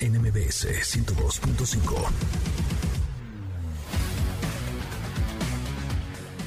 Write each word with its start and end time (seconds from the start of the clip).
NMBS 0.00 0.64
102.5. 0.64 2.73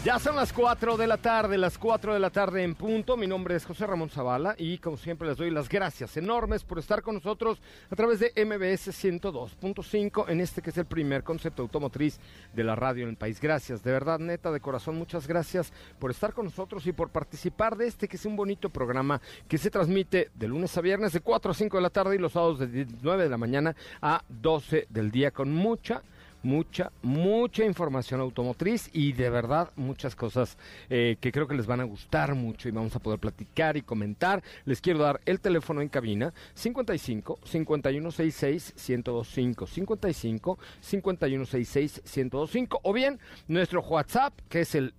Ya 0.07 0.19
son 0.19 0.37
las 0.37 0.53
4 0.53 0.95
de 0.95 1.05
la 1.05 1.17
tarde, 1.17 1.57
las 1.57 1.77
4 1.77 2.13
de 2.13 2.19
la 2.21 2.29
tarde 2.29 2.63
en 2.63 2.75
punto. 2.75 3.17
Mi 3.17 3.27
nombre 3.27 3.57
es 3.57 3.65
José 3.65 3.85
Ramón 3.85 4.09
Zavala 4.09 4.55
y 4.57 4.77
como 4.77 4.95
siempre 4.95 5.27
les 5.27 5.35
doy 5.35 5.51
las 5.51 5.67
gracias 5.67 6.15
enormes 6.15 6.63
por 6.63 6.79
estar 6.79 7.01
con 7.01 7.15
nosotros 7.15 7.59
a 7.91 7.95
través 7.97 8.21
de 8.21 8.31
MBS 8.37 8.87
102.5 9.03 10.29
en 10.29 10.39
este 10.39 10.61
que 10.61 10.69
es 10.69 10.77
el 10.77 10.85
primer 10.85 11.25
concepto 11.25 11.61
automotriz 11.61 12.21
de 12.53 12.63
la 12.63 12.73
radio 12.73 13.03
en 13.03 13.09
el 13.09 13.17
país. 13.17 13.41
Gracias, 13.41 13.83
de 13.83 13.91
verdad, 13.91 14.17
neta, 14.17 14.49
de 14.49 14.61
corazón, 14.61 14.95
muchas 14.95 15.27
gracias 15.27 15.73
por 15.99 16.09
estar 16.09 16.31
con 16.31 16.45
nosotros 16.45 16.87
y 16.87 16.93
por 16.93 17.09
participar 17.09 17.75
de 17.75 17.87
este 17.87 18.07
que 18.07 18.15
es 18.15 18.25
un 18.25 18.37
bonito 18.37 18.69
programa 18.69 19.19
que 19.49 19.57
se 19.57 19.69
transmite 19.69 20.31
de 20.33 20.47
lunes 20.47 20.77
a 20.77 20.79
viernes 20.79 21.11
de 21.11 21.19
4 21.19 21.51
a 21.51 21.53
5 21.53 21.75
de 21.75 21.83
la 21.83 21.89
tarde 21.89 22.15
y 22.15 22.19
los 22.19 22.31
sábados 22.31 22.59
de 22.59 22.87
9 23.01 23.23
de 23.23 23.29
la 23.29 23.37
mañana 23.37 23.75
a 24.01 24.23
12 24.29 24.87
del 24.89 25.11
día 25.11 25.31
con 25.31 25.51
mucha 25.51 26.01
mucha, 26.43 26.91
mucha 27.01 27.65
información 27.65 28.21
automotriz 28.21 28.89
y 28.93 29.13
de 29.13 29.29
verdad 29.29 29.71
muchas 29.75 30.15
cosas 30.15 30.57
eh, 30.89 31.17
que 31.19 31.31
creo 31.31 31.47
que 31.47 31.55
les 31.55 31.67
van 31.67 31.81
a 31.81 31.83
gustar 31.83 32.35
mucho 32.35 32.67
y 32.69 32.71
vamos 32.71 32.95
a 32.95 32.99
poder 32.99 33.19
platicar 33.19 33.77
y 33.77 33.81
comentar. 33.81 34.43
Les 34.65 34.81
quiero 34.81 34.99
dar 34.99 35.21
el 35.25 35.39
teléfono 35.39 35.81
en 35.81 35.89
cabina 35.89 36.33
55 36.53 37.39
5166 37.43 38.73
1025 38.77 39.67
55 39.67 40.59
5166 40.81 42.01
1025 42.03 42.79
o 42.83 42.93
bien 42.93 43.19
nuestro 43.47 43.81
WhatsApp 43.81 44.33
que 44.49 44.61
es 44.61 44.75
el 44.75 44.93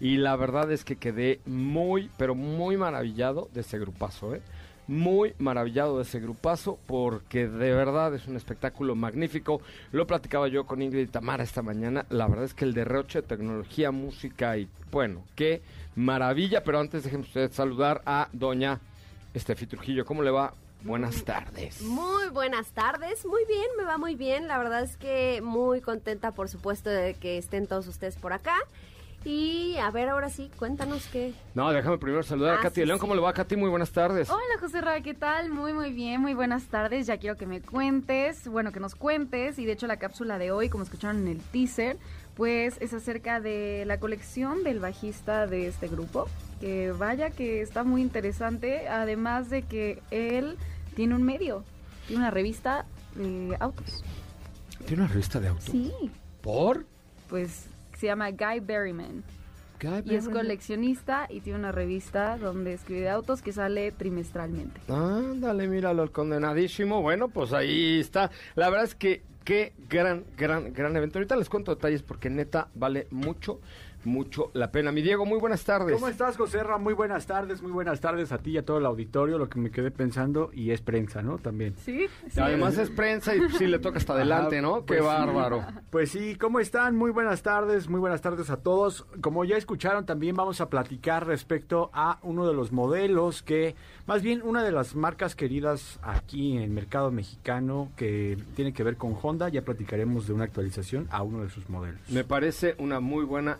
y 0.00 0.16
la 0.16 0.36
verdad 0.36 0.70
es 0.72 0.84
que 0.84 0.96
quedé 0.96 1.40
muy, 1.46 2.10
pero 2.16 2.34
muy 2.34 2.76
maravillado 2.76 3.48
de 3.52 3.60
ese 3.60 3.78
grupazo, 3.78 4.34
¿eh? 4.34 4.42
Muy 4.86 5.34
maravillado 5.38 5.96
de 5.96 6.02
ese 6.02 6.20
grupazo 6.20 6.78
porque 6.86 7.48
de 7.48 7.72
verdad 7.72 8.14
es 8.14 8.26
un 8.26 8.36
espectáculo 8.36 8.94
magnífico. 8.94 9.62
Lo 9.92 10.06
platicaba 10.06 10.46
yo 10.48 10.66
con 10.66 10.82
Ingrid 10.82 11.04
y 11.04 11.06
Tamara 11.06 11.42
esta 11.42 11.62
mañana. 11.62 12.04
La 12.10 12.26
verdad 12.26 12.44
es 12.44 12.52
que 12.52 12.66
el 12.66 12.74
derroche 12.74 13.22
de 13.22 13.28
tecnología, 13.28 13.92
música 13.92 14.58
y 14.58 14.68
bueno, 14.90 15.24
qué 15.36 15.62
maravilla. 15.96 16.64
Pero 16.64 16.80
antes 16.80 17.02
déjenme 17.04 17.24
ustedes 17.24 17.54
saludar 17.54 18.02
a 18.04 18.28
doña 18.34 18.78
Estefi 19.32 19.66
Trujillo. 19.66 20.04
¿Cómo 20.04 20.22
le 20.22 20.30
va? 20.30 20.52
Buenas 20.82 21.24
tardes. 21.24 21.80
Muy 21.80 22.28
buenas 22.28 22.72
tardes, 22.72 23.24
muy 23.24 23.46
bien, 23.46 23.66
me 23.78 23.84
va 23.84 23.96
muy 23.96 24.16
bien. 24.16 24.48
La 24.48 24.58
verdad 24.58 24.82
es 24.82 24.98
que 24.98 25.40
muy 25.42 25.80
contenta, 25.80 26.32
por 26.32 26.50
supuesto, 26.50 26.90
de 26.90 27.14
que 27.14 27.38
estén 27.38 27.66
todos 27.66 27.88
ustedes 27.88 28.16
por 28.16 28.34
acá. 28.34 28.54
Y 29.24 29.76
a 29.78 29.90
ver, 29.90 30.10
ahora 30.10 30.28
sí, 30.28 30.50
cuéntanos 30.58 31.06
qué. 31.06 31.32
No, 31.54 31.72
déjame 31.72 31.96
primero 31.96 32.22
saludar 32.22 32.56
a 32.56 32.58
ah, 32.58 32.62
Katy 32.62 32.84
León. 32.84 32.98
¿Cómo 32.98 33.14
le 33.14 33.22
va, 33.22 33.32
Katy? 33.32 33.56
Muy 33.56 33.70
buenas 33.70 33.90
tardes. 33.90 34.28
Hola, 34.28 34.58
José 34.60 34.82
Ra, 34.82 35.00
¿qué 35.00 35.14
tal? 35.14 35.48
Muy, 35.48 35.72
muy 35.72 35.92
bien, 35.92 36.20
muy 36.20 36.34
buenas 36.34 36.64
tardes. 36.64 37.06
Ya 37.06 37.16
quiero 37.16 37.36
que 37.36 37.46
me 37.46 37.62
cuentes, 37.62 38.46
bueno, 38.48 38.70
que 38.70 38.80
nos 38.80 38.94
cuentes. 38.94 39.58
Y 39.58 39.64
de 39.64 39.72
hecho, 39.72 39.86
la 39.86 39.96
cápsula 39.96 40.36
de 40.36 40.52
hoy, 40.52 40.68
como 40.68 40.84
escucharon 40.84 41.22
en 41.22 41.28
el 41.28 41.40
teaser, 41.40 41.96
pues 42.36 42.76
es 42.82 42.92
acerca 42.92 43.40
de 43.40 43.84
la 43.86 43.98
colección 43.98 44.62
del 44.62 44.78
bajista 44.78 45.46
de 45.46 45.68
este 45.68 45.88
grupo. 45.88 46.28
Que 46.60 46.92
vaya 46.92 47.30
que 47.30 47.62
está 47.62 47.82
muy 47.82 48.02
interesante. 48.02 48.88
Además 48.88 49.48
de 49.48 49.62
que 49.62 50.02
él 50.10 50.58
tiene 50.96 51.14
un 51.14 51.22
medio, 51.22 51.64
tiene 52.06 52.20
una 52.20 52.30
revista 52.30 52.84
de 53.14 53.56
autos. 53.58 54.04
¿Tiene 54.86 55.04
una 55.04 55.10
revista 55.10 55.40
de 55.40 55.48
autos? 55.48 55.64
Sí. 55.64 55.92
¿Por? 56.42 56.84
Pues 57.30 57.68
se 57.98 58.06
llama 58.06 58.30
Guy 58.30 58.60
Berryman. 58.60 59.22
y 60.04 60.14
es 60.14 60.28
coleccionista 60.28 61.26
y 61.28 61.40
tiene 61.40 61.58
una 61.58 61.72
revista 61.72 62.38
donde 62.38 62.72
escribe 62.72 63.02
de 63.02 63.10
autos 63.10 63.42
que 63.42 63.52
sale 63.52 63.92
trimestralmente. 63.92 64.80
Ándale, 64.88 65.68
míralo, 65.68 66.02
el 66.02 66.10
condenadísimo. 66.10 67.02
Bueno, 67.02 67.28
pues 67.28 67.52
ahí 67.52 68.00
está. 68.00 68.30
La 68.54 68.70
verdad 68.70 68.84
es 68.84 68.94
que 68.94 69.22
qué 69.44 69.72
gran, 69.88 70.24
gran, 70.36 70.72
gran 70.72 70.96
evento. 70.96 71.18
Ahorita 71.18 71.36
les 71.36 71.48
cuento 71.48 71.74
detalles 71.74 72.02
porque 72.02 72.30
neta 72.30 72.68
vale 72.74 73.06
mucho, 73.10 73.60
mucho 74.06 74.50
la 74.54 74.70
pena. 74.70 74.92
Mi 74.92 75.02
Diego, 75.02 75.26
muy 75.26 75.38
buenas 75.38 75.64
tardes. 75.64 75.94
¿Cómo 75.94 76.08
estás, 76.08 76.36
José 76.36 76.62
Muy 76.80 76.94
buenas 76.94 77.26
tardes, 77.26 77.62
muy 77.62 77.72
buenas 77.72 78.00
tardes 78.00 78.32
a 78.32 78.38
ti 78.38 78.52
y 78.52 78.58
a 78.58 78.64
todo 78.64 78.78
el 78.78 78.86
auditorio. 78.86 79.38
Lo 79.38 79.48
que 79.48 79.58
me 79.58 79.70
quedé 79.70 79.90
pensando, 79.90 80.50
y 80.52 80.70
es 80.70 80.80
prensa, 80.80 81.22
¿no? 81.22 81.38
También. 81.38 81.74
Sí, 81.84 82.06
Además 82.36 82.78
es 82.78 82.90
prensa 82.90 83.34
y 83.34 83.40
sí 83.50 83.66
le 83.66 83.78
toca 83.78 83.98
hasta 83.98 84.14
adelante, 84.14 84.60
¿no? 84.60 84.80
Qué 84.80 84.98
pues 84.98 85.04
bárbaro. 85.04 85.64
Pues 85.90 86.10
sí, 86.10 86.36
¿cómo 86.36 86.60
están? 86.60 86.96
Muy 86.96 87.10
buenas 87.10 87.42
tardes, 87.42 87.88
muy 87.88 88.00
buenas 88.00 88.20
tardes 88.20 88.50
a 88.50 88.58
todos. 88.58 89.06
Como 89.20 89.44
ya 89.44 89.56
escucharon, 89.56 90.06
también 90.06 90.36
vamos 90.36 90.60
a 90.60 90.68
platicar 90.68 91.26
respecto 91.26 91.90
a 91.92 92.18
uno 92.22 92.46
de 92.46 92.54
los 92.54 92.72
modelos 92.72 93.42
que, 93.42 93.74
más 94.06 94.22
bien 94.22 94.42
una 94.42 94.62
de 94.62 94.72
las 94.72 94.94
marcas 94.94 95.34
queridas 95.34 95.98
aquí 96.02 96.56
en 96.56 96.62
el 96.62 96.70
mercado 96.70 97.10
mexicano 97.10 97.90
que 97.96 98.38
tiene 98.54 98.72
que 98.72 98.82
ver 98.82 98.96
con 98.96 99.16
Honda. 99.20 99.48
Ya 99.48 99.62
platicaremos 99.62 100.26
de 100.26 100.32
una 100.32 100.44
actualización 100.44 101.08
a 101.10 101.22
uno 101.22 101.42
de 101.42 101.50
sus 101.50 101.68
modelos. 101.68 102.00
Me 102.08 102.24
parece 102.24 102.74
una 102.78 103.00
muy 103.00 103.24
buena 103.24 103.58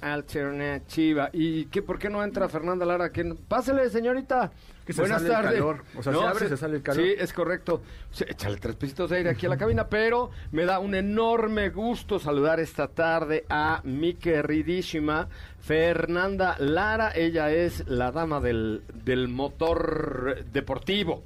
¿Y 1.32 1.66
qué, 1.66 1.82
por 1.82 1.98
qué 1.98 2.08
no 2.10 2.22
entra 2.22 2.48
Fernanda 2.48 2.84
Lara? 2.84 3.10
¿Qué 3.10 3.25
no- 3.25 3.34
Pásale, 3.36 3.88
señorita. 3.90 4.50
Que 4.84 4.92
se 4.92 5.00
Buenas 5.00 5.22
sale 5.22 5.34
el 5.34 5.40
tardes. 5.42 5.52
calor. 5.54 5.84
O 5.96 6.02
sea, 6.02 6.12
se 6.12 6.22
abre, 6.25 6.48
se 6.48 6.56
sale 6.56 6.76
el 6.76 6.82
calor. 6.82 7.02
Sí, 7.02 7.14
es 7.19 7.32
correcto. 7.32 7.82
Échale 8.28 8.56
tres 8.58 8.76
pisitos 8.76 9.08
de 9.10 9.16
aire 9.16 9.31
aquí 9.31 9.46
a 9.46 9.48
la 9.48 9.56
cabina, 9.56 9.88
pero 9.88 10.31
me 10.52 10.64
da 10.66 10.78
un 10.78 10.94
enorme 10.94 11.70
gusto 11.70 12.19
saludar 12.19 12.60
esta 12.60 12.88
tarde 12.88 13.46
a 13.48 13.81
mi 13.84 14.14
queridísima 14.14 15.28
Fernanda 15.60 16.56
Lara. 16.58 17.12
Ella 17.14 17.50
es 17.50 17.87
la 17.88 18.12
dama 18.12 18.40
del, 18.40 18.82
del 18.92 19.28
motor 19.28 20.44
deportivo. 20.52 21.22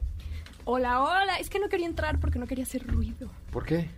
Hola, 0.64 1.02
hola. 1.02 1.36
Es 1.40 1.50
que 1.50 1.58
no 1.58 1.68
quería 1.68 1.86
entrar 1.86 2.20
porque 2.20 2.38
no 2.38 2.46
quería 2.46 2.64
hacer 2.64 2.86
ruido. 2.86 3.28
¿Por 3.50 3.64
qué? 3.64 3.90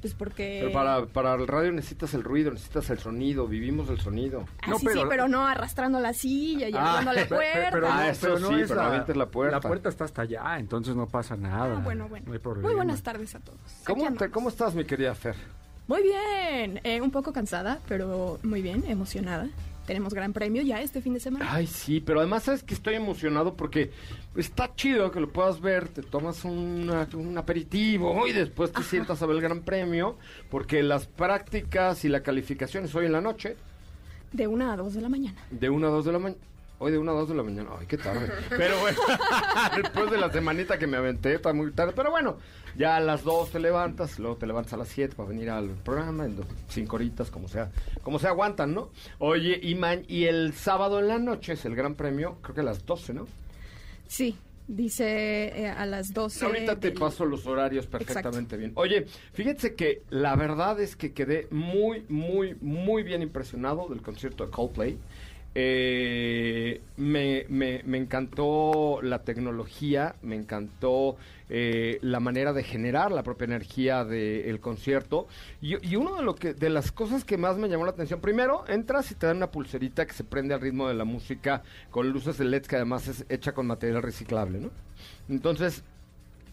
Pues 0.00 0.14
porque... 0.14 0.58
Pero 0.60 0.72
para, 0.72 1.06
para 1.06 1.34
el 1.34 1.48
radio 1.48 1.72
necesitas 1.72 2.14
el 2.14 2.22
ruido, 2.22 2.52
necesitas 2.52 2.88
el 2.90 2.98
sonido, 3.00 3.48
vivimos 3.48 3.88
el 3.90 3.98
sonido. 4.00 4.44
Ah, 4.62 4.70
No, 4.70 4.78
sí, 4.78 4.86
sí, 4.86 4.92
pero- 4.94 5.08
pero 5.08 5.28
no 5.28 5.44
arrastrando 5.46 5.98
la 5.98 6.12
silla 6.12 6.68
y 6.68 6.72
Ah, 6.74 6.98
abriendo 6.98 7.12
la 7.14 7.26
puerta. 7.28 7.68
Pero, 7.72 7.88
Ah, 7.90 7.96
no, 7.96 8.02
eso 8.10 8.20
pero 8.22 8.38
no 8.38 8.48
sí, 8.48 8.54
es 8.62 8.68
pero 8.68 8.80
la, 8.82 9.26
puerta. 9.26 9.56
La 9.56 9.60
puerta 9.60 9.88
está 9.88 10.04
hasta 10.04 10.22
allá, 10.22 10.58
entonces 10.58 10.94
no 10.94 11.06
pasa 11.06 11.36
nada. 11.36 11.78
Ah, 11.78 11.80
bueno, 11.82 12.08
bueno. 12.08 12.26
No 12.28 12.32
hay 12.32 12.38
problema. 12.38 12.68
Muy 12.68 12.76
buenas 12.76 13.02
tardes 13.02 13.34
a 13.34 13.40
todos. 13.40 13.58
¿Cómo, 13.86 14.12
te-. 14.14 14.30
¿Cómo 14.30 14.48
estás, 14.50 14.74
mi 14.74 14.84
querida 14.84 15.14
Fer? 15.16 15.34
Muy 15.88 16.02
bien. 16.02 16.80
Eh, 16.84 17.00
un 17.00 17.10
poco 17.10 17.32
cansada, 17.32 17.78
pero 17.88 18.38
muy 18.44 18.62
bien, 18.62 18.84
emocionada. 18.86 19.48
Tenemos 19.88 20.12
gran 20.12 20.34
premio 20.34 20.60
ya 20.60 20.82
este 20.82 21.00
fin 21.00 21.14
de 21.14 21.20
semana. 21.20 21.46
Ay, 21.50 21.66
sí, 21.66 22.00
pero 22.00 22.20
además 22.20 22.42
sabes 22.42 22.62
que 22.62 22.74
estoy 22.74 22.94
emocionado 22.94 23.54
porque 23.56 23.90
está 24.36 24.74
chido 24.76 25.10
que 25.10 25.18
lo 25.18 25.32
puedas 25.32 25.62
ver, 25.62 25.88
te 25.88 26.02
tomas 26.02 26.44
una- 26.44 27.08
un 27.14 27.38
aperitivo 27.38 28.26
y 28.28 28.32
después 28.34 28.70
te 28.70 28.82
sientas 28.82 29.22
a 29.22 29.26
ver 29.26 29.36
el 29.36 29.42
Gran 29.42 29.62
Premio, 29.62 30.18
porque 30.50 30.82
las 30.82 31.06
prácticas 31.06 32.04
y 32.04 32.10
la 32.10 32.22
calificación 32.22 32.84
es 32.84 32.94
hoy 32.94 33.06
en 33.06 33.12
la 33.12 33.22
noche, 33.22 33.56
De 34.30 34.46
una 34.46 34.74
a 34.74 34.76
dos 34.76 34.92
de 34.92 35.00
la 35.00 35.08
mañana. 35.08 35.38
de 35.50 35.70
1 35.70 35.86
a 35.86 35.90
2 35.90 36.04
de 36.04 36.12
la 36.12 36.18
mañana. 36.18 36.40
Hoy 36.80 36.92
de 36.92 36.98
1 36.98 37.10
a 37.10 37.14
2 37.14 37.28
de 37.30 37.34
la 37.34 37.42
mañana. 37.42 37.70
Ay, 37.78 37.86
qué 37.86 37.96
tarde. 37.98 38.30
Pero 38.50 38.78
bueno, 38.80 38.98
después 39.76 40.10
de 40.10 40.18
la 40.18 40.30
semanita 40.32 40.78
que 40.78 40.86
me 40.86 40.96
aventé, 40.96 41.34
está 41.34 41.52
muy 41.52 41.72
tarde. 41.72 41.92
Pero 41.96 42.10
bueno, 42.12 42.38
ya 42.76 42.96
a 42.96 43.00
las 43.00 43.24
2 43.24 43.50
te 43.50 43.58
levantas, 43.58 44.18
luego 44.20 44.36
te 44.36 44.46
levantas 44.46 44.74
a 44.74 44.76
las 44.76 44.88
7 44.88 45.16
para 45.16 45.28
venir 45.28 45.50
al 45.50 45.70
programa, 45.70 46.24
en 46.24 46.36
do- 46.36 46.44
cinco 46.68 46.96
horitas, 46.96 47.30
como 47.32 47.48
sea, 47.48 47.70
como 48.02 48.20
se 48.20 48.28
aguantan, 48.28 48.74
¿no? 48.74 48.90
Oye, 49.18 49.58
y, 49.60 49.74
man- 49.74 50.04
y 50.06 50.24
el 50.26 50.52
sábado 50.54 51.00
en 51.00 51.08
la 51.08 51.18
noche 51.18 51.54
es 51.54 51.64
el 51.64 51.74
Gran 51.74 51.96
Premio, 51.96 52.38
creo 52.42 52.54
que 52.54 52.60
a 52.60 52.64
las 52.64 52.86
12, 52.86 53.12
¿no? 53.14 53.26
Sí, 54.06 54.36
dice 54.68 55.62
eh, 55.62 55.68
a 55.68 55.84
las 55.84 56.12
12. 56.14 56.44
Ahorita 56.44 56.76
te 56.78 56.90
del- 56.90 56.98
paso 57.00 57.24
los 57.26 57.44
horarios 57.48 57.86
perfectamente 57.88 58.56
bien. 58.56 58.70
Oye, 58.76 59.06
fíjense 59.32 59.74
que 59.74 60.02
la 60.10 60.36
verdad 60.36 60.78
es 60.80 60.94
que 60.94 61.12
quedé 61.12 61.48
muy, 61.50 62.04
muy, 62.08 62.54
muy 62.60 63.02
bien 63.02 63.20
impresionado 63.22 63.88
del 63.88 64.00
concierto 64.00 64.44
de 64.46 64.52
Coldplay. 64.52 64.96
Eh, 65.54 66.80
me, 66.96 67.44
me- 67.48 67.82
me 67.84 67.98
encantó 67.98 69.00
la 69.02 69.20
tecnología, 69.24 70.14
me 70.22 70.36
encantó 70.36 71.16
eh, 71.48 71.98
la 72.02 72.20
manera 72.20 72.52
de 72.52 72.62
generar 72.62 73.10
la 73.10 73.22
propia 73.22 73.46
energía 73.46 74.04
del 74.04 74.60
concierto. 74.60 75.26
Y, 75.60 75.96
uno 75.96 76.14
de, 76.16 76.22
lo 76.22 76.34
que, 76.34 76.54
de 76.54 76.70
las 76.70 76.92
cosas 76.92 77.24
que 77.24 77.38
más 77.38 77.56
me 77.56 77.68
llamó 77.68 77.84
la 77.84 77.90
atención, 77.92 78.20
primero, 78.20 78.64
entras 78.68 79.10
y 79.10 79.14
te 79.14 79.26
dan 79.26 79.38
una 79.38 79.50
pulserita 79.50 80.06
que 80.06 80.12
se 80.12 80.24
prende 80.24 80.54
al 80.54 80.60
ritmo 80.60 80.86
de 80.88 80.94
la 80.94 81.04
música 81.04 81.62
con 81.90 82.08
luces 82.10 82.38
de 82.38 82.44
LED 82.44 82.62
que 82.66 82.76
además 82.76 83.08
es 83.08 83.24
hecha 83.28 83.52
con 83.52 83.66
material 83.66 84.02
reciclable, 84.02 84.60
¿no? 84.60 84.70
Entonces, 85.28 85.82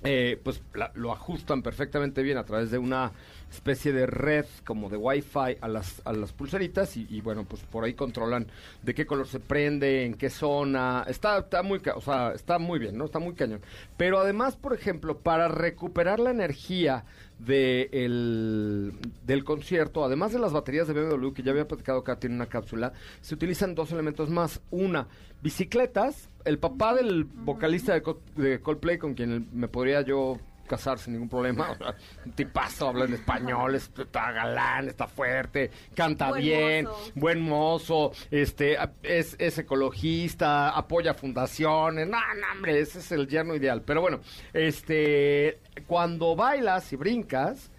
eh, 0.06 0.40
pues 0.44 0.62
la- 0.74 0.92
lo 0.96 1.12
ajustan 1.12 1.62
perfectamente 1.62 2.22
bien 2.24 2.38
a 2.38 2.44
través 2.46 2.72
de 2.72 2.78
una 2.78 3.12
especie 3.52 3.94
de 3.94 4.06
red 4.06 4.46
como 4.66 4.90
de 4.90 4.98
wifi 4.98 5.58
a 5.62 5.68
las, 5.68 6.02
a 6.06 6.14
las 6.14 6.34
pulseritas 6.34 6.98
y, 6.98 7.08
y, 7.10 7.22
bueno, 7.22 7.46
pues 7.46 7.62
por 7.64 7.84
ahí 7.84 7.94
controlan 7.94 8.48
de 8.84 8.94
qué 8.94 9.06
color 9.06 9.28
se 9.28 9.40
prende, 9.40 10.06
en 10.06 10.16
qué 10.16 10.30
zona, 10.30 11.06
está, 11.08 11.38
está 11.40 11.64
muy, 11.64 11.82
o 11.96 12.02
sea, 12.02 12.34
está 12.34 12.60
muy 12.60 12.80
bien, 12.80 12.98
¿no? 12.98 13.06
Está 13.06 13.20
muy 13.20 13.34
cañón. 13.34 13.62
Pero 13.98 14.20
además, 14.20 14.56
por 14.58 14.74
ejemplo, 14.74 15.20
para 15.20 15.48
recuperar 15.48 16.20
la 16.20 16.32
energía 16.32 17.06
de 17.40 17.90
el- 17.92 18.94
del 19.26 19.44
concierto, 19.44 20.04
además 20.06 20.32
de 20.32 20.40
las 20.40 20.54
baterías 20.54 20.88
de 20.88 20.94
BMW 20.94 21.32
que 21.34 21.44
ya 21.44 21.52
había 21.52 21.68
platicado 21.68 22.00
acá, 22.00 22.18
tiene 22.20 22.36
una 22.36 22.48
cápsula, 22.48 22.94
se 23.22 23.36
utilizan 23.36 23.76
dos 23.76 23.92
elementos 23.92 24.30
más. 24.30 24.62
Una, 24.72 25.08
bicicletas. 25.42 26.30
El 26.46 26.60
papá 26.60 26.94
del 26.96 27.24
vocalista 27.24 27.94
de, 28.00 28.04
de 28.36 28.60
Coldplay, 28.62 28.98
con 28.98 29.14
quien 29.16 29.48
me 29.54 29.68
podría 29.68 30.02
yo 30.02 30.38
casar 30.68 31.00
sin 31.00 31.14
ningún 31.14 31.30
problema. 31.30 31.72
O 31.72 31.76
sea, 31.76 31.96
un 32.26 32.32
tipazo, 32.34 32.90
habla 32.90 33.06
en 33.06 33.14
español, 33.14 33.76
es- 33.76 33.92
está 33.98 34.32
galán, 34.32 34.88
está 34.88 35.08
fuerte, 35.08 35.72
canta 35.96 36.30
Buen 36.30 36.42
bien, 36.42 36.86
mozo. 36.86 37.12
buen 37.16 37.42
mozo, 37.42 38.12
este, 38.32 38.78
es, 39.04 39.36
es 39.40 39.58
ecologista, 39.58 40.70
apoya 40.70 41.14
fundaciones. 41.14 42.08
No, 42.08 42.18
no, 42.20 42.48
hombre, 42.54 42.80
ese 42.80 43.00
es 43.00 43.12
el 43.12 43.28
yerno 43.28 43.56
ideal. 43.56 43.82
Pero 43.86 44.02
bueno, 44.02 44.20
este, 44.54 45.60
cuando 45.88 46.36
bailas 46.36 46.92
y 46.94 46.96
brincas, 46.96 47.72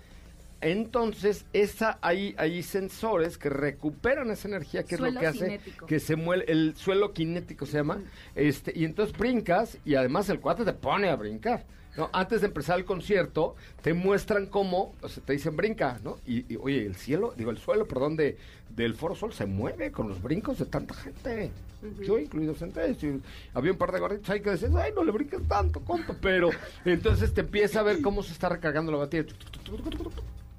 entonces 0.60 1.44
esa 1.52 1.98
hay, 2.00 2.34
hay 2.38 2.62
sensores 2.62 3.36
que 3.38 3.50
recuperan 3.50 4.30
esa 4.30 4.48
energía, 4.48 4.82
que 4.84 4.94
es 4.94 5.00
lo 5.00 5.12
que 5.20 5.26
hace 5.26 5.38
cinético. 5.44 5.86
que 5.86 6.00
se 6.00 6.16
mueve, 6.16 6.50
el 6.50 6.74
suelo 6.76 7.12
cinético 7.14 7.66
se 7.66 7.76
llama, 7.78 8.00
este, 8.34 8.72
y 8.74 8.84
entonces 8.84 9.16
brincas 9.16 9.76
y 9.84 9.94
además 9.96 10.28
el 10.30 10.40
cuate 10.40 10.64
te 10.64 10.72
pone 10.72 11.08
a 11.10 11.16
brincar. 11.16 11.64
¿No? 11.96 12.10
Antes 12.12 12.40
de 12.40 12.48
empezar 12.48 12.78
el 12.78 12.84
concierto, 12.84 13.56
te 13.82 13.94
muestran 13.94 14.46
cómo, 14.46 14.94
o 15.02 15.08
sea, 15.08 15.22
te 15.24 15.32
dicen 15.32 15.56
brinca, 15.56 16.00
¿no? 16.02 16.18
Y, 16.26 16.52
y, 16.52 16.56
oye, 16.56 16.86
el 16.86 16.96
cielo, 16.96 17.34
digo, 17.36 17.50
el 17.50 17.58
suelo, 17.58 17.86
perdón, 17.86 18.16
de, 18.16 18.36
del 18.70 18.94
Foro 18.94 19.14
Sol 19.14 19.32
se 19.32 19.46
mueve 19.46 19.90
con 19.90 20.08
los 20.08 20.22
brincos 20.22 20.58
de 20.58 20.66
tanta 20.66 20.94
gente. 20.94 21.50
Yo 22.04 22.18
ellos. 22.18 23.02
Y 23.02 23.22
Había 23.54 23.72
un 23.72 23.78
par 23.78 23.92
de 23.92 24.00
gorritos 24.00 24.28
ahí 24.30 24.40
que 24.40 24.50
decían, 24.50 24.76
ay, 24.76 24.92
no 24.94 25.04
le 25.04 25.12
brinques 25.12 25.46
tanto, 25.46 25.80
conto. 25.80 26.16
Pero 26.20 26.50
entonces 26.84 27.32
te 27.32 27.42
empieza 27.42 27.80
a 27.80 27.82
ver 27.82 28.00
cómo 28.02 28.22
se 28.22 28.32
está 28.32 28.48
recargando 28.48 28.92
la 28.92 28.98
batería. 28.98 29.32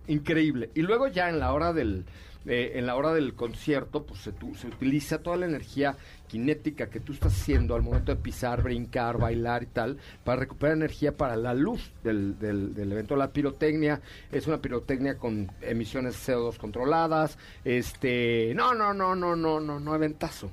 Increíble. 0.08 0.70
Y 0.74 0.82
luego 0.84 1.08
ya 1.08 1.30
en 1.30 1.40
la 1.40 1.54
hora 1.54 1.74
del 1.74 2.06
eh, 2.48 2.74
en 2.76 2.86
la 2.86 2.96
hora 2.96 3.14
del 3.14 3.34
concierto, 3.36 4.06
pues 4.06 4.22
se, 4.22 4.32
tu- 4.32 4.56
se 4.56 4.68
utiliza 4.68 5.20
toda 5.20 5.38
la 5.38 5.46
energía 5.46 5.96
cinética 6.30 6.90
que 6.90 7.00
tú 7.00 7.14
estás 7.14 7.34
haciendo 7.34 7.76
al 7.76 7.82
momento 7.84 8.14
de 8.14 8.22
pisar, 8.22 8.62
brincar, 8.64 9.18
bailar 9.18 9.64
y 9.64 9.68
tal, 9.68 9.98
para 10.24 10.40
recuperar 10.42 10.76
energía 10.78 11.16
para 11.16 11.36
la 11.38 11.54
luz 11.54 11.92
del, 12.04 12.38
del, 12.40 12.74
del 12.74 12.92
evento. 12.92 13.16
La 13.16 13.32
pirotecnia 13.32 14.02
es 14.32 14.48
una 14.48 14.58
pirotecnia 14.62 15.18
con 15.18 15.52
emisiones 15.62 16.16
CO2 16.28 16.58
controladas. 16.58 17.38
Este, 17.64 18.54
no, 18.56 18.74
no, 18.74 18.94
no, 18.94 19.16
no, 19.16 19.36
no, 19.36 19.60
no, 19.60 19.80
no, 19.80 19.96
eventazo. 19.96 20.50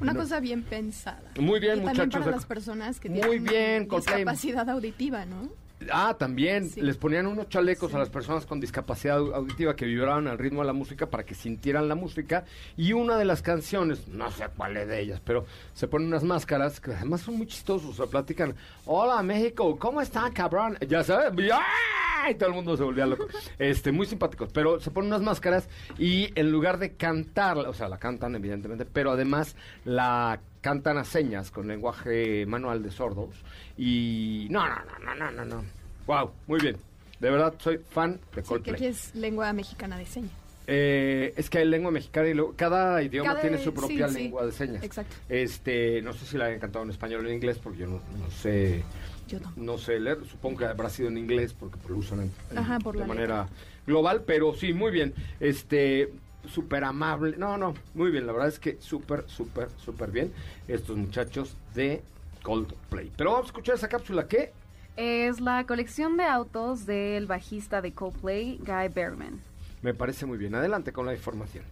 Una 0.00 0.12
No. 0.12 0.20
cosa 0.20 0.38
bien 0.40 0.62
pensada. 0.62 1.20
Muy 1.40 1.58
bien, 1.58 1.78
y 1.78 1.84
también 1.84 2.06
muchachos. 2.06 2.12
para 2.12 2.24
de- 2.26 2.30
las 2.32 2.46
personas 2.46 3.00
que 3.00 3.08
Muy 3.10 3.20
tienen 3.20 3.44
bien, 3.44 3.88
discapacidad 3.88 4.68
auditiva, 4.70 5.24
¿no? 5.26 5.48
Ah, 5.92 6.16
también 6.18 6.68
Sí. 6.70 6.80
les 6.80 6.96
ponían 6.96 7.26
unos 7.26 7.48
chalecos 7.48 7.94
a 7.94 7.98
las 7.98 8.08
personas 8.08 8.46
con 8.46 8.60
discapacidad 8.60 9.18
au- 9.20 9.32
auditiva 9.34 9.76
que 9.76 9.86
vibraban 9.86 10.26
al 10.26 10.36
ritmo 10.38 10.60
de 10.62 10.66
la 10.66 10.72
música 10.72 11.06
para 11.06 11.24
que 11.24 11.34
sintieran 11.34 11.88
la 11.88 11.94
música. 11.94 12.44
Y 12.76 12.92
una 12.92 13.16
de 13.16 13.24
las 13.24 13.42
canciones, 13.42 14.08
no 14.08 14.30
sé 14.30 14.46
cuál 14.56 14.76
es 14.76 14.88
de 14.88 15.00
ellas, 15.00 15.20
pero 15.24 15.46
se 15.74 15.86
ponen 15.86 16.08
unas 16.08 16.24
máscaras 16.24 16.80
que 16.80 16.92
además 16.92 17.20
son 17.20 17.36
muy 17.38 17.46
chistosos. 17.46 17.90
O 17.90 17.92
sea, 17.94 18.06
platican: 18.06 18.54
Hola 18.86 19.22
México, 19.22 19.78
¿cómo 19.78 20.00
están, 20.00 20.32
cabrón? 20.32 20.76
Ya 20.88 21.04
sabes, 21.04 21.32
¡ay! 21.52 22.32
y 22.32 22.34
todo 22.34 22.48
el 22.48 22.54
mundo 22.56 22.76
se 22.76 22.82
volvía 22.82 23.06
loco. 23.06 23.26
Este, 23.58 23.92
muy 23.92 24.06
simpáticos, 24.06 24.50
pero 24.52 24.80
se 24.80 24.90
ponen 24.90 25.08
unas 25.10 25.22
máscaras 25.22 25.68
y 25.98 26.30
en 26.34 26.50
lugar 26.50 26.78
de 26.78 26.92
cantarla, 26.94 27.68
o 27.68 27.72
sea, 27.74 27.88
la 27.88 27.98
cantan 27.98 28.34
evidentemente, 28.34 28.84
pero 28.84 29.12
además 29.12 29.54
la 29.84 30.40
cantan 30.68 30.98
a 30.98 31.04
señas 31.04 31.50
con 31.50 31.66
lenguaje 31.66 32.44
manual 32.44 32.82
de 32.82 32.90
sordos 32.90 33.36
y 33.78 34.46
no, 34.50 34.68
no, 34.68 34.74
no, 34.84 35.14
no, 35.14 35.14
no, 35.14 35.30
no, 35.30 35.44
no. 35.46 35.64
Wow, 36.06 36.30
muy 36.46 36.60
bien. 36.60 36.76
De 37.20 37.30
verdad 37.30 37.54
soy 37.58 37.78
fan 37.78 38.20
de 38.34 38.42
Sí, 38.42 38.48
Coldplay. 38.48 38.74
aquí 38.74 38.84
es 38.84 39.14
lengua 39.14 39.50
mexicana 39.54 39.96
de 39.96 40.04
señas. 40.04 40.30
Eh, 40.66 41.32
es 41.38 41.48
que 41.48 41.56
hay 41.56 41.64
lengua 41.64 41.90
mexicana 41.90 42.28
y 42.28 42.34
luego 42.34 42.52
cada 42.54 43.02
idioma 43.02 43.30
Cada- 43.30 43.40
tiene 43.40 43.64
su 43.64 43.72
propia 43.72 44.08
sí, 44.08 44.14
sí. 44.16 44.22
lengua 44.24 44.44
de 44.44 44.52
señas. 44.52 44.84
Exacto. 44.84 45.16
Este, 45.30 46.02
no 46.02 46.12
sé 46.12 46.26
si 46.26 46.36
la 46.36 46.48
han 46.48 46.58
cantado 46.58 46.84
en 46.84 46.90
español 46.90 47.24
o 47.24 47.28
en 47.30 47.34
inglés 47.36 47.58
porque 47.62 47.78
yo 47.78 47.86
no, 47.86 48.02
no 48.18 48.30
sé 48.30 48.84
Yo 49.26 49.40
tampoco. 49.40 49.64
no 49.64 49.78
sé 49.78 49.98
leer, 49.98 50.18
supongo 50.30 50.58
que 50.58 50.64
habrá 50.66 50.90
sido 50.90 51.08
en 51.08 51.16
inglés 51.16 51.54
porque 51.58 51.78
pues, 51.78 51.88
lo 51.90 51.96
usan 51.96 52.20
en- 52.20 52.32
en- 52.50 52.58
Ajá, 52.58 52.78
por 52.78 52.94
de 52.98 53.06
manera 53.06 53.48
global, 53.86 54.22
pero 54.26 54.52
sí, 54.54 54.74
muy 54.74 54.90
bien. 54.92 55.14
Este, 55.40 56.12
súper 56.46 56.84
amable. 56.84 57.36
No, 57.36 57.56
no, 57.58 57.74
muy 57.94 58.10
bien. 58.10 58.26
La 58.26 58.32
verdad 58.32 58.48
es 58.48 58.58
que 58.58 58.76
súper, 58.80 59.24
súper, 59.28 59.68
súper 59.84 60.10
bien 60.10 60.32
estos 60.66 60.96
muchachos 60.96 61.56
de 61.74 62.02
Coldplay. 62.42 63.10
Pero 63.16 63.32
vamos 63.32 63.46
a 63.46 63.48
escuchar 63.48 63.74
esa 63.74 63.88
cápsula 63.88 64.26
que 64.28 64.52
Es 64.96 65.40
la 65.40 65.64
colección 65.66 66.16
de 66.16 66.24
autos 66.24 66.86
del 66.86 67.26
bajista 67.26 67.80
de 67.82 67.92
Coldplay, 67.92 68.58
Guy 68.58 68.88
Berman. 68.94 69.40
me 69.82 69.94
parece 69.94 70.26
muy 70.26 70.38
bien. 70.38 70.54
Adelante 70.54 70.92
con 70.92 71.06
la 71.06 71.14
información. 71.14 71.64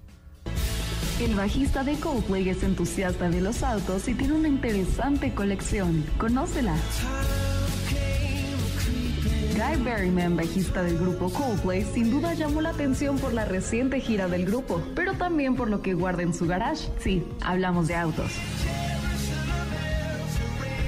El 1.20 1.34
bajista 1.34 1.82
de 1.82 1.94
Coldplay 1.98 2.48
es 2.50 2.62
entusiasta 2.62 3.30
de 3.30 3.40
los 3.40 3.62
autos 3.62 4.06
y 4.06 4.14
tiene 4.14 4.34
una 4.34 4.48
interesante 4.48 5.32
colección. 5.34 6.04
Conócela. 6.18 6.76
Guy 9.56 9.82
Berryman, 9.82 10.36
bajista 10.36 10.82
del 10.82 10.98
grupo 10.98 11.30
Coldplay, 11.30 11.82
sin 11.82 12.10
duda 12.10 12.34
llamó 12.34 12.60
la 12.60 12.70
atención 12.70 13.18
por 13.18 13.32
la 13.32 13.46
reciente 13.46 14.00
gira 14.00 14.28
del 14.28 14.44
grupo, 14.44 14.82
pero 14.94 15.14
también 15.14 15.56
por 15.56 15.70
lo 15.70 15.80
que 15.80 15.94
guarda 15.94 16.22
en 16.22 16.34
su 16.34 16.46
garage. 16.46 16.90
Sí, 17.00 17.26
hablamos 17.40 17.88
de 17.88 17.94
autos. 17.94 18.30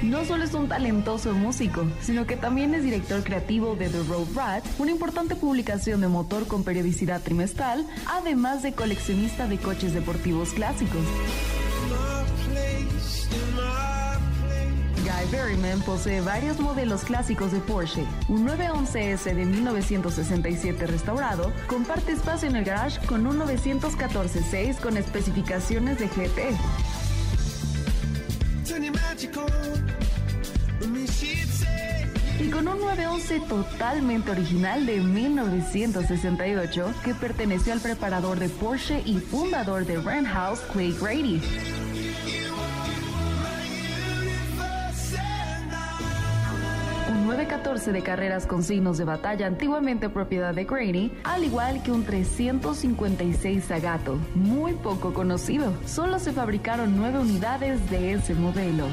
No 0.03 0.23
solo 0.23 0.43
es 0.43 0.53
un 0.53 0.67
talentoso 0.67 1.33
músico, 1.33 1.83
sino 1.99 2.27
que 2.27 2.37
también 2.37 2.75
es 2.75 2.83
director 2.83 3.23
creativo 3.23 3.75
de 3.75 3.89
The 3.89 4.03
Road 4.03 4.27
Rat, 4.35 4.63
una 4.77 4.91
importante 4.91 5.35
publicación 5.35 5.99
de 6.01 6.07
motor 6.07 6.45
con 6.45 6.63
periodicidad 6.63 7.23
trimestral, 7.23 7.87
además 8.05 8.61
de 8.61 8.73
coleccionista 8.73 9.47
de 9.47 9.57
coches 9.57 9.95
deportivos 9.95 10.53
clásicos. 10.53 11.01
Berryman 15.49 15.81
posee 15.81 16.21
varios 16.21 16.59
modelos 16.59 17.03
clásicos 17.03 17.51
de 17.51 17.59
Porsche. 17.59 18.05
Un 18.27 18.47
911S 18.47 19.33
de 19.33 19.45
1967 19.45 20.85
restaurado 20.85 21.51
comparte 21.65 22.11
espacio 22.11 22.47
en 22.47 22.55
el 22.55 22.65
garage 22.65 23.03
con 23.07 23.25
un 23.25 23.39
914-6 23.39 24.79
con 24.79 24.95
especificaciones 24.95 25.97
de 25.97 26.07
GT. 26.07 26.55
Y 32.39 32.49
con 32.51 32.67
un 32.67 32.79
911 32.79 33.39
totalmente 33.49 34.29
original 34.29 34.85
de 34.85 34.99
1968 34.99 36.93
que 37.03 37.15
perteneció 37.15 37.73
al 37.73 37.79
preparador 37.79 38.37
de 38.37 38.49
Porsche 38.49 39.01
y 39.03 39.17
fundador 39.17 39.85
de 39.85 39.99
House, 40.25 40.59
Clay 40.71 40.95
Grady. 41.01 41.41
Un 47.39 47.45
914 47.45 47.93
de 47.93 48.01
carreras 48.01 48.45
con 48.45 48.63
signos 48.63 48.97
de 48.97 49.05
batalla 49.05 49.47
antiguamente 49.47 50.09
propiedad 50.09 50.53
de 50.53 50.65
Grady, 50.65 51.13
al 51.23 51.45
igual 51.45 51.81
que 51.83 51.91
un 51.93 52.03
356 52.03 53.63
Zagato, 53.63 54.17
muy 54.35 54.73
poco 54.73 55.13
conocido. 55.13 55.71
Solo 55.85 56.19
se 56.19 56.33
fabricaron 56.33 56.97
nueve 56.97 57.19
unidades 57.19 57.89
de 57.89 58.11
ese 58.11 58.33
modelo. 58.33 58.87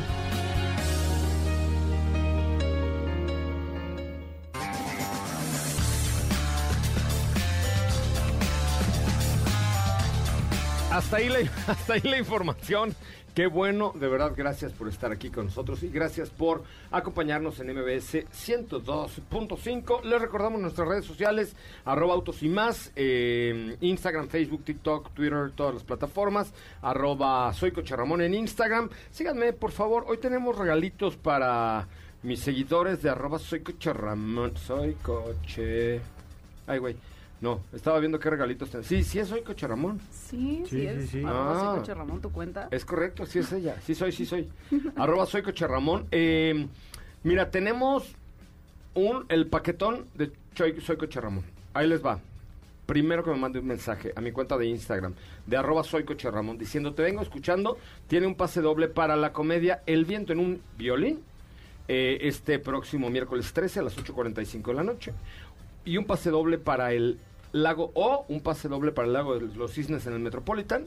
Hasta 10.96 11.18
ahí, 11.18 11.28
la, 11.28 12.16
información. 12.16 12.96
Qué 13.34 13.46
bueno, 13.46 13.92
de 13.94 14.08
verdad, 14.08 14.32
gracias 14.34 14.72
por 14.72 14.88
estar 14.88 15.12
aquí 15.12 15.28
con 15.28 15.44
nosotros 15.44 15.82
y 15.82 15.88
gracias 15.88 16.30
por 16.30 16.64
acompañarnos 16.90 17.60
en 17.60 17.66
MBS 17.74 18.24
102.5. 18.24 20.04
Les 20.04 20.22
recordamos 20.22 20.58
nuestras 20.58 20.88
redes 20.88 21.04
sociales, 21.04 21.54
arroba 21.84 22.14
autos 22.14 22.42
y 22.42 22.48
más, 22.48 22.92
eh, 22.96 23.76
Instagram, 23.82 24.28
Facebook, 24.28 24.64
TikTok, 24.64 25.12
Twitter, 25.12 25.52
todas 25.54 25.74
las 25.74 25.84
plataformas, 25.84 26.54
arroba 26.80 27.52
soy 27.52 27.72
Ramón 27.72 28.22
en 28.22 28.32
Instagram. 28.32 28.88
Síganme, 29.10 29.52
por 29.52 29.72
favor, 29.72 30.06
hoy 30.08 30.16
tenemos 30.16 30.56
regalitos 30.56 31.18
para 31.18 31.88
mis 32.22 32.40
seguidores 32.40 33.02
de 33.02 33.10
arroba 33.10 33.38
soy 33.38 33.62
Ramón, 33.84 34.56
soy 34.56 34.94
Coche... 34.94 36.00
Ay, 36.66 36.78
güey. 36.78 36.96
No, 37.40 37.60
estaba 37.74 37.98
viendo 38.00 38.18
qué 38.18 38.30
regalitos 38.30 38.70
ten- 38.70 38.82
Sí, 38.82 39.04
sí 39.04 39.18
es 39.18 39.28
Soy 39.28 39.42
Coche 39.42 39.66
Ramón. 39.66 40.00
Sí, 40.10 40.62
sí, 40.64 40.70
Sí, 40.80 40.86
es. 40.86 41.02
sí, 41.02 41.08
sí. 41.20 41.24
Arroba 41.24 41.54
soy 41.60 41.68
Ah. 41.68 41.74
Coche 41.80 41.94
Ramón, 41.94 42.20
tu 42.22 42.32
cuenta. 42.32 42.68
Es 42.70 42.84
correcto, 42.84 43.26
sí 43.26 43.40
es 43.40 43.52
ella. 43.52 43.76
Sí 43.84 43.94
soy, 43.94 44.12
sí 44.12 44.24
soy. 44.24 44.48
Arroba 44.96 45.26
soy 45.26 45.42
Coche 45.42 45.66
Ramón. 45.66 46.06
Eh, 46.10 46.66
mira, 47.24 47.50
tenemos 47.50 48.14
un 48.94 49.26
el 49.28 49.46
paquetón 49.46 50.06
de 50.14 50.32
Soy, 50.54 50.80
soy 50.80 50.96
Coche 50.96 51.20
Ramón. 51.20 51.44
Ahí 51.74 51.86
les 51.86 52.04
va. 52.04 52.18
Primero 52.86 53.22
que 53.22 53.30
me 53.30 53.36
mande 53.36 53.58
un 53.58 53.66
mensaje 53.66 54.12
a 54.16 54.20
mi 54.22 54.30
cuenta 54.32 54.56
de 54.56 54.66
Instagram, 54.66 55.12
de 55.44 55.56
arroba 55.56 55.82
soy 55.84 56.04
Coche 56.04 56.30
Ramón, 56.30 56.56
diciendo, 56.56 56.94
te 56.94 57.02
vengo 57.02 57.20
escuchando, 57.20 57.76
tiene 58.06 58.26
un 58.28 58.36
pase 58.36 58.60
doble 58.62 58.88
para 58.88 59.16
la 59.16 59.32
comedia 59.32 59.82
El 59.86 60.04
viento 60.06 60.32
en 60.32 60.38
un 60.38 60.62
violín, 60.78 61.20
eh, 61.88 62.18
este 62.22 62.58
próximo 62.60 63.10
miércoles 63.10 63.52
13 63.52 63.80
a 63.80 63.82
las 63.82 63.96
8.45 63.98 64.68
de 64.70 64.74
la 64.74 64.84
noche. 64.84 65.12
Y 65.86 65.96
un 65.96 66.04
pase 66.04 66.30
doble 66.30 66.58
para 66.58 66.92
el 66.92 67.18
lago, 67.52 67.90
o 67.94 68.26
un 68.28 68.42
pase 68.42 68.68
doble 68.68 68.92
para 68.92 69.06
el 69.06 69.14
lago 69.14 69.38
de 69.38 69.56
los 69.56 69.72
cisnes 69.72 70.06
en 70.06 70.12
el 70.12 70.18
Metropolitan, 70.18 70.84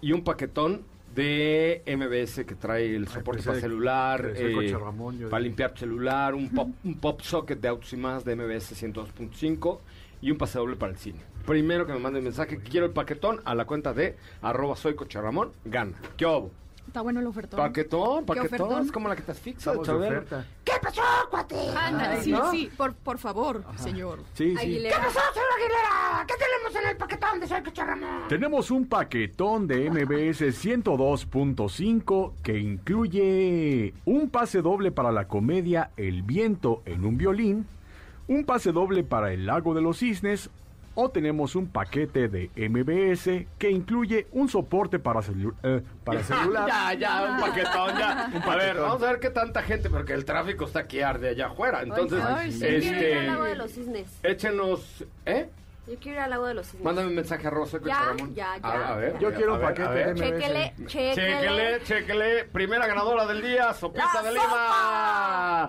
y 0.00 0.12
un 0.12 0.22
paquetón 0.22 0.84
de 1.14 1.82
MBS 1.86 2.44
que 2.44 2.54
trae 2.54 2.94
el 2.94 3.08
soporte 3.08 3.42
para 3.42 3.58
celular, 3.58 4.32
eh, 4.36 4.76
Ramón, 4.78 5.18
para 5.30 5.40
limpiar 5.40 5.76
celular, 5.76 6.34
un 6.34 6.50
pop, 6.50 6.68
un 6.84 6.94
pop 6.98 7.20
socket 7.22 7.58
de 7.58 7.68
autos 7.68 7.92
y 7.92 7.96
más 7.96 8.24
de 8.24 8.36
MBS 8.36 8.74
102.5 8.74 9.80
y 10.20 10.30
un 10.30 10.38
pase 10.38 10.58
doble 10.58 10.76
para 10.76 10.92
el 10.92 10.98
cine. 10.98 11.20
Primero 11.46 11.86
que 11.86 11.94
me 11.94 11.98
mande 12.00 12.18
un 12.18 12.24
mensaje, 12.24 12.58
quiero 12.58 12.86
el 12.86 12.92
paquetón 12.92 13.40
a 13.44 13.54
la 13.54 13.64
cuenta 13.64 13.94
de 13.94 14.16
arroba 14.42 14.76
soy 14.76 14.94
Coche 14.94 15.20
Ramón, 15.20 15.52
gana. 15.64 15.96
¿Qué 16.16 16.26
hubo? 16.26 16.50
Está 16.86 17.00
bueno 17.02 17.20
el 17.20 17.26
ofertón. 17.26 17.58
Paquetón, 17.58 18.20
¿Qué 18.20 18.26
paquetón, 18.26 18.46
ofertón? 18.62 18.86
es 18.86 18.92
como 18.92 19.08
la 19.08 19.16
que 19.16 19.22
te 19.22 19.32
asfixia, 19.32 19.72
Estamos 19.72 19.86
de 19.86 19.92
Chabelo. 19.92 20.18
oferta. 20.20 20.46
Ándale, 21.76 22.22
sí, 22.22 22.30
¿no? 22.32 22.50
sí, 22.50 22.70
por, 22.76 22.94
por 22.94 23.18
favor, 23.18 23.64
señor. 23.76 24.20
Sí, 24.34 24.54
sí. 24.56 24.62
Aguilera. 24.62 24.96
Tenemos 28.28 28.70
un 28.70 28.86
paquetón 28.86 29.66
de 29.66 29.90
MBS 29.90 30.42
102.5 30.64 32.32
que 32.42 32.58
incluye 32.58 33.94
un 34.04 34.30
pase 34.30 34.62
doble 34.62 34.90
para 34.90 35.12
la 35.12 35.28
comedia 35.28 35.90
El 35.96 36.22
viento 36.22 36.82
en 36.86 37.04
un 37.04 37.16
violín, 37.18 37.66
un 38.28 38.44
pase 38.44 38.72
doble 38.72 39.04
para 39.04 39.32
El 39.32 39.46
lago 39.46 39.74
de 39.74 39.82
los 39.82 39.98
cisnes, 39.98 40.50
o 40.96 41.10
tenemos 41.10 41.54
un 41.54 41.68
paquete 41.68 42.26
de 42.28 42.50
MBS 42.56 43.46
que 43.58 43.70
incluye 43.70 44.26
un 44.32 44.48
soporte 44.48 44.98
para, 44.98 45.20
celu- 45.20 45.54
eh, 45.62 45.82
para 46.02 46.22
celular. 46.24 46.66
Ya, 46.66 46.94
ya, 46.94 47.22
un 47.32 47.40
paquetón, 47.40 47.98
ya. 47.98 48.24
A 48.24 48.28
ver, 48.28 48.42
paquetón. 48.42 48.82
vamos 48.82 49.02
a 49.02 49.10
ver 49.12 49.20
qué 49.20 49.30
tanta 49.30 49.62
gente, 49.62 49.90
porque 49.90 50.14
el 50.14 50.24
tráfico 50.24 50.64
está 50.64 50.80
aquí 50.80 51.02
arde 51.02 51.28
allá 51.28 51.46
afuera. 51.48 51.82
Entonces, 51.82 52.20
Ay, 52.26 52.50
sí. 52.50 52.60
Yo 52.60 52.80
quiero 52.80 53.08
ir 53.08 53.16
al 53.18 53.26
lago 53.26 53.44
de 53.44 53.50
este, 53.52 53.62
los 53.62 53.70
cisnes. 53.72 54.08
échenos, 54.22 55.04
¿eh? 55.26 55.50
Yo 55.86 55.94
quiero 56.00 56.16
ir 56.16 56.22
al 56.24 56.30
lago 56.30 56.46
de 56.46 56.54
los 56.54 56.66
cisnes. 56.66 56.82
Mándame 56.82 57.08
un 57.08 57.14
mensaje 57.14 57.46
a 57.46 57.50
Rosa 57.50 57.78
Ya, 57.84 58.00
Ramón. 58.06 58.34
ya, 58.34 58.56
ya. 58.56 58.66
A, 58.68 58.92
a 58.94 58.96
ver. 58.96 59.18
Yo 59.20 59.28
a 59.28 59.30
ver, 59.30 59.38
quiero 59.38 59.54
un 59.54 59.60
paquete 59.60 59.88
de 59.92 60.14
Chéquele, 60.14 60.72
chéquele. 60.86 61.14
Chéquele, 61.14 61.80
chéquele. 61.84 62.44
Primera 62.46 62.86
ganadora 62.86 63.26
del 63.26 63.42
día, 63.42 63.72
Sopita 63.74 64.06
¡La 64.14 64.22
de 64.22 64.32
Lima. 64.32 65.68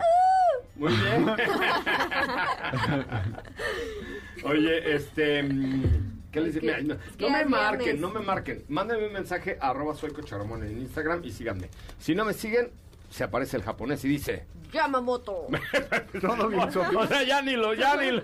Muy 0.77 0.93
bien. 0.93 1.27
Oye, 4.43 4.95
este. 4.95 5.43
mm, 5.43 6.17
¿Qué 6.31 6.41
les 6.41 6.61
Mira, 6.61 6.81
no, 6.81 7.29
me 7.29 7.45
marquen, 7.45 7.79
viernes. 7.79 8.01
no 8.01 8.09
me 8.09 8.19
marquen. 8.19 8.63
Mándenme 8.67 9.07
un 9.07 9.13
mensaje 9.13 9.57
a 9.59 9.69
arroba 9.69 9.95
soy 9.95 10.11
en 10.11 10.79
Instagram 10.81 11.23
y 11.23 11.31
síganme. 11.31 11.69
Si 11.99 12.13
no 12.15 12.25
me 12.25 12.33
siguen, 12.33 12.69
se 13.09 13.23
aparece 13.23 13.57
el 13.57 13.63
japonés 13.63 14.03
y 14.05 14.09
dice. 14.09 14.45
Yamamoto. 14.71 15.47
Todo 16.21 16.49
bien. 16.49 16.61
O 16.97 17.07
sea, 17.07 17.23
ya 17.23 17.41
ni 17.41 17.55
lo, 17.55 17.73
ya 17.73 17.95
ni 17.95 18.11
lo, 18.11 18.21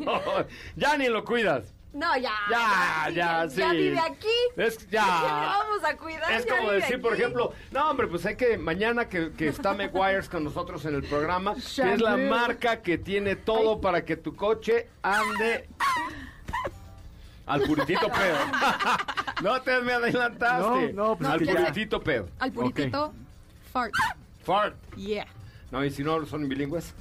ya 0.75 0.98
ni 0.98 1.08
lo 1.08 1.24
cuidas. 1.24 1.73
No, 1.93 2.17
ya. 2.17 2.33
Ya, 2.50 3.09
ya, 3.13 3.50
sí. 3.50 3.57
Ya 3.57 3.71
vive 3.71 4.00
aquí. 4.00 4.27
Es, 4.57 4.89
ya. 4.89 5.03
¿Qué 5.21 5.25
le 5.27 5.31
vamos 5.31 5.83
a 5.83 5.97
cuidar? 5.97 6.31
Es 6.31 6.45
como 6.45 6.71
decir, 6.71 7.00
por 7.00 7.13
ejemplo, 7.13 7.53
no, 7.71 7.89
hombre, 7.91 8.07
pues 8.07 8.25
hay 8.25 8.35
que, 8.35 8.57
mañana 8.57 9.07
que, 9.07 9.31
que 9.31 9.47
está 9.47 9.73
Meguiars 9.73 10.27
con 10.27 10.43
nosotros 10.43 10.83
en 10.85 10.95
el 10.95 11.03
programa, 11.03 11.53
que 11.53 11.93
es 11.93 12.01
la 12.01 12.17
marca 12.17 12.81
que 12.81 12.97
tiene 12.97 13.35
todo 13.35 13.79
para 13.79 14.03
que 14.03 14.17
tu 14.17 14.35
coche 14.35 14.89
ande 15.03 15.69
al 17.45 17.62
puritito 17.62 18.07
pedo. 18.09 18.38
no 19.43 19.62
te 19.62 19.79
me 19.81 19.93
adelantaste. 19.93 20.93
No, 20.93 21.09
no, 21.09 21.15
pues 21.17 21.29
al 21.29 21.39
puritito 21.41 22.01
pedo. 22.01 22.27
Al 22.39 22.51
puritito, 22.51 23.13
fart. 23.71 23.93
Fart. 24.43 24.75
Yeah. 24.95 25.27
No, 25.71 25.83
y 25.83 25.91
si 25.91 26.03
no 26.03 26.25
son 26.25 26.47
bilingües. 26.47 26.93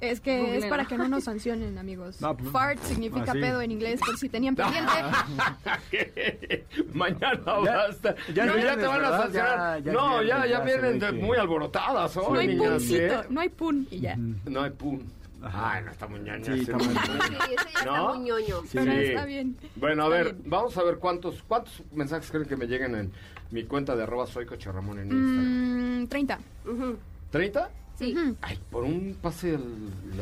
Es 0.00 0.20
que 0.20 0.56
es 0.58 0.66
para 0.66 0.84
que 0.84 0.96
no 0.96 1.08
nos 1.08 1.24
sancionen, 1.24 1.76
amigos. 1.76 2.20
No, 2.20 2.36
pues, 2.36 2.50
Fart 2.50 2.80
significa 2.84 3.32
así. 3.32 3.40
pedo 3.40 3.60
en 3.60 3.72
inglés, 3.72 4.00
por 4.04 4.16
si 4.16 4.28
tenían 4.28 4.54
pendiente. 4.56 4.92
Mañana 6.94 7.40
Ya- 7.64 7.76
basta. 7.76 8.14
ya 8.34 8.46
no, 8.46 8.54
es 8.54 8.64
ya 8.64 8.76
te 8.76 8.86
van 8.86 9.04
a 9.04 9.10
sancionar. 9.18 9.82
Ya- 9.82 9.84
ya 9.84 9.92
no, 9.92 10.22
ya, 10.22 10.46
ya 10.46 10.60
vienen 10.60 10.98
de- 10.98 11.12
muy 11.12 11.36
alborotadas 11.36 12.16
hoy, 12.16 12.32
No 12.32 12.38
hay 12.40 12.46
niñas, 12.48 12.70
puncito, 12.70 13.20
¿eh? 13.20 13.26
no 13.30 13.40
hay 13.40 13.48
pun 13.48 13.86
y 13.90 14.00
ya. 14.00 14.16
No 14.16 14.62
hay 14.62 14.70
pun. 14.70 15.04
Ay, 15.40 15.84
no 15.84 15.90
está 15.92 16.08
muy 16.08 16.18
ñoño 16.20 16.44
Sí, 16.44 16.50
ese 16.52 16.62
está 16.62 16.76
muy 16.78 16.86
pun. 16.86 16.96
Sí, 16.96 17.44
ese 17.44 17.54
ya 17.72 17.78
está 17.78 17.84
¿No? 17.96 18.14
muy 18.14 18.18
ñoño. 18.28 18.56
Pero 18.72 18.92
está 18.92 19.24
bien. 19.24 19.56
Bueno, 19.76 20.02
a 20.02 20.06
Está 20.06 20.16
ver, 20.24 20.34
bien. 20.34 20.50
vamos 20.50 20.76
a 20.76 20.82
ver 20.82 20.98
cuántos 20.98 21.42
cuántos 21.44 21.82
mensajes 21.92 22.30
creen 22.30 22.46
que 22.46 22.56
me 22.56 22.66
lleguen 22.66 22.94
en 22.96 23.12
mi 23.50 23.64
cuenta 23.64 23.94
de 23.94 24.02
arroba 24.02 24.26
soy 24.26 24.46
Coche 24.46 24.70
Ramón 24.72 24.98
en 24.98 25.10
Instagram. 25.12 26.02
Mm, 26.02 26.06
30. 26.08 26.38
Ujú, 26.66 26.98
¿30? 27.32 27.68
Sí. 27.98 28.14
Ay, 28.42 28.58
por 28.70 28.84
un 28.84 29.16
pase 29.20 29.56
al... 29.56 29.64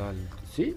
al- 0.02 0.28
¿Sí? 0.52 0.74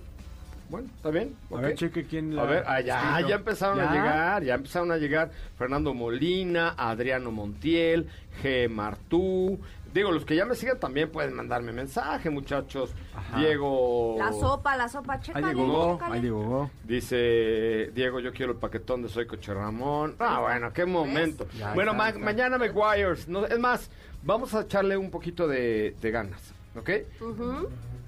bueno, 0.69 0.87
está 0.95 1.09
bien. 1.09 1.33
A 1.51 1.61
ver, 1.61 1.75
cheque 1.75 2.05
quién 2.05 2.35
la 2.35 2.43
A 2.43 2.45
ver, 2.45 2.63
ah, 2.67 2.79
ya, 2.81 3.35
empezaron 3.35 3.77
¿Ya? 3.77 3.89
a 3.89 3.93
llegar, 3.93 4.43
ya 4.43 4.53
empezaron 4.55 4.91
a 4.91 4.97
llegar 4.97 5.31
Fernando 5.57 5.93
Molina, 5.95 6.75
Adriano 6.77 7.31
Montiel, 7.31 8.07
G. 8.43 8.69
Martú. 8.69 9.59
Digo, 9.91 10.11
los 10.11 10.23
que 10.25 10.35
ya 10.35 10.45
me 10.45 10.53
siguen 10.53 10.77
también 10.79 11.09
pueden 11.09 11.33
mandarme 11.33 11.71
mensaje, 11.71 12.29
muchachos. 12.29 12.91
Ajá. 13.15 13.39
Diego. 13.39 14.17
La 14.19 14.31
sopa, 14.31 14.77
la 14.77 14.87
sopa, 14.87 15.19
chécale, 15.19 15.47
Ahí 15.47 15.55
llegó, 15.55 15.99
ahí 16.03 16.21
llegó. 16.21 16.69
Dice 16.83 17.89
Diego, 17.95 18.19
yo 18.19 18.31
quiero 18.31 18.51
el 18.51 18.59
paquetón 18.59 19.01
de 19.01 19.09
Soy 19.09 19.25
Coche 19.25 19.51
Ramón. 19.53 20.15
Ah, 20.19 20.41
bueno, 20.41 20.71
qué 20.73 20.85
momento. 20.85 21.47
Ya 21.57 21.73
bueno, 21.73 21.95
ma- 21.95 22.11
mañana 22.11 22.59
McGuire's. 22.59 23.27
No, 23.27 23.47
es 23.47 23.57
más, 23.57 23.89
vamos 24.21 24.53
a 24.53 24.61
echarle 24.61 24.95
un 24.97 25.09
poquito 25.09 25.47
de, 25.47 25.95
de 25.99 26.11
ganas, 26.11 26.53
¿ok? 26.79 26.89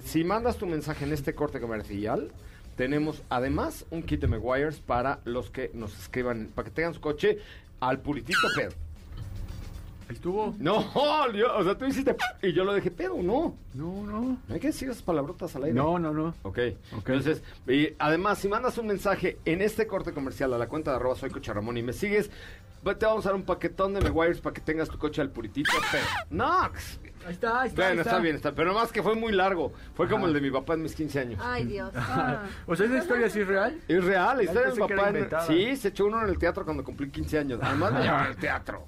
Si 0.04 0.24
mandas 0.24 0.56
tu 0.56 0.66
mensaje 0.66 1.04
en 1.04 1.12
este 1.12 1.34
corte 1.34 1.60
comercial, 1.60 2.30
tenemos 2.76 3.22
además 3.28 3.84
un 3.90 4.02
kit 4.02 4.20
de 4.20 4.26
Meguiar's 4.28 4.80
para 4.80 5.20
los 5.24 5.50
que 5.50 5.70
nos 5.74 5.96
escriban, 5.98 6.50
para 6.54 6.68
que 6.68 6.74
tengan 6.74 6.94
su 6.94 7.00
coche 7.00 7.38
al 7.80 8.00
puritito 8.00 8.38
pedo. 8.56 8.70
¿El 10.08 10.18
tubo? 10.18 10.54
No, 10.58 10.82
yo- 11.32 11.56
o 11.56 11.64
sea, 11.64 11.76
tú 11.78 11.86
hiciste 11.86 12.14
y 12.42 12.52
yo 12.52 12.64
lo 12.64 12.74
dejé 12.74 12.90
pedo, 12.90 13.16
no. 13.22 13.56
No, 13.72 14.04
no. 14.04 14.20
No 14.46 14.54
hay 14.54 14.60
que 14.60 14.66
decir 14.66 14.90
esas 14.90 15.02
palabrotas 15.02 15.54
al 15.56 15.64
aire. 15.64 15.74
No, 15.74 15.98
no, 15.98 16.12
no. 16.12 16.34
Ok. 16.42 16.58
Ok. 16.96 17.08
Entonces, 17.08 17.42
y 17.66 17.90
además, 17.98 18.38
si 18.38 18.48
mandas 18.48 18.76
un 18.78 18.88
mensaje 18.88 19.38
en 19.46 19.62
este 19.62 19.86
corte 19.86 20.12
comercial 20.12 20.52
a 20.52 20.58
la 20.58 20.66
cuenta 20.68 20.90
de 20.90 20.96
arroba 20.96 21.14
soy 21.14 21.30
Coche 21.30 21.52
Ramón 21.52 21.78
y 21.78 21.82
me 21.82 21.92
sigues, 21.94 22.30
pues 22.82 22.98
te 22.98 23.06
vamos 23.06 23.24
a 23.24 23.30
dar 23.30 23.36
un 23.36 23.44
paquetón 23.44 23.94
de 23.94 24.00
Meguiar's 24.02 24.40
para 24.40 24.52
que 24.52 24.60
tengas 24.60 24.88
tu 24.90 24.98
coche 24.98 25.22
al 25.22 25.30
puritito 25.30 25.70
pedo. 25.90 26.02
No, 26.30 26.70
Ahí 27.26 27.32
está, 27.34 27.60
ahí 27.62 27.68
está. 27.68 27.82
ahí 27.82 27.88
bueno, 27.88 28.02
está 28.02 28.18
bien, 28.18 28.36
está. 28.36 28.54
Pero 28.54 28.68
nomás 28.72 28.90
que 28.92 29.02
fue 29.02 29.14
muy 29.14 29.32
largo. 29.32 29.72
Fue 29.94 30.08
como 30.08 30.26
el 30.26 30.32
de 30.32 30.40
mi 30.40 30.50
papá 30.50 30.74
en 30.74 30.82
mis 30.82 30.94
15 30.94 31.20
años. 31.20 31.40
Ay, 31.42 31.64
Dios. 31.64 31.92
O 32.66 32.76
sea, 32.76 32.86
¿esa 32.86 32.98
historia 32.98 33.28
sí 33.30 33.40
es 33.40 33.46
real? 33.46 33.80
Es 33.88 34.04
real, 34.04 34.36
la 34.38 34.42
historia 34.44 34.68
de 34.68 34.74
mi 34.74 34.80
papá. 34.88 35.08
en- 35.10 35.28
sí, 35.46 35.76
se 35.76 35.88
echó 35.88 36.06
uno 36.06 36.22
en 36.22 36.28
el 36.28 36.38
teatro 36.38 36.64
cuando 36.64 36.82
cumplí 36.84 37.10
15 37.10 37.38
años. 37.38 37.60
Además 37.62 37.92
me 37.92 38.00
llevaron 38.02 38.26
al 38.28 38.36
teatro. 38.36 38.86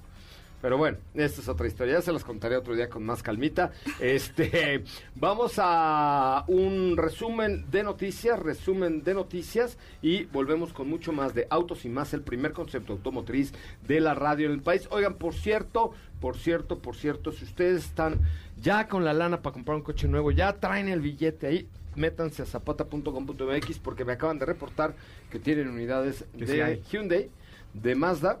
Pero 0.61 0.77
bueno, 0.79 0.97
esta 1.13 1.41
es 1.41 1.47
otra 1.47 1.67
historia. 1.67 1.93
Ya 1.95 2.01
se 2.01 2.11
las 2.11 2.23
contaré 2.23 2.57
otro 2.57 2.73
día 2.73 2.89
con 2.89 3.05
más 3.05 3.21
calmita. 3.21 3.71
Este, 3.99 4.83
vamos 5.15 5.53
a 5.59 6.43
un 6.47 6.64
resumen 6.97 7.65
de 7.71 7.83
noticias, 7.83 8.39
resumen 8.39 9.03
de 9.03 9.13
noticias 9.13 9.77
y 10.01 10.25
volvemos 10.25 10.73
con 10.73 10.89
mucho 10.89 11.11
más 11.11 11.33
de 11.33 11.47
autos 11.49 11.85
y 11.85 11.89
más, 11.89 12.13
el 12.13 12.21
primer 12.21 12.53
concepto 12.53 12.93
automotriz 12.93 13.53
de 13.87 13.99
la 13.99 14.13
radio 14.13 14.47
en 14.47 14.53
el 14.53 14.61
país. 14.61 14.87
Oigan, 14.91 15.15
por 15.15 15.33
cierto, 15.33 15.93
por 16.19 16.37
cierto, 16.37 16.79
por 16.79 16.95
cierto, 16.95 17.31
si 17.31 17.45
ustedes 17.45 17.85
están 17.85 18.19
ya 18.61 18.87
con 18.87 19.05
la 19.05 19.13
lana 19.13 19.41
para 19.41 19.53
comprar 19.53 19.77
un 19.77 19.83
coche 19.83 20.07
nuevo, 20.07 20.31
ya 20.31 20.53
traen 20.53 20.87
el 20.87 21.01
billete 21.01 21.47
ahí, 21.47 21.67
métanse 21.95 22.41
a 22.41 22.45
zapata.com.mx 22.45 23.79
porque 23.79 24.05
me 24.05 24.13
acaban 24.13 24.39
de 24.39 24.45
reportar 24.45 24.95
que 25.29 25.39
tienen 25.39 25.69
unidades 25.69 26.25
de. 26.33 26.81
Hyundai, 26.89 27.29
de 27.73 27.95
Mazda 27.95 28.39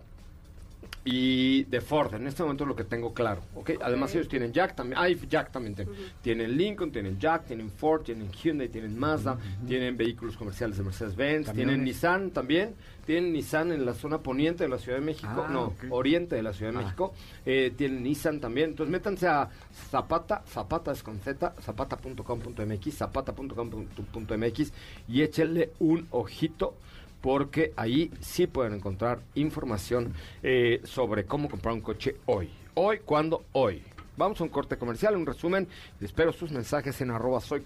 y 1.07 1.63
de 1.65 1.81
Ford. 1.81 2.15
En 2.15 2.25
este 2.25 2.41
momento 2.41 2.63
es 2.63 2.67
lo 2.67 2.75
que 2.75 2.83
tengo 2.83 3.13
claro. 3.13 3.41
¿ok? 3.53 3.73
Además 3.81 4.13
ellos 4.15 4.27
tienen 4.27 4.51
Jack 4.51 4.75
también. 4.75 4.99
Hay 4.99 5.15
Jack 5.29 5.51
también. 5.51 5.75
tienen. 5.75 5.93
Tienen 6.21 6.57
Lincoln, 6.57 6.91
tienen 6.91 7.19
Jack, 7.19 7.45
tienen 7.45 7.69
Ford, 7.69 8.01
tienen 8.01 8.31
Hyundai, 8.31 8.69
tienen 8.69 8.97
Mazda, 8.97 9.37
tienen 9.67 9.95
vehículos 9.95 10.35
comerciales 10.35 10.77
de 10.77 10.83
Mercedes-Benz, 10.83 11.53
tienen. 11.53 11.83
Nissan 11.83 12.31
también. 12.31 12.73
Tienen 13.05 13.33
Nissan 13.33 13.71
en 13.71 13.85
la 13.85 13.93
zona 13.93 14.17
poniente 14.17 14.63
de 14.63 14.69
la 14.69 14.79
Ciudad 14.79 14.97
de 14.97 15.05
México. 15.05 15.45
Ah, 15.47 15.47
no, 15.47 15.75
oriente 15.91 16.35
de 16.35 16.41
la 16.41 16.53
Ciudad 16.53 16.71
de 16.71 16.79
Ah. 16.79 16.81
México. 16.81 17.13
Eh, 17.45 17.71
tienen 17.77 18.01
Nissan 18.01 18.39
también. 18.39 18.71
Entonces 18.71 18.91
métanse 18.91 19.27
a 19.27 19.47
Zapata, 19.91 20.41
Zapata 20.47 20.91
es 20.91 21.03
con 21.03 21.19
Z, 21.19 21.53
zapata.com.mx, 21.61 22.93
zapata.com.mx 22.95 24.73
y 25.07 25.21
échenle 25.21 25.71
un 25.77 26.07
ojito 26.09 26.77
porque 27.25 27.73
ahí 27.75 28.11
sí 28.21 28.45
pueden 28.45 28.75
encontrar 28.75 29.19
información 29.33 30.13
eh, 30.43 30.79
sobre 30.83 31.25
cómo 31.25 31.49
comprar 31.49 31.73
un 31.73 31.81
coche 31.81 32.17
hoy. 32.27 32.51
Hoy, 32.75 32.99
¿cuándo? 33.03 33.45
Hoy. 33.53 33.81
Vamos 34.15 34.39
a 34.39 34.43
un 34.43 34.49
corte 34.51 34.77
comercial, 34.77 35.15
un 35.15 35.25
resumen. 35.25 35.67
Espero 35.99 36.31
sus 36.31 36.51
mensajes 36.51 37.01
en 37.01 37.09
arroba 37.09 37.41
soy 37.41 37.63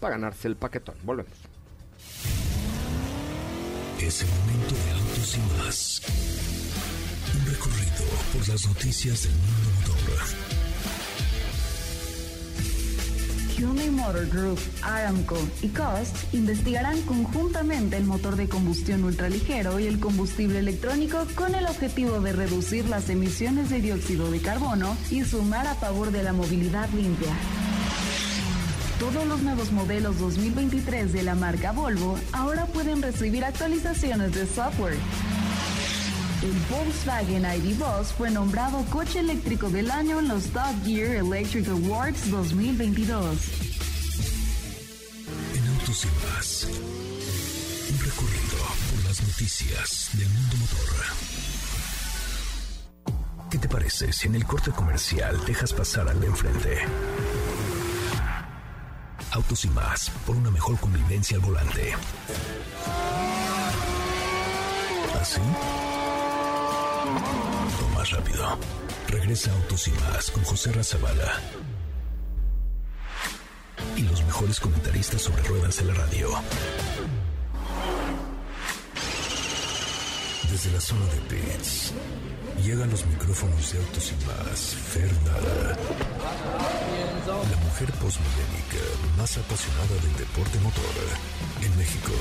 para 0.00 0.16
ganarse 0.16 0.48
el 0.48 0.56
paquetón. 0.56 0.96
Volvemos. 1.04 1.32
Es 4.00 4.22
el 4.22 4.28
momento 4.28 4.74
de 4.74 4.90
autos 4.90 5.36
y 5.36 5.62
más. 5.62 6.02
Un 7.38 7.52
recorrido 7.52 8.04
por 8.32 8.48
las 8.48 8.66
noticias 8.66 9.22
del 9.22 9.32
mundo 9.32 9.61
Hyundai 13.62 13.90
Motor 13.90 14.26
Group, 14.26 14.58
Aramco 14.82 15.38
y 15.62 15.68
Cost 15.68 16.34
investigarán 16.34 17.00
conjuntamente 17.02 17.96
el 17.96 18.04
motor 18.04 18.34
de 18.34 18.48
combustión 18.48 19.04
ultraligero 19.04 19.78
y 19.78 19.86
el 19.86 20.00
combustible 20.00 20.58
electrónico 20.58 21.24
con 21.36 21.54
el 21.54 21.66
objetivo 21.66 22.20
de 22.20 22.32
reducir 22.32 22.88
las 22.88 23.08
emisiones 23.08 23.70
de 23.70 23.80
dióxido 23.80 24.32
de 24.32 24.40
carbono 24.40 24.96
y 25.12 25.22
sumar 25.22 25.68
a 25.68 25.76
favor 25.76 26.10
de 26.10 26.24
la 26.24 26.32
movilidad 26.32 26.90
limpia. 26.90 27.32
Todos 28.98 29.28
los 29.28 29.42
nuevos 29.42 29.70
modelos 29.70 30.18
2023 30.18 31.12
de 31.12 31.22
la 31.22 31.36
marca 31.36 31.70
Volvo 31.70 32.18
ahora 32.32 32.66
pueden 32.66 33.00
recibir 33.00 33.44
actualizaciones 33.44 34.34
de 34.34 34.44
software. 34.44 34.98
El 36.42 36.52
Volkswagen 36.68 37.44
ID 37.44 37.76
Buzz 37.78 38.12
fue 38.18 38.28
nombrado 38.28 38.84
coche 38.86 39.20
eléctrico 39.20 39.70
del 39.70 39.88
año 39.92 40.18
en 40.18 40.26
los 40.26 40.46
Top 40.46 40.74
Gear 40.84 41.14
Electric 41.14 41.68
Awards 41.68 42.28
2022. 42.32 43.38
En 45.54 45.68
autos 45.68 46.04
y 46.04 46.08
más. 46.26 46.66
Un 47.92 48.00
recorrido 48.00 48.58
por 48.90 49.04
las 49.04 49.22
noticias 49.22 50.10
del 50.14 50.28
mundo 50.30 50.56
motor. 50.56 50.88
¿Qué 53.48 53.58
te 53.58 53.68
parece 53.68 54.12
si 54.12 54.26
en 54.26 54.34
el 54.34 54.44
corte 54.44 54.72
comercial 54.72 55.44
dejas 55.46 55.72
pasar 55.72 56.08
al 56.08 56.20
de 56.20 56.26
enfrente? 56.26 56.78
Autos 59.30 59.64
y 59.64 59.68
más, 59.68 60.10
por 60.26 60.34
una 60.34 60.50
mejor 60.50 60.76
convivencia 60.80 61.36
al 61.36 61.42
volante. 61.44 61.94
¿Así? 65.20 65.40
Más 67.94 68.10
rápido. 68.10 68.58
Regresa 69.08 69.52
Autos 69.52 69.88
y 69.88 69.90
más 69.92 70.30
con 70.30 70.42
José 70.44 70.72
Razabala. 70.72 71.40
Y 73.96 74.02
los 74.02 74.24
mejores 74.24 74.58
comentaristas 74.60 75.22
sobre 75.22 75.42
ruedas 75.42 75.78
en 75.80 75.88
la 75.88 75.94
radio. 75.94 76.30
Desde 80.50 80.70
la 80.72 80.80
zona 80.80 81.04
de 81.06 81.20
pits, 81.28 81.92
llegan 82.62 82.90
los 82.90 83.04
micrófonos 83.06 83.72
de 83.72 83.78
Autos 83.78 84.12
y 84.12 84.26
más, 84.26 84.60
Fernanda. 84.74 85.76
La 87.26 87.56
mujer 87.64 87.92
postmillénica 87.92 88.82
más 89.16 89.36
apasionada 89.36 89.94
del 90.02 90.16
deporte 90.16 90.58
motor 90.60 90.84
en 91.62 91.78
México. 91.78 92.12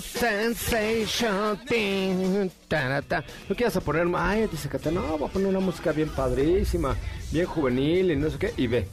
Sensation. 0.00 1.58
tin, 1.66 2.50
tarata. 2.68 3.24
¿No 3.48 3.56
quieres 3.56 3.74
a 3.76 3.80
poner? 3.80 4.06
Ay, 4.16 4.46
dice 4.50 4.68
Cata, 4.68 4.90
no, 4.90 5.16
voy 5.18 5.28
a 5.28 5.32
poner 5.32 5.48
una 5.48 5.60
música 5.60 5.92
bien 5.92 6.08
padrísima, 6.10 6.96
bien 7.32 7.46
juvenil 7.46 8.10
y 8.12 8.16
no 8.16 8.28
sé 8.30 8.38
qué. 8.38 8.52
Y 8.56 8.66
ve. 8.66 8.88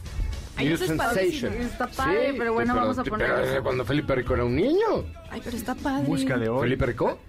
Ay, 0.55 0.65
New 0.65 0.75
eso 0.75 0.85
es 0.85 0.91
padrísimo, 0.93 1.51
está 1.51 1.87
padre, 1.87 2.33
pero 2.35 2.53
bueno, 2.53 2.73
vamos 2.75 2.97
a 2.97 3.03
poner 3.03 3.27
pero, 3.29 3.43
eso. 3.43 3.61
cuando 3.63 3.85
Felipe 3.85 4.15
Rico 4.15 4.33
era 4.33 4.43
un 4.45 4.55
niño. 4.55 5.05
Ay, 5.29 5.39
pero 5.43 5.55
está 5.55 5.75
padre. 5.75 6.07
Música 6.07 6.35
de 6.37 6.49
hoy. 6.49 6.61
¿Felipe 6.61 6.85
Rico? 6.87 7.19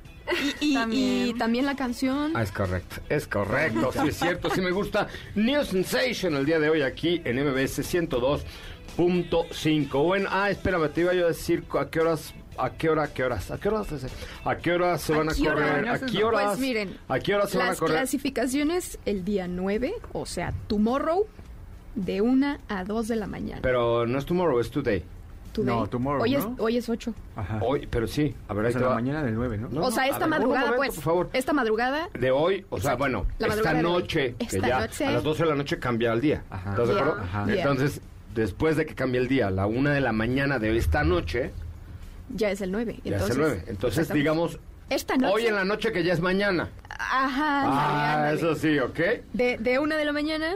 Y, 0.60 0.70
y 0.70 0.74
También. 0.74 1.38
también 1.38 1.66
la 1.66 1.74
canción. 1.76 2.32
Ah, 2.34 2.42
es 2.42 2.52
correcto, 2.52 2.96
es 3.08 3.26
correcto, 3.26 3.90
sí 3.92 4.08
es 4.08 4.18
cierto, 4.18 4.50
sí 4.50 4.60
me 4.60 4.70
gusta. 4.70 5.08
New 5.34 5.64
Sensation 5.64 6.34
el 6.36 6.44
día 6.46 6.58
de 6.58 6.68
hoy 6.70 6.82
aquí 6.82 7.20
en 7.24 7.36
MBS 7.42 7.78
102.5. 7.80 10.04
Bueno, 10.04 10.28
ah, 10.30 10.50
espérame, 10.50 10.88
te 10.90 11.00
iba 11.02 11.14
yo 11.14 11.24
a 11.24 11.28
decir 11.28 11.64
a 11.78 11.86
qué 11.88 12.00
horas, 12.00 12.34
a 12.58 12.70
qué 12.70 12.88
hora, 12.90 13.04
a 13.04 13.08
qué 13.12 13.24
horas, 13.24 13.50
a 13.50 13.58
qué 13.58 13.68
horas, 13.68 13.88
a 14.44 14.56
qué 14.56 14.72
horas 14.72 15.00
se 15.00 15.14
¿A 15.14 15.18
van 15.18 15.28
a 15.28 15.34
correr, 15.34 15.88
a 15.88 15.98
qué 16.00 16.24
horas, 16.24 16.44
Pues 16.48 16.58
miren, 16.58 16.96
a 17.08 17.18
qué 17.18 17.34
horas 17.34 17.50
se 17.50 17.58
van 17.58 17.66
a 17.66 17.70
Las 17.70 17.78
correr. 17.80 17.96
clasificaciones 17.96 18.98
el 19.06 19.24
día 19.24 19.46
9, 19.48 19.94
o 20.12 20.26
sea, 20.26 20.52
tomorrow, 20.66 21.26
de 21.94 22.20
1 22.20 22.58
a 22.68 22.84
2 22.84 23.08
de 23.08 23.16
la 23.16 23.26
mañana. 23.26 23.60
Pero 23.62 24.06
no 24.06 24.18
es 24.18 24.26
tomorrow, 24.26 24.60
es 24.60 24.70
today. 24.70 25.02
Today. 25.52 25.74
No, 25.74 25.86
tomorrow, 25.88 26.22
hoy 26.22 26.32
¿no? 26.32 26.38
Es, 26.38 26.46
hoy 26.58 26.76
es 26.76 26.88
8. 26.88 27.12
Ajá. 27.34 27.58
Hoy, 27.62 27.88
pero 27.90 28.06
sí, 28.06 28.34
a 28.46 28.54
ver, 28.54 28.66
ahí 28.66 28.72
te 28.72 28.78
en 28.78 28.82
la 28.84 28.88
va. 28.90 28.94
mañana 28.94 29.22
del 29.24 29.34
9, 29.34 29.58
¿no? 29.58 29.68
No, 29.70 29.86
o 29.86 29.90
sea, 29.90 30.04
esta 30.06 30.20
ver, 30.20 30.28
madrugada, 30.28 30.60
momento, 30.66 30.76
pues. 30.78 30.94
por 30.94 31.04
favor. 31.04 31.30
Esta 31.32 31.52
madrugada. 31.52 32.08
De 32.16 32.30
hoy, 32.30 32.64
o 32.70 32.78
sea, 32.78 32.94
bueno, 32.96 33.26
La 33.38 33.48
esta 33.48 33.72
de 33.74 33.82
noche, 33.82 34.34
que 34.38 34.44
Esta 34.56 34.68
ya 34.68 34.80
noche. 34.80 35.06
a 35.06 35.10
las 35.12 35.22
12 35.24 35.42
de 35.44 35.48
la 35.48 35.54
noche 35.56 35.78
cambia 35.78 36.12
el 36.12 36.20
día. 36.20 36.44
Ajá. 36.50 36.70
¿Estás 36.70 36.88
de 36.88 36.94
Yeah. 36.94 37.02
acuerdo? 37.02 37.22
Ajá. 37.24 37.46
Entonces, 37.52 38.00
después 38.34 38.76
de 38.76 38.86
que 38.86 38.94
cambie 38.94 39.20
el 39.20 39.26
día, 39.26 39.48
a 39.48 39.50
la 39.50 39.66
una 39.66 39.90
de 39.92 40.00
la 40.02 40.12
mañana 40.12 40.58
de 40.60 40.76
esta 40.76 41.02
noche, 41.02 41.50
Ya 42.34 42.50
es 42.50 42.60
el 42.60 42.70
9. 42.72 43.00
ya 43.04 43.16
es 43.16 43.30
el 43.30 43.38
9. 43.38 43.64
Entonces, 43.68 44.12
digamos, 44.12 44.58
Esta 44.90 45.16
noche. 45.16 45.32
hoy 45.34 45.46
en 45.46 45.54
la 45.54 45.64
noche 45.64 45.92
que 45.92 46.02
ya 46.04 46.12
es 46.12 46.20
mañana. 46.20 46.68
Ajá. 46.90 47.62
Ah, 47.64 48.14
ándale, 48.16 48.36
eso 48.36 48.54
sí, 48.54 48.78
¿ok? 48.78 48.98
De, 49.32 49.56
de 49.58 49.78
1 49.78 49.96
de 49.96 50.04
la 50.04 50.12
mañana 50.12 50.54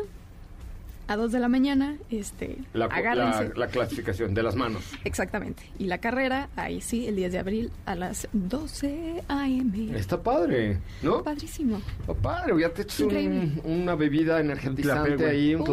a 1.08 1.16
2 1.16 1.32
de 1.32 1.40
la 1.40 1.48
mañana, 1.48 1.96
este, 2.10 2.56
La, 2.72 2.86
agárrense. 2.86 3.48
la- 3.50 3.66
la 3.66 3.66
clasificación 3.66 4.32
de 4.34 4.42
las 4.42 4.54
manos. 4.54 4.82
Exactamente. 5.04 5.62
Y 5.78 5.86
la 5.86 5.98
carrera, 5.98 6.48
ahí 6.56 6.80
sí, 6.80 7.06
el 7.06 7.16
10 7.16 7.32
de 7.32 7.38
abril 7.38 7.70
a 7.86 7.94
las 7.96 8.28
12 8.32 9.22
a.m. 9.28 9.98
Está 9.98 10.22
padre, 10.22 10.78
¿no? 11.02 11.22
Padrísimo. 11.22 11.82
Está 12.00 12.14
padre, 12.14 12.54
ya 12.60 12.68
te 12.70 12.82
echas 12.82 13.00
un- 13.00 13.60
una 13.64 13.94
bebida 13.94 14.40
energetizante 14.40 15.10
tlapehue. 15.16 15.30
ahí, 15.30 15.54
un 15.54 15.62
Uh. 15.62 15.64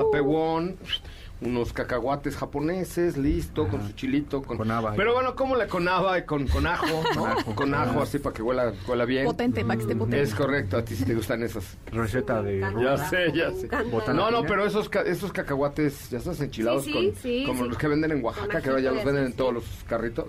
Unos 1.41 1.71
cacahuates 1.71 2.35
japoneses, 2.35 3.15
listo, 3.17 3.67
con 3.69 3.85
su 3.87 3.93
chilito. 3.93 4.41
Con, 4.41 4.57
Con 4.57 4.69
haba. 4.71 4.93
Pero 4.95 5.13
bueno, 5.13 5.35
¿cómo 5.35 5.55
le 5.55 5.67
con 5.67 5.87
haba 5.87 6.17
y 6.17 6.23
con, 6.23 6.47
con 6.47 6.67
ajo? 6.67 6.85
¿no? 7.15 7.21
Con 7.21 7.29
ajo. 7.31 7.55
Con 7.55 7.73
ajo, 7.73 8.01
así 8.01 8.19
para 8.19 8.33
que 8.33 8.41
huela, 8.41 8.73
huela 8.87 9.05
bien. 9.05 9.25
Potente, 9.25 9.63
para 9.63 9.77
que 9.77 9.83
esté 9.83 9.95
potente. 9.95 10.21
Es 10.21 10.35
correcto, 10.35 10.77
a 10.77 10.83
ti 10.83 10.95
si 10.95 11.05
te 11.05 11.15
gustan 11.15 11.41
esas. 11.43 11.77
Receta 11.91 12.41
de... 12.41 12.59
Ya 12.81 12.97
sé, 12.97 13.31
ya 13.33 13.51
sé. 13.51 13.69
No, 14.13 14.31
no, 14.31 14.43
pero 14.43 14.65
esos, 14.65 14.89
ca- 14.89 15.01
esos 15.03 15.31
cacahuates 15.31 16.09
ya 16.09 16.17
estás 16.17 16.41
enchilados 16.41 16.83
Sí, 16.83 16.91
sí, 16.91 16.93
con, 17.11 17.15
sí, 17.15 17.43
como 17.45 17.63
sí. 17.63 17.69
los 17.69 17.77
que 17.77 17.87
venden 17.87 18.11
en 18.11 18.23
Oaxaca, 18.23 18.61
que 18.61 18.69
ahora 18.69 18.81
ya 18.81 18.91
los 18.91 19.05
venden 19.05 19.25
en 19.25 19.33
todos 19.33 19.53
los 19.53 19.63
carritos. 19.87 20.27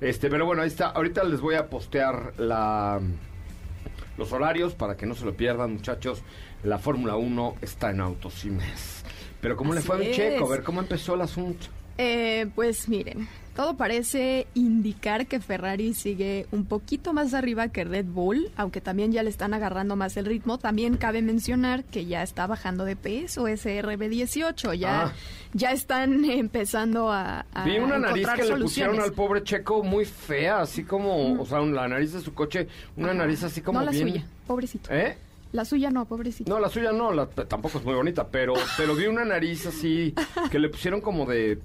Este, 0.00 0.28
pero 0.28 0.44
bueno, 0.46 0.62
ahí 0.62 0.68
está. 0.68 0.88
Ahorita 0.88 1.22
les 1.24 1.40
voy 1.40 1.54
a 1.54 1.68
postear 1.70 2.32
la 2.36 3.00
los 4.16 4.32
horarios 4.32 4.74
para 4.74 4.96
que 4.96 5.06
no 5.06 5.14
se 5.14 5.24
lo 5.24 5.34
pierdan, 5.36 5.74
muchachos. 5.74 6.22
La 6.64 6.78
Fórmula 6.78 7.14
1 7.14 7.54
está 7.62 7.90
en 7.90 7.98
Mes. 7.98 9.04
Pero 9.40 9.56
¿cómo 9.56 9.72
le 9.72 9.78
Así 9.78 9.86
fue 9.86 9.96
a 9.96 9.98
mi 10.00 10.10
Checo? 10.10 10.46
A 10.46 10.48
ver 10.50 10.62
cómo 10.62 10.80
empezó 10.80 11.14
el 11.14 11.20
asunto. 11.22 11.66
Eh, 12.00 12.46
pues 12.54 12.88
miren, 12.88 13.28
todo 13.56 13.76
parece 13.76 14.46
indicar 14.54 15.26
que 15.26 15.40
Ferrari 15.40 15.94
sigue 15.94 16.46
un 16.52 16.64
poquito 16.64 17.12
más 17.12 17.34
arriba 17.34 17.68
que 17.70 17.82
Red 17.82 18.04
Bull, 18.06 18.52
aunque 18.56 18.80
también 18.80 19.10
ya 19.10 19.24
le 19.24 19.30
están 19.30 19.52
agarrando 19.52 19.96
más 19.96 20.16
el 20.16 20.26
ritmo. 20.26 20.58
También 20.58 20.96
cabe 20.96 21.22
mencionar 21.22 21.82
que 21.82 22.06
ya 22.06 22.22
está 22.22 22.46
bajando 22.46 22.84
de 22.84 22.94
peso 22.94 23.48
ese 23.48 23.82
RB18, 23.82 24.74
ya, 24.74 25.06
Ah. 25.06 25.12
ya 25.54 25.72
están 25.72 26.24
empezando 26.30 27.10
a, 27.10 27.46
a 27.52 27.64
Vi 27.64 27.78
una 27.78 27.98
nariz 27.98 28.28
que 28.36 28.44
le 28.44 28.56
pusieron 28.58 29.00
al 29.00 29.12
pobre 29.12 29.42
Checo 29.42 29.82
muy 29.82 30.04
fea, 30.04 30.60
así 30.60 30.84
como, 30.84 31.40
o 31.40 31.44
sea, 31.46 31.58
la 31.62 31.88
nariz 31.88 32.12
de 32.12 32.20
su 32.20 32.32
coche, 32.32 32.68
una 32.96 33.12
nariz 33.12 33.42
así 33.42 33.60
como 33.60 33.80
No 33.80 33.84
la 33.86 33.90
bien... 33.90 34.08
suya, 34.08 34.26
pobrecito. 34.46 34.88
¿Eh? 34.92 35.16
La 35.52 35.64
suya 35.64 35.90
no, 35.90 36.04
pobrecito. 36.06 36.50
No, 36.52 36.60
la 36.60 36.68
suya 36.68 36.92
no, 36.92 37.12
la- 37.12 37.26
tampoco 37.26 37.78
es 37.78 37.84
muy 37.84 37.94
bonita, 37.94 38.28
pero, 38.28 38.54
pero 38.76 38.94
vi 38.94 39.06
una 39.06 39.24
nariz 39.24 39.66
así 39.66 40.14
que 40.50 40.58
le 40.58 40.68
pusieron 40.68 41.00
como 41.00 41.24
de, 41.26 41.58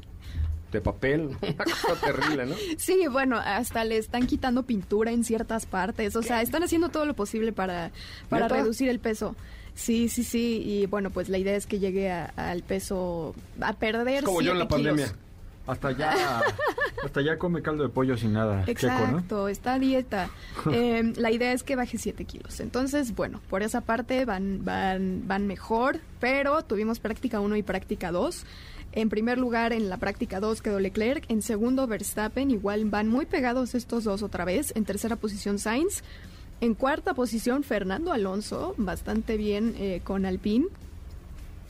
de 0.71 0.81
papel, 0.81 1.29
una 1.41 1.63
cosa 1.65 1.95
terrible, 2.01 2.45
¿no? 2.45 2.55
Sí, 2.77 3.07
bueno, 3.11 3.37
hasta 3.37 3.83
le 3.83 3.97
están 3.97 4.25
quitando 4.27 4.63
pintura 4.63 5.11
en 5.11 5.23
ciertas 5.23 5.65
partes, 5.65 6.15
o 6.15 6.23
sea, 6.23 6.41
están 6.41 6.63
haciendo 6.63 6.89
todo 6.89 7.05
lo 7.05 7.13
posible 7.13 7.51
para, 7.51 7.91
para 8.29 8.45
¿Neta? 8.45 8.55
reducir 8.57 8.87
el 8.89 8.99
peso. 8.99 9.35
Sí, 9.75 10.07
sí, 10.07 10.23
sí, 10.23 10.61
y 10.63 10.85
bueno, 10.85 11.09
pues 11.09 11.29
la 11.29 11.39
idea 11.39 11.55
es 11.55 11.65
que 11.65 11.79
llegue 11.79 12.11
al 12.11 12.61
peso, 12.61 13.33
a 13.59 13.73
perder 13.73 14.17
Es 14.19 14.23
como 14.23 14.41
yo 14.41 14.51
en 14.51 14.59
la 14.59 14.67
kilos. 14.67 14.83
pandemia. 14.85 15.15
Hasta 15.65 15.91
ya, 15.91 16.41
hasta 17.03 17.21
ya 17.21 17.37
come 17.37 17.61
caldo 17.61 17.83
de 17.83 17.89
pollo 17.89 18.17
sin 18.17 18.33
nada. 18.33 18.65
Checo, 18.65 18.87
¿no? 18.87 19.19
Exacto, 19.19 19.47
está 19.47 19.73
a 19.73 19.79
dieta. 19.79 20.29
Eh, 20.71 21.13
la 21.17 21.29
idea 21.31 21.51
es 21.51 21.63
que 21.63 21.75
baje 21.75 21.97
7 21.97 22.23
kilos. 22.25 22.59
Entonces, 22.59 23.15
bueno, 23.15 23.41
por 23.49 23.63
esa 23.63 23.81
parte 23.81 24.25
van, 24.25 24.63
van, 24.63 25.23
van 25.27 25.45
mejor, 25.45 25.99
pero 26.19 26.63
tuvimos 26.63 26.99
práctica 26.99 27.39
1 27.41 27.57
y 27.57 27.63
práctica 27.63 28.11
2. 28.11 28.45
En 28.93 29.09
primer 29.09 29.39
lugar, 29.39 29.73
en 29.73 29.89
la 29.89 29.97
práctica 29.97 30.39
2 30.39 30.61
quedó 30.61 30.79
Leclerc. 30.79 31.25
En 31.29 31.41
segundo, 31.41 31.87
Verstappen. 31.87 32.51
Igual 32.51 32.85
van 32.85 33.07
muy 33.07 33.25
pegados 33.25 33.73
estos 33.73 34.03
dos 34.03 34.21
otra 34.21 34.45
vez. 34.45 34.71
En 34.75 34.85
tercera 34.85 35.15
posición, 35.15 35.57
Sainz. 35.57 36.03
En 36.61 36.75
cuarta 36.75 37.13
posición, 37.13 37.63
Fernando 37.63 38.13
Alonso. 38.13 38.75
Bastante 38.77 39.35
bien 39.35 39.75
eh, 39.77 40.01
con 40.03 40.25
Alpine. 40.25 40.67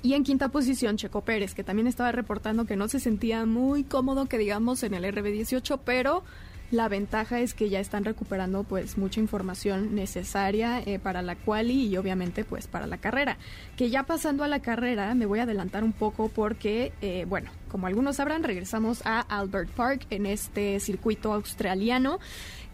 Y 0.03 0.15
en 0.15 0.25
quinta 0.25 0.49
posición, 0.49 0.97
Checo 0.97 1.21
Pérez, 1.21 1.55
que 1.55 1.63
también 1.63 1.87
estaba 1.87 2.11
reportando 2.11 2.65
que 2.65 2.75
no 2.75 2.89
se 2.89 2.99
sentía 2.99 3.45
muy 3.45 3.85
cómodo, 3.85 4.25
que 4.25 4.37
digamos, 4.37 4.83
en 4.83 4.93
el 4.93 5.05
RB18, 5.05 5.79
pero 5.85 6.25
la 6.71 6.89
ventaja 6.89 7.39
es 7.39 7.53
que 7.53 7.69
ya 7.69 7.79
están 7.79 8.03
recuperando 8.03 8.63
pues 8.63 8.97
mucha 8.97 9.21
información 9.21 9.95
necesaria 9.95 10.81
eh, 10.85 10.99
para 10.99 11.21
la 11.21 11.35
quali 11.35 11.85
y 11.87 11.95
obviamente 11.95 12.43
pues 12.43 12.67
para 12.67 12.85
la 12.85 12.97
carrera. 12.97 13.37
Que 13.77 13.89
ya 13.89 14.03
pasando 14.03 14.43
a 14.43 14.49
la 14.49 14.59
carrera 14.59 15.15
me 15.15 15.25
voy 15.25 15.39
a 15.39 15.43
adelantar 15.43 15.85
un 15.85 15.93
poco 15.93 16.27
porque, 16.27 16.91
eh, 17.01 17.25
bueno, 17.29 17.49
como 17.69 17.87
algunos 17.87 18.17
sabrán, 18.17 18.43
regresamos 18.43 19.03
a 19.05 19.21
Albert 19.21 19.69
Park 19.69 20.07
en 20.09 20.25
este 20.25 20.81
circuito 20.81 21.31
australiano 21.31 22.19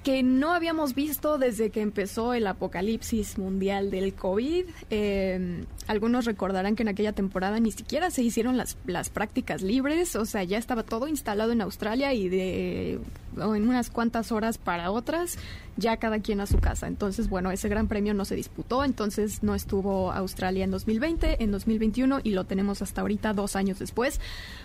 que 0.04 0.24
no 0.24 0.54
habíamos 0.54 0.96
visto 0.96 1.38
desde 1.38 1.72
que 1.72 1.82
empezó 1.82 2.34
el 2.34 2.48
apocalipsis 2.48 3.38
mundial 3.38 3.92
del 3.92 4.14
COVID. 4.14 4.66
Eh, 4.90 5.66
algunos 5.88 6.26
recordarán 6.26 6.76
que 6.76 6.84
en 6.84 6.90
aquella 6.90 7.14
temporada 7.14 7.60
ni 7.60 7.72
siquiera 7.72 8.10
se 8.10 8.24
hicieron 8.24 8.58
las, 8.58 8.78
las 8.86 9.10
prácticas 9.10 9.62
libres, 9.62 10.16
o 10.16 10.26
sea, 10.26 10.44
ya 10.44 10.58
estaba 10.58 10.84
todo 10.84 11.08
instalado 11.08 11.52
en 11.52 11.62
Australia 11.62 12.14
y 12.14 12.30
de 12.30 13.00
en 13.38 13.70
unas 13.70 13.90
cuantas 13.90 14.32
horas 14.32 14.58
para 14.58 14.92
otras, 14.92 15.38
ya 15.80 15.98
cada 15.98 16.20
quien 16.20 16.42
a 16.42 16.46
su 16.46 16.60
casa. 16.60 16.88
Entonces, 16.88 17.30
bueno, 17.30 17.52
ese 17.52 17.70
gran 17.70 17.88
premio 17.88 18.14
no 18.14 18.26
se 18.26 18.36
disputó, 18.36 18.84
entonces 18.84 19.44
no 19.44 19.56
estuvo 19.56 20.12
Australia 20.12 20.64
en 20.64 20.72
2020, 20.72 21.44
en 21.44 21.52
2021 21.52 22.20
y 22.24 22.32
lo 22.32 22.44
tenemos 22.46 22.82
hasta 22.82 23.02
ahorita, 23.02 23.34
dos 23.34 23.56
años 23.56 23.80
después, 23.80 24.20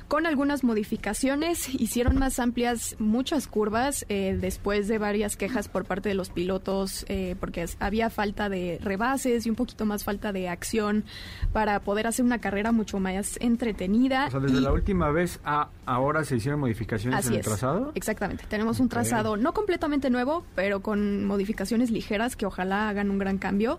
con 0.09 0.27
algunas 0.27 0.64
modificaciones. 0.64 1.68
Hicieron 1.81 2.16
más 2.18 2.38
amplias 2.38 2.96
muchas 2.98 3.46
curvas 3.46 4.05
eh, 4.09 4.37
después 4.40 4.88
de 4.88 4.98
varias 4.98 5.37
quejas 5.37 5.68
por 5.68 5.85
parte 5.85 6.09
de 6.09 6.14
los 6.14 6.31
pilotos, 6.31 7.05
eh, 7.09 7.37
porque 7.40 7.66
había 7.81 8.11
falta 8.11 8.48
de 8.48 8.79
rebases 8.83 9.46
y 9.46 9.50
un 9.50 9.57
poquito 9.57 9.85
más 9.87 10.05
falta 10.05 10.33
de 10.33 10.48
acción 10.48 11.05
para 11.53 11.81
poder 11.81 12.07
hacer 12.07 12.24
una 12.24 12.38
carrera 12.40 12.72
mucho 12.72 12.98
más 13.00 13.38
entretenida. 13.40 14.27
O 14.29 14.31
sea, 14.31 14.40
desde 14.40 14.59
y- 14.59 14.61
la 14.61 14.72
última 14.72 15.11
vez 15.11 15.40
a 15.44 15.68
ahora 15.87 16.24
se 16.24 16.37
hicieron 16.37 16.61
modificaciones 16.61 17.18
Así 17.18 17.29
en 17.29 17.35
el 17.35 17.40
es. 17.40 17.46
trazado. 17.46 17.92
Exactamente. 17.94 18.44
Tenemos 18.48 18.81
un 18.81 18.88
trazado 18.88 19.37
no 19.37 19.53
completamente 19.53 20.09
nuevo, 20.11 20.44
pero 20.55 20.81
con 20.81 21.04
modificaciones 21.27 21.90
ligeras 21.90 22.37
que 22.37 22.47
ojalá 22.47 22.88
hagan 22.88 23.11
un 23.11 23.19
gran 23.19 23.38
cambio. 23.38 23.79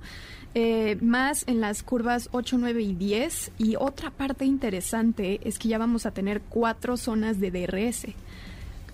Eh, 0.54 0.98
más 1.02 1.44
en 1.48 1.60
las 1.60 1.84
curvas 1.84 2.30
8, 2.32 2.58
9 2.60 2.82
y 2.82 2.94
10. 2.94 3.52
Y 3.58 3.76
otra 3.76 4.10
parte 4.12 4.46
interesante 4.46 5.40
es 5.44 5.60
que 5.60 5.68
ya 5.68 5.78
vamos 5.78 6.06
a 6.06 6.12
tener 6.12 6.42
cuatro 6.42 6.96
zonas 6.98 7.40
de 7.40 7.52
DRS. 7.52 8.08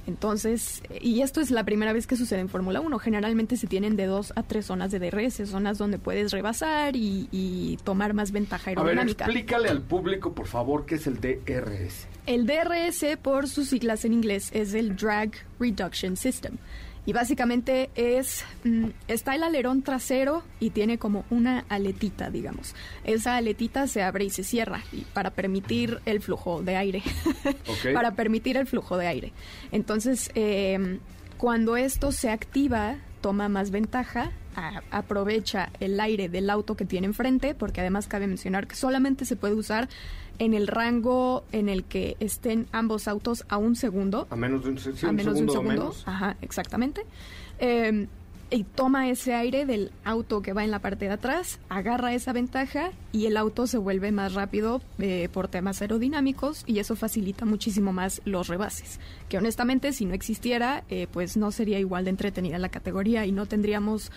Entonces, 0.08 0.82
y 1.00 1.22
esto 1.22 1.41
es 1.41 1.52
la 1.52 1.63
primera 1.63 1.94
vez 1.94 2.08
que 2.08 2.15
sucede 2.15 2.39
en 2.39 2.50
Fórmula 2.50 2.82
1. 2.82 2.98
Generalmente 2.98 3.56
se 3.56 3.67
tienen 3.67 3.96
de 3.96 4.08
dos 4.08 4.34
a 4.36 4.41
tres 4.41 4.65
zonas 4.65 4.89
de 4.91 5.00
DRS, 5.00 5.48
zonas 5.48 5.78
donde 5.78 6.00
puedes 6.00 6.32
rebasar 6.32 6.96
y, 6.96 7.30
y 7.32 7.78
tomar 7.84 8.15
más 8.15 8.32
ventaja 8.32 8.72
A 8.72 8.74
ver, 8.74 8.80
aerodinámica. 8.80 9.26
explícale 9.26 9.70
al 9.70 9.82
público, 9.82 10.34
por 10.34 10.48
favor, 10.48 10.88
qué 10.88 10.96
es 10.96 11.06
el 11.06 11.22
DRS. 11.22 12.08
El 12.26 12.48
DRS, 12.48 13.17
por 13.22 13.48
sus 13.48 13.70
siglas 13.70 14.04
en 14.04 14.13
inglés, 14.13 14.50
es 14.54 14.74
el 14.74 14.96
Drag 14.96 15.32
Reduction 15.60 16.17
System. 16.17 16.58
Y 17.06 17.14
básicamente 17.14 17.90
es, 17.96 18.46
mm, 18.64 18.90
está 19.08 19.36
el 19.36 19.44
alerón 19.44 19.82
trasero 19.82 20.44
y 20.60 20.70
tiene 20.70 20.98
como 21.00 21.26
una 21.30 21.66
aletita, 21.68 22.30
digamos. 22.30 22.76
Esa 23.04 23.38
aletita 23.38 23.88
se 23.88 24.04
abre 24.04 24.26
y 24.26 24.30
se 24.30 24.44
cierra 24.44 24.84
y 24.92 25.02
para 25.02 25.32
permitir 25.32 26.00
el 26.06 26.22
flujo 26.22 26.62
de 26.62 26.76
aire. 26.76 27.04
Para 27.94 28.12
permitir 28.12 28.58
el 28.58 28.68
flujo 28.68 28.98
de 28.98 29.08
aire. 29.08 29.34
Entonces, 29.72 30.30
eh, 30.36 31.00
cuando 31.38 31.76
esto 31.76 32.12
se 32.12 32.30
activa, 32.30 32.98
toma 33.22 33.50
más 33.50 33.72
ventaja, 33.72 34.32
a- 34.56 34.82
aprovecha 34.92 35.70
el 35.80 36.00
aire 36.00 36.30
del 36.30 36.50
auto 36.50 36.76
que 36.76 36.86
tiene 36.86 37.08
enfrente, 37.08 37.54
porque 37.56 37.82
además 37.82 38.08
cabe 38.08 38.28
mencionar 38.28 38.68
que 38.68 38.76
solamente 38.76 39.26
se 39.26 39.36
puede 39.36 39.54
usar 39.56 39.90
en 40.40 40.54
el 40.54 40.68
rango 40.68 41.44
en 41.52 41.70
el 41.70 41.84
que 41.84 42.16
estén 42.20 42.66
ambos 42.72 43.08
autos 43.08 43.46
a 43.50 43.58
un 43.58 43.76
segundo 43.76 44.28
A 44.32 44.36
menos 44.36 44.64
de 44.64 44.70
un, 44.72 44.78
sí, 44.80 44.90
a 45.06 45.10
un 45.10 45.16
menos 45.16 45.36
de 45.36 45.42
un 45.44 45.50
segundo 45.50 45.54
o 45.54 45.56
segundo. 45.58 45.82
menos. 45.84 46.04
Ajá, 46.08 46.36
exactamente. 46.42 47.06
Eh, 47.60 48.08
y 48.54 48.66
toma 48.66 49.08
ese 49.08 49.34
aire 49.34 49.66
del 49.66 49.92
auto 50.04 50.42
que 50.42 50.52
va 50.52 50.66
en 50.66 50.72
la 50.72 50.80
parte 50.80 51.06
de 51.06 51.12
atrás, 51.12 51.58
agarra 51.70 52.14
esa 52.14 52.34
ventaja 52.34 52.92
y 53.14 53.28
el 53.28 53.38
auto 53.38 53.66
se 53.66 53.78
vuelve 53.78 54.12
más 54.12 54.34
rápido 54.34 54.82
eh, 55.00 55.30
por 55.32 55.48
temas 55.48 55.82
aerodinámicos 55.82 56.66
y 56.68 56.80
eso 56.80 56.98
facilita 56.98 57.46
muchísimo 57.46 57.94
más 57.94 58.22
los 58.26 58.50
rebases. 58.50 59.00
Que 59.30 59.38
honestamente, 59.38 59.94
si 59.94 60.04
no 60.06 60.14
existiera, 60.14 60.84
eh, 60.90 61.08
pues 61.14 61.38
no 61.38 61.52
sería 61.52 61.80
igual 61.80 62.04
de 62.04 62.10
entretenida 62.10 62.58
la 62.60 62.68
categoría 62.68 63.26
y 63.26 63.32
no 63.32 63.46
tendríamos 63.46 64.12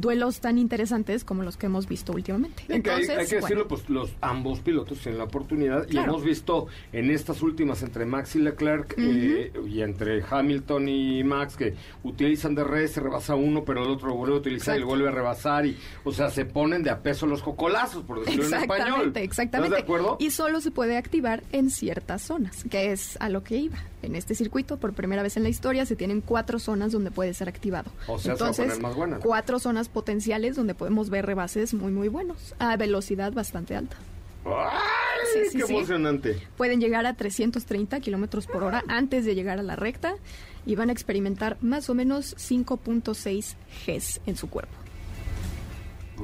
duelos 0.00 0.40
tan 0.40 0.58
interesantes 0.58 1.24
como 1.24 1.42
los 1.42 1.56
que 1.56 1.66
hemos 1.66 1.88
visto 1.88 2.12
últimamente. 2.12 2.62
Hay- 2.68 2.82
que 2.82 2.90
bueno, 2.90 3.14
decirlo, 3.18 3.68
pues 3.68 3.88
los 3.90 4.14
ambos 4.20 4.60
pilotos 4.60 4.98
tienen 4.98 5.18
la 5.18 5.24
oportunidad 5.24 5.86
y 5.90 5.98
hemos 5.98 6.22
visto 6.22 6.66
en 6.92 7.10
estas 7.10 7.42
últimas 7.42 7.82
entre 7.82 8.04
Max 8.06 8.36
y 8.36 8.38
Leclerc 8.40 8.94
eh, 8.96 9.52
y 9.68 9.80
entre 9.82 10.22
Hamilton 10.28 10.88
y 10.88 11.24
Max 11.24 11.56
que 11.56 11.74
utilizan 12.04 12.54
DRS, 12.54 12.92
se 12.92 13.00
rebasa 13.00 13.34
uno, 13.34 13.64
pero 13.64 13.82
el 13.84 13.90
otro 13.90 14.14
vuelve 14.14 14.36
a 14.36 14.38
utilizar 14.38 14.74
y 14.74 14.78
Exacto. 14.78 14.86
vuelve 14.86 15.08
a 15.08 15.12
rebasar 15.12 15.66
y, 15.66 15.76
o 16.04 16.12
sea, 16.12 16.30
se 16.30 16.44
ponen 16.44 16.82
de 16.82 16.90
a 16.90 17.02
peso 17.02 17.26
los 17.26 17.42
cocolazos, 17.42 18.04
por 18.04 18.20
decirlo 18.20 18.46
en 18.46 18.54
español. 18.54 18.78
Exactamente, 18.78 19.22
exactamente. 19.24 19.76
¿Estás 19.76 19.78
de 19.78 19.82
acuerdo? 19.94 20.16
Y 20.20 20.30
solo 20.30 20.60
se 20.60 20.70
puede 20.70 20.96
activar 20.96 21.42
en 21.52 21.70
ciertas 21.70 22.22
zonas, 22.22 22.64
que 22.70 22.92
es 22.92 23.16
a 23.20 23.28
lo 23.28 23.42
que 23.42 23.56
iba. 23.56 23.78
En 24.02 24.14
este 24.14 24.34
circuito, 24.34 24.76
por 24.76 24.92
primera 24.92 25.22
vez 25.22 25.36
en 25.36 25.42
la 25.42 25.48
historia, 25.48 25.84
se 25.84 25.96
tienen 25.96 26.20
cuatro 26.20 26.58
zonas 26.58 26.92
donde 26.92 27.10
puede 27.10 27.34
ser 27.34 27.48
activado. 27.48 27.90
O 28.06 28.18
sea, 28.18 28.36
se 28.36 28.42
va 28.42 28.46
a 28.46 28.50
Entonces, 28.50 28.66
poner 28.66 28.82
más 28.82 28.94
buena, 28.96 29.16
¿no? 29.16 29.22
cuatro 29.22 29.58
zonas 29.58 29.88
potenciales 29.88 30.56
donde 30.56 30.74
podemos 30.74 31.10
ver 31.10 31.26
rebases 31.26 31.74
muy, 31.74 31.90
muy 31.92 32.08
buenos, 32.08 32.54
a 32.58 32.76
velocidad 32.76 33.32
bastante 33.32 33.74
alta. 33.74 33.96
¡Ay! 34.44 34.52
¡Ay, 35.34 35.48
sí, 35.50 35.58
qué 35.58 35.66
sí. 35.66 35.74
emocionante! 35.74 36.40
Pueden 36.56 36.80
llegar 36.80 37.06
a 37.06 37.14
330 37.14 38.00
kilómetros 38.00 38.46
por 38.46 38.62
hora 38.62 38.84
antes 38.88 39.24
de 39.24 39.34
llegar 39.34 39.58
a 39.58 39.62
la 39.62 39.76
recta 39.76 40.14
y 40.64 40.76
van 40.76 40.90
a 40.90 40.92
experimentar 40.92 41.56
más 41.60 41.90
o 41.90 41.94
menos 41.94 42.36
5.6 42.36 43.54
Gs 43.86 44.20
en 44.26 44.36
su 44.36 44.48
cuerpo. 44.48 44.72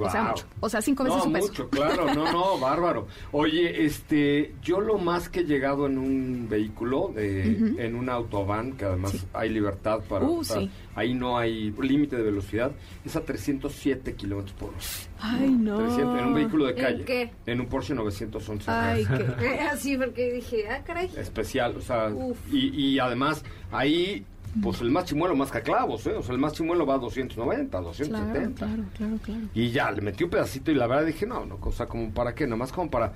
O 0.00 0.10
sea, 0.10 0.20
Guau. 0.22 0.32
mucho. 0.32 0.46
O 0.60 0.68
sea, 0.68 0.82
cinco 0.82 1.04
veces 1.04 1.18
no, 1.18 1.24
su 1.24 1.32
peso. 1.32 1.46
mucho, 1.48 1.68
claro, 1.70 2.14
no, 2.14 2.32
no, 2.32 2.58
bárbaro. 2.60 3.06
Oye, 3.32 3.84
este, 3.84 4.54
yo 4.62 4.80
lo 4.80 4.98
más 4.98 5.28
que 5.28 5.40
he 5.40 5.44
llegado 5.44 5.86
en 5.86 5.98
un 5.98 6.46
vehículo, 6.48 7.12
de, 7.14 7.56
Ujú. 7.60 7.80
en 7.80 7.94
un 7.94 8.08
autobahn, 8.08 8.72
que 8.76 8.84
además 8.84 9.12
Sí. 9.12 9.20
hay 9.32 9.50
libertad 9.50 10.00
para, 10.08 10.24
Uh, 10.26 10.42
sí. 10.44 10.70
ahí 10.94 11.14
no 11.14 11.38
hay 11.38 11.70
límite 11.72 12.16
de 12.16 12.22
velocidad, 12.22 12.72
es 13.04 13.14
a 13.16 13.24
307 13.24 14.14
kilómetros 14.14 14.54
por 14.54 14.68
hora. 14.70 14.78
Ay, 15.20 15.50
no. 15.50 15.78
300, 15.78 16.18
en 16.20 16.26
un 16.26 16.34
vehículo 16.34 16.64
de 16.66 16.70
¿En 16.72 16.76
calle. 16.78 17.04
qué? 17.04 17.30
En 17.46 17.60
un 17.60 17.66
Porsche 17.66 17.94
911. 17.94 18.70
Ay, 18.70 19.06
qué. 19.38 19.60
Así, 19.72 19.96
porque 19.96 20.32
dije, 20.32 20.68
ah, 20.68 20.82
caray. 20.84 21.10
especial, 21.16 21.76
o 21.76 21.80
sea, 21.80 22.08
Uf. 22.08 22.38
y, 22.52 22.68
y 22.92 22.98
además 22.98 23.44
ahí, 23.72 24.24
pues 24.62 24.80
el 24.80 24.90
más 24.90 25.04
chimuelo 25.04 25.34
más 25.36 25.50
caclavos, 25.50 26.06
¿eh? 26.06 26.14
O 26.14 26.22
sea, 26.22 26.32
el 26.34 26.40
más 26.40 26.52
chimuelo 26.52 26.86
va 26.86 26.94
a 26.94 26.98
290, 26.98 27.80
270. 27.80 28.54
Claro, 28.66 28.74
claro, 28.74 28.84
claro, 28.96 29.18
claro. 29.24 29.40
Y 29.54 29.70
ya, 29.70 29.90
le 29.90 30.00
metí 30.00 30.24
un 30.24 30.30
pedacito 30.30 30.70
y 30.70 30.74
la 30.74 30.86
verdad 30.86 31.04
dije, 31.06 31.26
no, 31.26 31.44
no, 31.46 31.58
o 31.60 31.72
sea, 31.72 31.86
como 31.86 32.10
para 32.12 32.34
qué, 32.34 32.46
nomás 32.46 32.72
como 32.72 32.90
para 32.90 33.12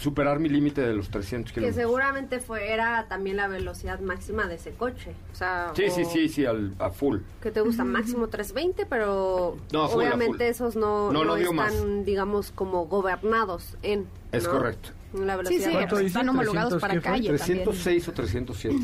superar 0.00 0.38
mi 0.40 0.48
límite 0.48 0.80
de 0.80 0.94
los 0.94 1.10
300 1.10 1.52
Que 1.52 1.60
kilómetros. 1.60 1.82
seguramente 1.84 2.40
fue, 2.40 2.72
era 2.72 3.06
también 3.08 3.36
la 3.36 3.46
velocidad 3.46 4.00
máxima 4.00 4.46
de 4.46 4.54
ese 4.54 4.70
coche. 4.72 5.12
O 5.32 5.34
sea, 5.36 5.72
Sí, 5.76 5.90
sí, 5.90 6.02
o 6.02 6.08
sí, 6.08 6.28
sí, 6.30 6.46
al, 6.46 6.74
a 6.78 6.88
full. 6.90 7.18
Que 7.42 7.50
te 7.50 7.60
gusta 7.60 7.84
máximo 7.84 8.28
320, 8.28 8.86
pero 8.86 9.58
No, 9.70 9.84
obviamente 9.84 10.48
esos 10.48 10.76
no, 10.76 11.12
No, 11.12 11.24
no, 11.24 11.36
no 11.36 11.36
están, 11.36 11.54
más. 11.56 11.74
digamos, 12.06 12.52
como 12.52 12.86
gobernados 12.86 13.76
en. 13.82 14.06
Es 14.32 14.44
¿no? 14.44 14.50
correcto. 14.52 14.88
La 15.12 15.34
Sí, 15.34 15.38
velocidad. 15.38 15.64
sí, 15.66 15.72
¿Cuánto 15.72 15.88
pues, 15.90 16.00
dice? 16.04 16.06
están 16.18 16.28
homologados 16.30 16.70
300 16.70 16.80
para 16.80 16.94
calle 17.02 17.28
también. 17.28 17.36
306 17.64 18.08
o 18.08 18.12
307. 18.12 18.76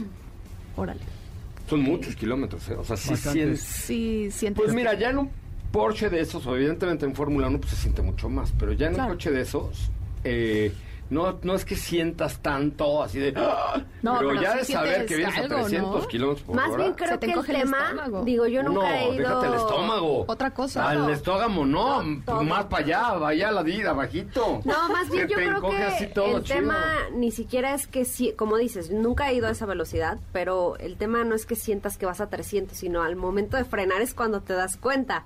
Órale. 0.76 1.00
Son 1.68 1.80
muchos 1.80 2.16
kilómetros, 2.16 2.68
¿eh? 2.70 2.74
O 2.74 2.84
sea, 2.84 2.96
sí 2.96 3.14
sientes- 3.16 3.60
Sí, 3.60 4.30
sientes. 4.30 4.62
Pues 4.64 4.74
mira, 4.74 4.94
ya 4.98 5.10
en 5.10 5.18
un 5.18 5.30
Porsche 5.70 6.08
de 6.08 6.20
esos, 6.20 6.46
evidentemente 6.46 7.04
en 7.04 7.14
Fórmula 7.14 7.46
1 7.48 7.58
pues 7.60 7.72
se 7.72 7.76
siente 7.82 8.00
mucho 8.00 8.28
más, 8.30 8.52
pero 8.58 8.72
ya 8.72 8.86
en 8.86 8.94
Claro. 8.94 9.10
un 9.10 9.14
coche 9.16 9.30
de 9.30 9.42
esos, 9.42 9.90
eh, 10.24 10.72
no, 11.10 11.38
no 11.42 11.54
es 11.54 11.64
que 11.64 11.76
sientas 11.76 12.38
tanto 12.40 13.02
así 13.02 13.18
de... 13.18 13.32
¡ah! 13.36 13.82
No, 14.02 14.16
pero, 14.18 14.28
pero 14.30 14.42
ya 14.42 14.56
de 14.56 14.64
saber 14.64 15.06
que 15.06 15.16
vienes 15.16 15.36
a 15.36 15.40
algo, 15.40 15.54
300 15.56 16.02
¿no? 16.02 16.08
kilómetros 16.08 16.46
por 16.46 16.56
Más 16.56 16.68
hora. 16.70 16.82
bien 16.82 16.94
creo 16.94 17.08
Se 17.10 17.18
te 17.18 17.26
que 17.26 17.32
el 17.32 17.46
tema, 17.46 17.78
estómago. 17.90 18.24
digo, 18.24 18.46
yo 18.46 18.62
nunca 18.62 18.80
no, 18.80 18.94
he 18.94 19.04
ido... 19.14 19.28
déjate 19.28 19.46
el 19.46 19.54
estómago. 19.54 20.24
Otra 20.28 20.50
cosa. 20.52 20.88
Al 20.88 21.10
estómago, 21.10 21.66
no, 21.66 22.02
No, 22.02 22.22
todo. 22.24 22.42
más 22.44 22.64
para 22.66 22.84
allá, 22.84 23.12
vaya 23.14 23.48
a 23.48 23.52
la 23.52 23.62
vida, 23.62 23.92
bajito. 23.92 24.60
No, 24.64 24.88
más 24.90 25.08
bien 25.10 25.28
yo 25.28 25.34
creo 25.36 25.60
que 25.62 26.06
todo 26.14 26.36
el 26.38 26.42
chido. 26.44 26.56
tema 26.56 26.84
ni 27.14 27.30
siquiera 27.30 27.74
es 27.74 27.86
que, 27.86 28.04
sí, 28.04 28.32
como 28.36 28.56
dices, 28.56 28.90
nunca 28.90 29.30
he 29.30 29.34
ido 29.34 29.46
a 29.46 29.50
esa 29.50 29.66
velocidad, 29.66 30.18
pero 30.32 30.76
el 30.78 30.96
tema 30.96 31.24
no 31.24 31.34
es 31.34 31.46
que 31.46 31.56
sientas 31.56 31.98
que 31.98 32.06
vas 32.06 32.20
a 32.20 32.28
300, 32.28 32.76
sino 32.76 33.02
al 33.02 33.16
momento 33.16 33.56
de 33.56 33.64
frenar 33.64 34.00
es 34.02 34.14
cuando 34.14 34.40
te 34.40 34.52
das 34.52 34.76
cuenta. 34.76 35.24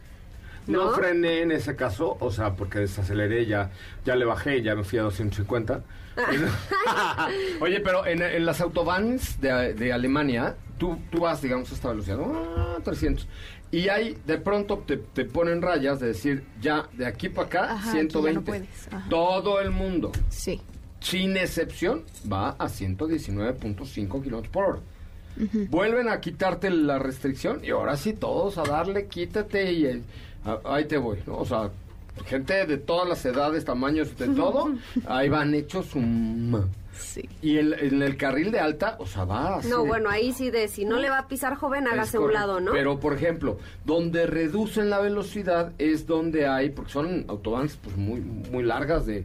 No, 0.67 0.85
¿no? 0.87 0.93
frené 0.93 1.43
en 1.43 1.51
ese 1.53 1.75
caso, 1.77 2.17
o 2.21 2.31
sea, 2.31 2.55
porque 2.55 2.79
desaceleré, 2.81 3.47
ya, 3.47 3.71
ya 4.05 4.15
le 4.17 4.25
bajé, 4.25 4.63
ya 4.63 4.75
me 4.77 4.85
fui 4.85 4.99
a 4.99 5.03
250. 5.03 5.83
Oye, 7.61 7.81
pero 7.81 8.07
en, 8.07 8.23
en 8.23 8.45
las 8.47 8.61
autobahns 8.61 9.41
de, 9.41 9.75
de 9.75 9.93
Alemania, 9.93 10.57
tú, 10.79 10.99
tú 11.11 11.21
vas, 11.21 11.41
digamos, 11.43 11.71
a 11.71 11.75
esta 11.75 11.89
velocidad, 11.91 12.19
ah, 12.23 12.79
300. 12.85 13.27
Y 13.71 13.89
ahí, 13.89 14.19
de 14.27 14.39
pronto, 14.39 14.79
te, 14.87 14.99
te 14.99 15.25
ponen 15.25 15.63
rayas 15.63 15.99
de 16.01 16.09
decir, 16.09 16.45
ya, 16.61 16.87
de 16.93 17.07
aquí 17.07 17.29
para 17.29 17.47
acá, 17.47 17.65
Ajá, 17.73 17.91
aquí 17.91 17.99
ya 17.99 18.03
no 18.05 18.11
120. 18.11 18.41
puedes, 18.43 18.89
ajá. 18.93 19.07
Todo 19.09 19.61
el 19.61 19.71
mundo, 19.71 20.13
Sí. 20.29 20.61
sin 21.01 21.37
excepción, 21.37 22.05
va 22.31 22.51
a 22.51 22.69
119.5 22.69 24.23
kilómetros 24.23 24.53
por 24.53 24.65
hora. 24.65 24.79
Vuelven 25.71 26.09
a 26.09 26.21
quitarte 26.21 26.69
la 26.69 26.99
restricción 26.99 27.65
y 27.65 27.71
ahora 27.71 27.97
sí 27.97 28.13
todos 28.13 28.59
a 28.59 28.65
darle, 28.65 29.07
quítate 29.07 29.73
y 29.73 29.87
a- 29.87 29.99
ahí 30.65 30.85
te 30.87 30.97
voy, 30.99 31.19
¿no? 31.27 31.39
O 31.39 31.45
sea, 31.45 31.71
gente 32.27 32.67
de 32.67 32.77
todas 32.79 33.09
las 33.09 33.25
edades, 33.25 33.65
tamaños, 33.65 34.17
de 34.19 34.29
todo, 34.29 34.73
ahí 35.07 35.29
van 35.29 35.55
hechos 35.55 35.95
un... 35.95 36.71
Sí. 36.95 37.29
Y 37.41 37.57
el- 37.57 37.73
en 37.73 38.03
el 38.03 38.17
carril 38.19 38.51
de 38.53 38.61
alta, 38.61 38.97
o 38.99 39.07
sea, 39.07 39.25
va 39.25 39.57
así 39.57 39.69
No, 39.69 39.85
bueno, 39.85 40.09
ahí 40.11 40.33
sí 40.33 40.51
de 40.51 40.69
si 40.69 40.85
no 40.85 40.99
le 41.01 41.09
va 41.09 41.19
a 41.21 41.27
pisar 41.29 41.55
joven, 41.57 41.89
hágase 41.89 42.19
a 42.19 42.21
un 42.21 42.33
lado, 42.33 42.61
¿no? 42.61 42.71
Pero, 42.73 43.01
por 43.01 43.15
ejemplo, 43.15 43.59
donde 43.85 44.27
reducen 44.27 44.91
la 44.91 45.01
velocidad 45.01 45.73
es 45.79 46.07
donde 46.07 46.47
hay, 46.47 46.69
porque 46.71 46.93
son 46.93 47.25
autobanes 47.29 47.79
pues 47.83 47.97
muy, 47.97 48.21
muy 48.21 48.63
largas 48.63 49.07
de 49.07 49.25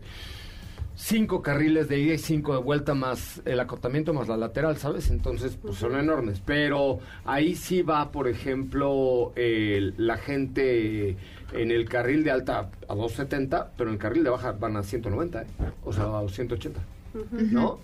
cinco 0.97 1.43
carriles 1.43 1.88
de 1.88 1.99
ida 1.99 2.15
y 2.15 2.17
cinco 2.17 2.53
de 2.53 2.60
vuelta 2.62 2.95
más 2.95 3.41
el 3.45 3.60
acotamiento 3.60 4.13
más 4.13 4.27
la 4.27 4.36
lateral, 4.36 4.77
¿sabes? 4.77 5.12
Entonces, 5.12 5.55
pues 5.62 5.75
son 5.75 5.95
enormes. 5.95 6.41
Pero 6.43 6.99
ahí 7.23 7.55
sí 7.55 7.83
va, 7.83 8.12
por 8.12 8.27
ejemplo, 8.27 9.31
la 9.36 10.17
gente 10.17 11.15
en 11.53 11.71
el 11.71 11.88
carril 11.88 12.23
de 12.23 12.31
alta 12.31 12.71
a 12.89 12.95
270, 12.95 13.73
pero 13.77 13.89
en 13.89 13.93
el 13.93 13.99
carril 13.99 14.23
de 14.23 14.31
baja 14.31 14.51
van 14.53 14.75
a 14.75 14.83
190, 14.83 15.41
¿eh? 15.43 15.45
o 15.86 15.93
sea, 15.93 16.05
a 16.17 16.27
180, 16.27 16.81
¿no? 17.51 17.79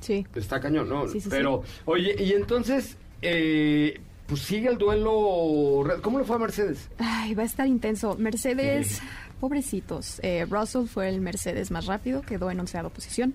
Sí. 0.00 0.26
Está 0.34 0.60
cañón, 0.60 0.88
¿no? 0.88 1.08
Sí, 1.08 1.20
sí, 1.20 1.28
Pero, 1.30 1.62
oye, 1.86 2.14
y 2.18 2.32
entonces, 2.32 2.96
eh, 3.22 4.00
pues 4.30 4.40
sigue 4.42 4.68
el 4.70 4.78
duelo. 4.78 5.84
¿Cómo 6.02 6.18
le 6.18 6.24
fue 6.24 6.36
a 6.36 6.38
Mercedes? 6.38 6.88
Ay, 6.98 7.34
va 7.34 7.42
a 7.42 7.46
estar 7.46 7.66
intenso. 7.66 8.16
Mercedes, 8.18 9.02
pobrecitos. 9.40 10.20
Eh, 10.22 10.46
Russell 10.48 10.86
fue 10.86 11.08
el 11.10 11.20
Mercedes 11.20 11.70
más 11.70 11.84
rápido, 11.86 12.22
quedó 12.22 12.50
en 12.50 12.60
onceava 12.60 12.88
posición. 12.88 13.34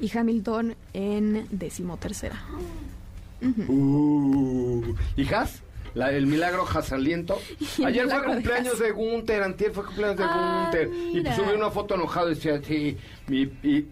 Y 0.00 0.16
Hamilton 0.16 0.76
en 0.92 1.46
decimotercera. 1.50 2.38
Uh, 3.68 4.94
¿Y 5.16 5.32
Haas? 5.32 5.62
La- 5.94 6.10
el 6.12 6.26
milagro 6.26 6.66
Haas 6.66 6.92
aliento. 6.92 7.38
Y 7.78 7.82
el 7.82 7.86
Ayer 7.86 8.08
fue 8.08 8.20
de 8.20 8.26
cumpleaños 8.26 8.72
Haas. 8.74 8.78
de 8.80 8.90
Gunther, 8.92 9.42
antier 9.42 9.72
fue 9.72 9.84
cumpleaños 9.86 10.18
de 10.18 10.24
Ah, 10.26 10.62
Gunther. 10.64 10.88
Y 10.88 11.14
mira. 11.14 11.34
subió 11.36 11.54
una 11.54 11.70
foto 11.70 11.94
enojado 11.94 12.30
y 12.30 12.34
decía, 12.34 12.60
sí, 12.62 12.96
y, 13.28 13.42
y- 13.66 13.86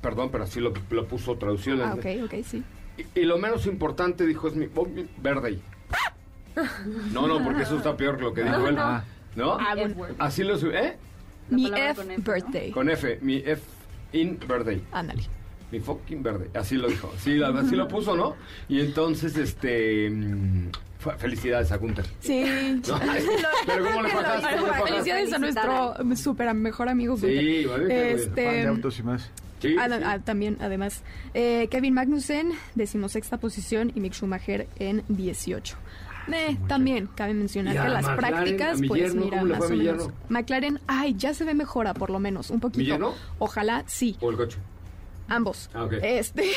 perdón, 0.00 0.30
pero 0.32 0.44
así 0.44 0.60
lo, 0.60 0.72
lo 0.90 1.06
puso 1.06 1.36
traducido. 1.36 1.76
en 1.76 1.82
Ah, 1.82 1.94
ok, 1.94 2.06
ok, 2.24 2.34
sí. 2.44 2.62
Y, 3.14 3.20
y 3.20 3.24
lo 3.24 3.38
menos 3.38 3.66
importante, 3.66 4.26
dijo, 4.26 4.48
es 4.48 4.54
mi 4.54 4.66
mi 4.66 5.06
verde. 5.22 5.58
No, 7.12 7.26
no, 7.26 7.42
porque 7.42 7.62
eso 7.62 7.76
está 7.76 7.96
peor 7.96 8.16
que 8.16 8.22
lo 8.22 8.34
que 8.34 8.42
dijo 8.44 8.68
él. 8.68 8.76
¿No? 9.36 9.58
Así 10.18 10.44
lo 10.44 10.56
subió, 10.58 10.78
¿eh? 10.78 10.96
La 11.50 11.56
Mi 11.56 11.66
F 11.66 11.94
con 11.96 12.10
F, 12.10 12.18
¿no? 12.18 12.32
birthday. 12.32 12.70
Con 12.70 12.88
F, 12.90 13.18
mi 13.20 13.36
F 13.38 13.60
in 14.12 14.38
verde. 14.46 14.80
Ándale. 14.92 15.24
Mi 15.72 15.80
fucking 15.80 16.22
verde. 16.22 16.48
Así 16.54 16.76
lo 16.76 16.88
dijo. 16.88 17.12
Sí, 17.18 17.34
la- 17.34 17.48
así 17.48 17.74
lo 17.74 17.88
puso, 17.88 18.16
¿no? 18.16 18.36
Y 18.68 18.80
entonces, 18.80 19.36
este. 19.36 20.08
mm, 20.10 20.68
fue- 21.00 21.16
Felicidades 21.18 21.72
a 21.72 21.76
Gunther. 21.78 22.06
Sí. 22.20 22.44
¿No? 22.88 22.98
Pero 23.66 23.84
¿cómo 23.84 24.02
le 24.02 24.08
fajaste? 24.10 24.56
Felicidades 24.86 25.32
a 25.32 25.38
nuestro 25.38 25.94
super 26.16 26.54
mejor 26.54 26.88
amigo. 26.88 27.16
Sí, 27.16 27.64
Gunther. 27.64 27.66
vale, 27.66 27.66
qué 27.66 27.66
bueno. 27.66 27.88
Fan 27.88 27.88
de 27.88 28.12
Este, 28.12 28.66
autos 28.68 28.98
y 28.98 29.02
más. 29.02 29.30
Sí, 29.68 29.76
ah, 29.78 29.88
sí. 29.88 30.04
ah, 30.04 30.18
también, 30.18 30.58
además. 30.60 31.02
Eh, 31.32 31.68
Kevin 31.70 31.94
Magnussen, 31.94 32.52
decimosexta 32.74 33.38
posición, 33.38 33.92
y 33.94 34.00
Mick 34.00 34.14
Schumacher 34.14 34.68
en 34.76 35.04
18. 35.08 35.76
Eh, 36.32 36.56
también 36.68 37.08
cabe 37.14 37.34
mencionar 37.34 37.74
que 37.74 37.88
las 37.88 38.02
McLaren, 38.04 38.16
prácticas, 38.16 38.80
pues 38.86 39.14
mira, 39.14 39.40
¿cómo 39.40 39.46
le 39.46 39.58
más 39.58 39.70
o 39.70 39.76
menos. 39.76 40.10
McLaren, 40.28 40.80
ay, 40.86 41.14
ya 41.16 41.34
se 41.34 41.44
ve 41.44 41.54
mejora, 41.54 41.94
por 41.94 42.10
lo 42.10 42.18
menos, 42.18 42.50
un 42.50 42.60
poquito. 42.60 43.14
Ojalá, 43.38 43.84
sí, 43.86 44.16
O 44.20 44.30
el 44.30 44.36
coche. 44.36 44.58
Ambos. 45.28 45.70
Ah, 45.74 45.84
ok. 45.84 45.94
Este, 46.02 46.42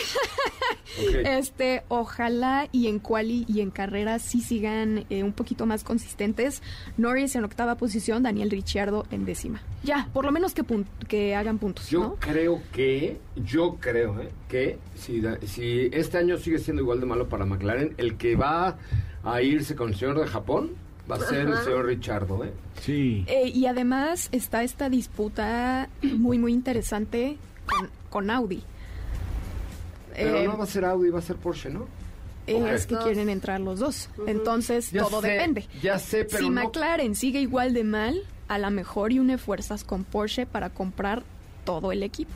Ok. 0.99 1.15
este, 1.25 1.83
ojalá 1.89 2.69
y 2.71 2.87
en 2.87 2.97
quali 2.99 3.45
y 3.47 3.61
en 3.61 3.69
carrera 3.69 4.17
sí 4.19 4.41
sigan 4.41 5.05
eh, 5.09 5.21
un 5.23 5.31
poquito 5.33 5.65
más 5.65 5.83
consistentes. 5.83 6.61
Norris 6.97 7.35
en 7.35 7.43
octava 7.43 7.75
posición, 7.75 8.23
Daniel 8.23 8.49
Ricciardo 8.49 9.05
en 9.11 9.25
décima. 9.25 9.61
Ya, 9.83 10.09
por 10.13 10.25
lo 10.25 10.31
menos 10.31 10.53
que, 10.53 10.63
pun- 10.63 10.87
que 11.07 11.35
hagan 11.35 11.59
puntos, 11.59 11.89
Yo 11.89 11.99
¿no? 11.99 12.15
creo 12.15 12.61
que, 12.71 13.19
yo 13.35 13.77
creo, 13.79 14.19
¿eh? 14.21 14.29
que 14.47 14.79
si, 14.95 15.21
da- 15.21 15.37
si 15.45 15.89
este 15.91 16.17
año 16.17 16.37
sigue 16.37 16.57
siendo 16.57 16.81
igual 16.81 16.99
de 16.99 17.05
malo 17.05 17.27
para 17.29 17.45
McLaren, 17.45 17.93
el 17.97 18.17
que 18.17 18.35
va 18.35 18.77
a 19.23 19.41
irse 19.41 19.75
con 19.75 19.89
el 19.89 19.95
señor 19.95 20.19
de 20.19 20.25
Japón 20.25 20.71
va 21.09 21.17
a 21.17 21.19
ser 21.19 21.47
el 21.47 21.57
señor 21.59 21.85
Richardo, 21.85 22.43
¿eh? 22.43 22.51
Sí. 22.81 23.23
Eh, 23.27 23.49
y 23.53 23.65
además 23.67 24.29
está 24.31 24.63
esta 24.63 24.89
disputa 24.89 25.89
muy, 26.01 26.37
muy 26.39 26.53
interesante 26.53 27.37
con, 27.65 27.89
con 28.09 28.29
Audi. 28.29 28.63
Pero 30.15 30.37
Eh, 30.37 30.45
no 30.47 30.57
va 30.57 30.63
a 30.63 30.67
ser 30.67 30.85
Audi, 30.85 31.09
va 31.09 31.19
a 31.19 31.21
ser 31.21 31.35
Porsche, 31.37 31.69
¿no? 31.69 31.87
es 32.47 32.85
que 32.87 32.95
quieren 32.97 33.27
entrar 33.29 33.59
los 33.59 33.79
dos. 33.79 34.09
Entonces, 34.25 34.91
Ya 34.91 35.03
todo 35.03 35.21
sé, 35.21 35.27
depende. 35.31 35.67
Ya 35.81 35.99
sé, 35.99 36.23
pero 36.23 36.37
si 36.37 36.49
no- 36.49 36.63
McLaren 36.63 37.13
sigue 37.13 37.41
igual 37.41 37.73
de 37.73 37.83
mal, 37.83 38.23
a 38.47 38.57
lo 38.57 38.71
mejor 38.71 39.11
y 39.11 39.19
une 39.19 39.37
fuerzas 39.37 39.83
con 39.83 40.05
Porsche 40.05 40.45
para 40.45 40.69
comprar 40.69 41.23
todo 41.65 41.91
el 41.91 42.03
equipo. 42.03 42.31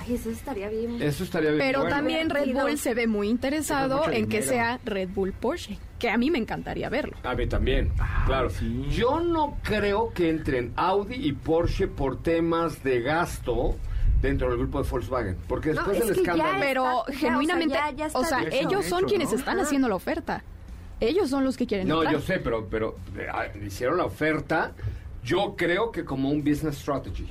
Ay, 0.00 0.14
eso 0.14 0.30
estaría 0.30 0.70
bien. 0.70 1.02
Eso 1.02 1.22
estaría 1.24 1.50
bien. 1.50 1.60
Pero 1.60 1.80
bueno. 1.80 1.94
también 1.94 2.30
Red. 2.30 2.54
Bull 2.54 2.78
se 2.78 2.94
ve 2.94 3.06
muy 3.06 3.28
interesado 3.28 4.10
en 4.10 4.26
que 4.26 4.40
sea 4.40 4.80
Red 4.86 5.10
Bull 5.14 5.32
Porsche, 5.34 5.78
que 5.98 6.08
a 6.08 6.16
mí 6.16 6.30
me 6.30 6.38
encantaría 6.38 6.88
verlo. 6.88 7.14
A 7.24 7.34
mí 7.34 7.46
también, 7.46 7.92
claro. 8.24 8.48
sí. 8.48 8.86
Yo 8.90 9.20
no 9.20 9.58
creo 9.62 10.14
que 10.14 10.30
entren 10.30 10.72
Audi 10.76 11.16
y 11.16 11.32
Porsche 11.34 11.88
por 11.88 12.22
temas 12.22 12.82
de 12.82 13.02
gasto 13.02 13.76
dentro 14.20 14.48
del 14.48 14.58
grupo 14.58 14.82
de 14.82 14.88
Volkswagen. 14.88 15.36
Porque 15.48 15.70
No, 15.70 15.74
después 15.76 15.98
es 16.00 16.06
del 16.06 16.16
que 16.16 16.24
ya 16.24 16.32
escándalo... 16.32 16.58
es- 16.58 16.64
Pero 16.64 17.06
Está- 17.08 17.18
genuinamente, 17.18 17.74
ya- 17.74 17.90
ya 17.92 18.06
está 18.06 18.18
o 18.18 18.24
sea, 18.24 18.42
ellos 18.50 18.84
son 18.86 18.98
Hecho, 19.00 19.06
quienes 19.08 19.30
¿no? 19.30 19.36
están 19.38 19.56
Ajá. 19.58 19.66
haciendo 19.66 19.88
la 19.88 19.94
oferta. 19.96 20.42
Ellos 21.00 21.28
son 21.30 21.44
los 21.44 21.56
que 21.56 21.66
quieren 21.66 21.88
No, 21.88 21.96
entrar. 22.02 22.14
yo 22.14 22.20
sé, 22.20 22.38
pero, 22.38 22.66
pero 22.70 22.96
eh, 23.18 23.28
hicieron 23.66 23.98
la 23.98 24.04
oferta, 24.04 24.72
yo 25.22 25.54
creo 25.56 25.90
que 25.92 26.04
como 26.04 26.30
un 26.30 26.42
business 26.44 26.76
strategy. 26.76 27.26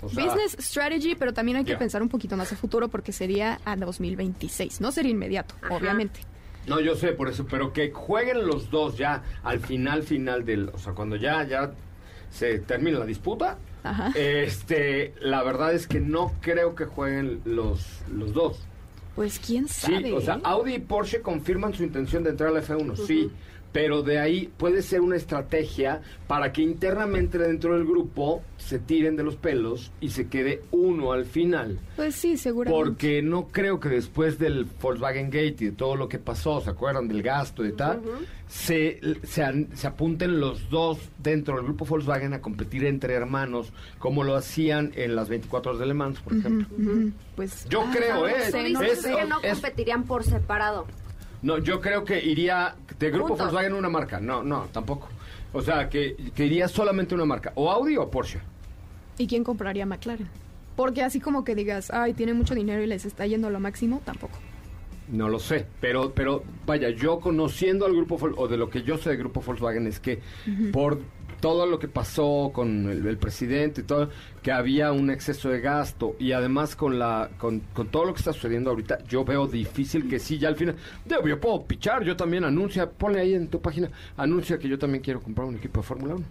O 0.00 0.08
sea, 0.08 0.24
Business 0.24 0.56
strategy, 0.60 1.16
pero 1.16 1.34
también 1.34 1.58
hay 1.58 1.64
que 1.64 1.76
pensar 1.76 2.00
un 2.02 2.08
poquito 2.08 2.36
más 2.36 2.52
a 2.52 2.56
futuro 2.56 2.86
porque 2.88 3.10
sería 3.12 3.58
a 3.64 3.74
2026. 3.74 4.80
No 4.80 4.92
sería 4.92 5.10
inmediato, 5.10 5.54
Ajá. 5.60 5.74
obviamente. 5.74 6.20
No, 6.68 6.78
yo 6.80 6.94
sé 6.94 7.08
por 7.12 7.28
eso, 7.28 7.46
pero 7.50 7.72
que 7.72 7.90
jueguen 7.90 8.46
los 8.46 8.70
dos 8.70 8.96
ya 8.96 9.22
al 9.42 9.58
final, 9.58 10.02
final 10.04 10.44
del... 10.44 10.68
O 10.68 10.78
sea, 10.78 10.92
cuando 10.92 11.16
ya, 11.16 11.42
ya 11.44 11.72
se 12.30 12.58
termine 12.60 12.98
la 12.98 13.06
disputa, 13.06 13.58
Ajá. 13.84 14.12
este, 14.16 15.14
la 15.20 15.42
verdad 15.42 15.72
es 15.72 15.86
que 15.86 16.00
no 16.00 16.32
creo 16.40 16.74
que 16.74 16.84
jueguen 16.84 17.40
los, 17.44 17.86
los 18.12 18.32
dos. 18.32 18.60
Pues 19.14 19.38
quién 19.44 19.66
Sí, 19.68 19.92
sabe. 19.92 20.12
o 20.12 20.20
sea. 20.20 20.40
Audi 20.44 20.74
y 20.74 20.78
Porsche 20.78 21.22
confirman 21.22 21.74
su 21.74 21.82
intención 21.82 22.22
de 22.22 22.30
entrar 22.30 22.50
a 22.50 22.52
la 22.52 22.62
F1, 22.62 22.96
sí. 22.96 23.30
Pero 23.72 24.02
de 24.02 24.18
ahí 24.18 24.50
puede 24.56 24.80
ser 24.82 25.00
una 25.02 25.16
estrategia 25.16 26.00
para 26.26 26.52
que 26.52 26.62
internamente 26.62 27.36
dentro 27.38 27.74
del 27.74 27.84
grupo 27.86 28.42
se 28.56 28.78
tiren 28.78 29.14
de 29.16 29.22
los 29.24 29.36
pelos 29.36 29.92
y 30.00 30.08
se 30.10 30.28
quede 30.28 30.62
uno 30.70 31.12
al 31.12 31.26
final. 31.26 31.78
Pues 31.96 32.14
sí, 32.14 32.36
seguramente. 32.38 32.84
Porque 32.84 33.22
no 33.22 33.48
creo 33.48 33.78
que 33.78 33.90
después 33.90 34.38
del 34.38 34.66
Volkswagen 34.80 35.26
Gate 35.26 35.56
y 35.60 35.64
de 35.66 35.72
todo 35.72 35.96
lo 35.96 36.08
que 36.08 36.18
pasó, 36.18 36.60
¿se 36.62 36.70
acuerdan 36.70 37.08
del 37.08 37.22
gasto 37.22 37.64
y 37.64 37.72
tal? 37.72 38.00
se, 38.48 38.98
se, 39.24 39.86
apunten 39.86 40.40
los 40.40 40.70
dos 40.70 40.98
dentro 41.18 41.56
del 41.56 41.64
grupo 41.64 41.84
Volkswagen 41.84 42.32
a 42.32 42.40
competir 42.40 42.86
entre 42.86 43.12
hermanos, 43.12 43.72
como 43.98 44.24
lo 44.24 44.34
hacían 44.36 44.92
en 44.96 45.14
las 45.14 45.28
24 45.28 45.72
horas 45.72 45.80
de 45.80 45.86
Le 45.86 45.92
Mans, 45.94 46.18
por 46.20 46.34
ejemplo. 46.34 46.66
Pues 47.36 47.66
Yo 47.68 47.84
creo, 47.92 48.26
¿eh? 48.26 48.34
Tú 48.46 48.52
sé, 48.52 48.58
dices 48.64 48.72
no 48.72 48.82
es- 48.82 49.02
que 49.04 49.24
no 49.26 49.40
es- 49.42 49.52
competirían 49.52 50.04
por 50.04 50.24
separado. 50.24 50.86
No, 51.42 51.58
yo 51.58 51.80
creo 51.80 52.04
que 52.04 52.24
iría 52.24 52.74
de 52.98 53.10
grupo. 53.10 53.36
Volkswagen 53.36 53.74
una 53.74 53.88
marca. 53.88 54.20
No, 54.20 54.42
no, 54.42 54.66
tampoco. 54.72 55.08
O 55.52 55.62
sea, 55.62 55.88
que, 55.88 56.16
que 56.34 56.46
iría 56.46 56.68
solamente 56.68 57.14
una 57.14 57.24
marca, 57.24 57.52
o 57.54 57.70
Audi 57.70 57.96
o 57.96 58.10
Porsche. 58.10 58.40
¿Y 59.16 59.26
quién 59.26 59.44
compraría 59.44 59.86
McLaren? 59.86 60.28
Porque 60.76 61.02
así 61.02 61.20
como 61.20 61.44
que 61.44 61.54
digas, 61.54 61.90
ay, 61.90 62.14
tiene 62.14 62.34
mucho 62.34 62.54
dinero 62.54 62.82
y 62.82 62.86
les 62.86 63.04
está 63.04 63.26
yendo 63.26 63.48
a 63.48 63.50
lo 63.50 63.58
máximo, 63.58 64.00
tampoco. 64.04 64.38
No 65.08 65.28
lo 65.28 65.38
sé, 65.38 65.66
pero, 65.80 66.12
pero 66.12 66.44
vaya, 66.66 66.90
yo 66.90 67.18
conociendo 67.18 67.86
al 67.86 67.94
grupo 67.94 68.18
o 68.36 68.46
de 68.46 68.58
lo 68.58 68.68
que 68.68 68.82
yo 68.82 68.98
sé 68.98 69.10
del 69.10 69.18
grupo 69.18 69.40
Volkswagen 69.40 69.86
es 69.86 70.00
que 70.00 70.20
por 70.70 71.00
todo 71.40 71.66
lo 71.66 71.78
que 71.78 71.88
pasó 71.88 72.50
con 72.52 72.88
el, 72.90 73.06
el 73.06 73.18
presidente 73.18 73.80
y 73.80 73.84
todo, 73.84 74.10
que 74.42 74.52
había 74.52 74.92
un 74.92 75.10
exceso 75.10 75.48
de 75.48 75.60
gasto 75.60 76.16
y 76.18 76.32
además 76.32 76.76
con 76.76 76.98
la 76.98 77.30
con, 77.38 77.60
con 77.72 77.88
todo 77.88 78.04
lo 78.04 78.12
que 78.12 78.18
está 78.18 78.32
sucediendo 78.32 78.70
ahorita, 78.70 79.04
yo 79.04 79.24
veo 79.24 79.46
difícil 79.46 80.08
que 80.08 80.18
sí, 80.18 80.38
ya 80.38 80.48
al 80.48 80.56
final, 80.56 80.76
yo 81.06 81.40
puedo 81.40 81.64
pichar, 81.64 82.04
yo 82.04 82.16
también 82.16 82.44
anuncia, 82.44 82.90
ponle 82.90 83.20
ahí 83.20 83.34
en 83.34 83.48
tu 83.48 83.60
página, 83.60 83.90
anuncia 84.16 84.58
que 84.58 84.68
yo 84.68 84.78
también 84.78 85.02
quiero 85.02 85.20
comprar 85.20 85.46
un 85.46 85.56
equipo 85.56 85.80
de 85.80 85.86
Fórmula 85.86 86.14
1. 86.14 86.24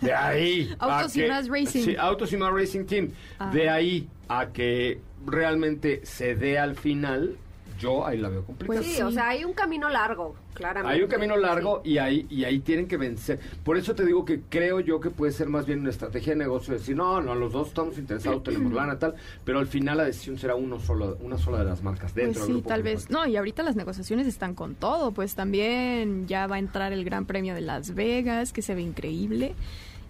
De 0.00 0.14
ahí. 0.14 0.74
a 0.78 1.00
Autos 1.00 1.16
y 1.16 1.26
más 1.26 1.48
Racing. 1.48 1.84
Sí, 1.84 1.96
Autos 1.98 2.32
y 2.32 2.36
más 2.36 2.52
Racing 2.52 2.84
Team. 2.84 3.10
Ah. 3.38 3.50
De 3.52 3.68
ahí 3.68 4.08
a 4.28 4.46
que 4.46 5.00
realmente 5.26 6.00
se 6.04 6.34
dé 6.34 6.58
al 6.58 6.76
final, 6.76 7.36
yo 7.80 8.06
ahí 8.06 8.18
la 8.18 8.28
veo 8.28 8.44
complicada. 8.44 8.78
Pues 8.80 8.90
sí, 8.90 8.96
sí. 8.98 9.02
o 9.02 9.10
sea, 9.10 9.30
hay 9.30 9.44
un 9.44 9.52
camino 9.52 9.88
largo, 9.88 10.36
claramente. 10.54 10.94
Hay 10.96 11.02
un 11.02 11.08
camino 11.08 11.36
largo 11.36 11.80
Sí. 11.82 11.90
y 11.92 11.98
ahí 11.98 12.26
y 12.30 12.44
ahí 12.44 12.60
tienen 12.60 12.86
que 12.86 12.96
vencer. 12.96 13.40
Por 13.64 13.76
eso 13.76 13.94
te 13.94 14.04
digo 14.06 14.24
que 14.24 14.42
creo 14.48 14.80
yo 14.80 15.00
que 15.00 15.10
puede 15.10 15.32
ser 15.32 15.48
más 15.48 15.66
bien 15.66 15.80
una 15.80 15.90
estrategia 15.90 16.34
de 16.34 16.38
negocio 16.38 16.74
decir, 16.74 16.94
no, 16.96 17.20
no, 17.20 17.34
los 17.34 17.52
dos 17.52 17.68
estamos 17.68 17.98
interesados, 17.98 18.42
tenemos 18.44 18.72
lana 18.72 18.98
tal, 18.98 19.14
pero 19.44 19.58
al 19.58 19.66
final 19.66 19.96
la 19.96 20.04
decisión 20.04 20.38
será 20.38 20.54
uno 20.54 20.78
solo, 20.78 21.16
una 21.20 21.38
sola 21.38 21.58
de 21.58 21.64
las 21.64 21.82
marcas 21.82 22.14
dentro 22.14 22.32
Pues 22.32 22.38
del 22.40 22.46
sí, 22.46 22.52
grupo 22.52 22.68
tal 22.68 22.82
vez. 22.82 23.10
No, 23.10 23.26
y 23.26 23.36
ahorita 23.36 23.62
las 23.62 23.76
negociaciones 23.76 24.26
están 24.26 24.54
con 24.54 24.74
todo. 24.74 25.12
Pues 25.12 25.34
también 25.34 26.26
ya 26.28 26.46
va 26.46 26.56
a 26.56 26.58
entrar 26.58 26.92
el 26.92 27.04
Gran 27.04 27.24
Premio 27.26 27.54
de 27.54 27.62
Las 27.62 27.94
Vegas, 27.94 28.52
que 28.52 28.62
se 28.62 28.74
ve 28.74 28.82
increíble. 28.82 29.54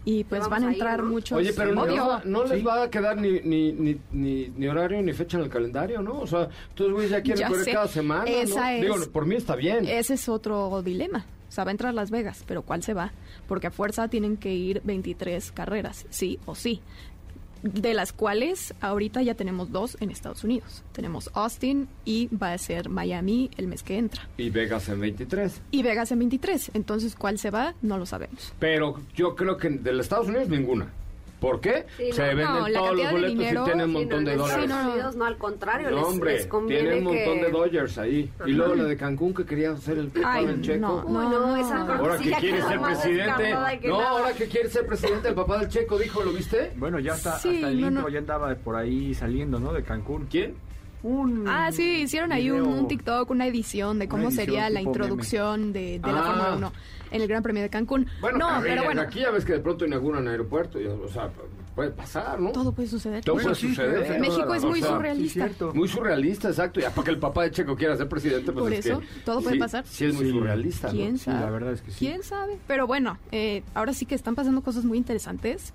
Y 0.05 0.25
pues 0.25 0.49
van 0.49 0.65
a 0.65 0.69
a 0.69 0.71
ir, 0.71 0.77
entrar 0.77 1.03
¿no? 1.03 1.11
muchos. 1.11 1.37
Oye, 1.39 1.53
pero 1.53 1.75
no, 1.75 1.83
Obvio. 1.83 1.97
no, 1.97 2.21
no 2.25 2.45
les 2.45 2.67
va 2.67 2.85
a 2.85 2.91
quedar 2.91 3.17
ni, 3.19 3.41
ni, 3.41 3.73
ni, 3.73 3.97
ni, 4.13 4.49
ni 4.57 4.67
horario 4.67 5.03
ni 5.03 5.13
fecha 5.13 5.37
en 5.37 5.45
el 5.45 5.51
calendario, 5.51 6.01
¿no? 6.01 6.21
O 6.21 6.27
sea, 6.27 6.49
todos 6.75 6.93
güeyes 6.93 7.11
ya 7.11 7.23
quieren 7.23 7.47
correr 7.49 7.65
sé. 7.65 7.73
cada 7.73 7.87
semana, 7.89 8.25
¿no? 8.25 8.31
Esa 8.31 8.75
es- 8.75 8.83
Digo, 8.83 8.97
por 9.13 9.27
mí 9.27 9.35
está 9.37 9.57
bien. 9.57 9.87
Ese 9.87 10.15
es 10.15 10.29
otro 10.29 10.83
dilema. 10.83 11.27
O 11.49 11.53
sea, 11.53 11.65
va 11.65 11.71
a 11.71 11.73
entrar 11.73 11.93
Las 11.93 12.11
Vegas, 12.11 12.45
pero 12.47 12.63
¿cuál 12.63 12.83
se 12.83 12.95
va? 12.95 13.13
Porque 13.49 13.67
a 13.67 13.71
fuerza 13.71 14.09
tienen 14.09 14.37
que 14.37 14.55
ir 14.55 14.81
23 14.85 15.51
carreras, 15.53 16.07
sí 16.09 16.39
o 16.47 16.55
sí. 16.55 16.81
De 17.63 17.95
las 17.95 18.13
cuales 18.13 18.75
ahorita 18.81 19.23
ya 19.23 19.35
tenemos 19.35 19.71
dos 19.71 19.97
en 20.01 20.11
Estados 20.11 20.45
Unidos. 20.45 20.83
Tenemos 20.93 21.31
Austin 21.35 21.89
y 22.05 22.29
va 22.35 22.53
a 22.53 22.59
ser 22.59 22.89
Miami 22.89 23.51
el 23.57 23.67
mes 23.67 23.83
que 23.83 23.99
entra. 23.99 24.29
Y 24.37 24.51
Vegas 24.51 24.89
en 24.89 25.01
23. 25.01 25.63
Y 25.71 25.83
Vegas 25.83 26.13
en 26.13 26.19
23. 26.21 26.71
Entonces, 26.75 27.15
¿cuál 27.15 27.39
se 27.39 27.51
va? 27.51 27.75
No 27.83 27.99
lo 27.99 28.07
sabemos. 28.07 28.53
Pero 28.59 29.01
yo 29.15 29.35
creo 29.35 29.57
que 29.57 29.69
de 29.71 29.93
los 29.93 30.07
Estados 30.07 30.29
Unidos 30.29 30.49
ninguna. 30.49 30.93
¿Por 31.41 31.61
qué? 31.61 31.87
Sí, 31.97 32.13
Se 32.13 32.21
no. 32.21 32.27
venden 32.37 32.47
No, 32.47 32.81
todos 32.81 32.97
los 32.97 33.11
boletos 33.13 33.31
dinero- 33.39 33.63
y 33.63 33.65
tienen 33.65 33.87
un 33.87 33.93
montón 33.95 34.25
de 34.27 34.37
dólares. 34.37 34.69
No. 34.69 34.91
Unidos 34.93 35.17
no, 35.17 35.25
al 35.25 35.39
contrario, 35.39 35.91
No, 35.91 35.97
les, 35.97 36.05
hombre, 36.07 36.33
les 36.35 36.47
conviene 36.47 36.83
tienen 36.91 37.07
un 37.07 37.15
montón 37.15 37.39
que... 37.39 37.45
de 37.47 37.51
Dodgers 37.51 37.99
ahí. 37.99 38.31
Y 38.47 38.51
luego 38.53 38.75
la 38.75 38.85
de 38.85 38.97
Cancún 38.97 39.33
que 39.35 39.45
quería 39.47 39.71
hacer 39.73 39.97
el 39.99 40.09
papá 40.09 40.33
Ay, 40.35 40.47
del 40.47 40.61
Checo. 40.63 41.05
no, 41.09 41.29
no, 41.31 41.57
esa 41.57 41.97
Ahora 41.97 42.19
que 42.19 42.31
quiere 42.33 42.61
ser 42.63 42.81
presidente. 42.81 43.51
No, 43.89 43.99
nada. 43.99 44.09
ahora 44.11 44.33
que 44.35 44.47
quiere 44.49 44.69
ser 44.69 44.87
presidente, 44.87 45.29
el 45.29 45.35
papá 45.35 45.59
del 45.59 45.69
Checo 45.69 45.99
dijo, 45.99 46.23
¿lo 46.23 46.33
viste? 46.33 46.73
Bueno, 46.77 46.99
ya 46.99 47.15
está, 47.15 47.39
Sí, 47.39 47.55
hasta 47.57 47.69
el 47.71 47.81
no, 47.81 47.87
intro 47.89 48.03
no. 48.03 48.09
ya 48.11 48.19
andaba 48.19 48.55
por 48.57 48.77
ahí 48.77 49.15
saliendo, 49.15 49.59
¿no? 49.59 49.73
De 49.73 49.83
Cancún. 49.83 50.27
¿Quién? 50.31 50.55
Un 51.03 51.47
Ah, 51.49 51.73
sí, 51.73 52.03
hicieron 52.03 52.31
ahí 52.33 52.51
un, 52.51 52.61
un 52.67 52.87
TikTok, 52.87 53.31
una 53.31 53.47
edición 53.47 53.99
de 53.99 54.07
cómo 54.09 54.25
Una 54.25 54.29
edición 54.29 54.45
sería 54.47 54.63
la 54.69 54.81
meme. 54.81 54.91
introducción 54.91 55.73
de, 55.73 55.99
de 55.99 56.13
la 56.13 56.21
Ah. 56.21 56.25
Fórmula 56.25 56.55
1 56.57 56.73
en 57.11 57.23
el 57.23 57.29
Gran 57.29 57.43
Premio 57.43 57.63
de 57.63 57.71
Cancún. 57.71 58.07
Bueno, 58.21 58.39
no, 58.39 58.61
pero 58.63 58.85
bueno, 58.85 59.01
aquí 59.03 59.21
ya 59.21 59.31
ves 59.31 59.45
que 59.45 59.53
de 59.55 59.61
pronto 59.61 59.85
inauguran 59.87 60.27
aeropuerto. 60.29 60.81
y, 60.81 60.87
o 60.87 61.09
sea, 61.09 61.31
puede 61.75 61.91
pasar, 61.91 62.41
¿no? 62.41 62.51
todo 62.53 62.73
puede 62.73 62.89
suceder. 62.89 63.25
Todo 63.25 63.37
puede 63.37 63.55
sí, 63.55 63.69
suceder. 63.69 64.21
México 64.21 64.55
es 64.55 64.65
O 64.65 64.69
muy 64.69 64.81
sea, 64.81 64.91
surrealista. 64.91 65.49
Sí. 65.49 65.65
Muy 65.75 65.89
surrealista, 65.89 66.49
exacto. 66.49 66.81
Ya 66.81 66.91
para 66.91 67.05
que 67.05 67.11
el 67.13 67.19
papá 67.19 67.45
de 67.45 67.51
Checo 67.53 67.77
quiera 67.77 67.97
ser 67.97 68.09
presidente, 68.09 68.53
pues 68.53 68.63
Por 68.65 68.73
es 68.73 68.87
eso, 68.87 69.01
que 69.01 69.07
todo 69.25 69.41
puede 69.41 69.55
sí, 69.55 69.61
pasar. 69.61 69.85
Sí, 69.87 70.05
es 70.07 70.15
muy 70.15 70.27
Sí. 70.27 70.31
surrealista. 70.33 70.89
¿no? 70.89 70.95
¿Quién 70.95 71.19
Sí, 71.19 71.25
sabe? 71.27 71.41
la 71.41 71.51
verdad 71.51 71.73
es 71.73 71.83
que 71.83 71.91
sí. 71.91 71.99
¿Quién 71.99 72.23
sabe? 72.23 72.59
Pero 72.67 72.87
bueno, 72.87 73.19
eh, 73.33 73.63
ahora 73.75 73.93
sí 73.93 74.05
que 74.07 74.15
están 74.15 74.35
pasando 74.35 74.61
cosas 74.63 74.85
muy 74.85 74.99
interesantes. 74.99 75.73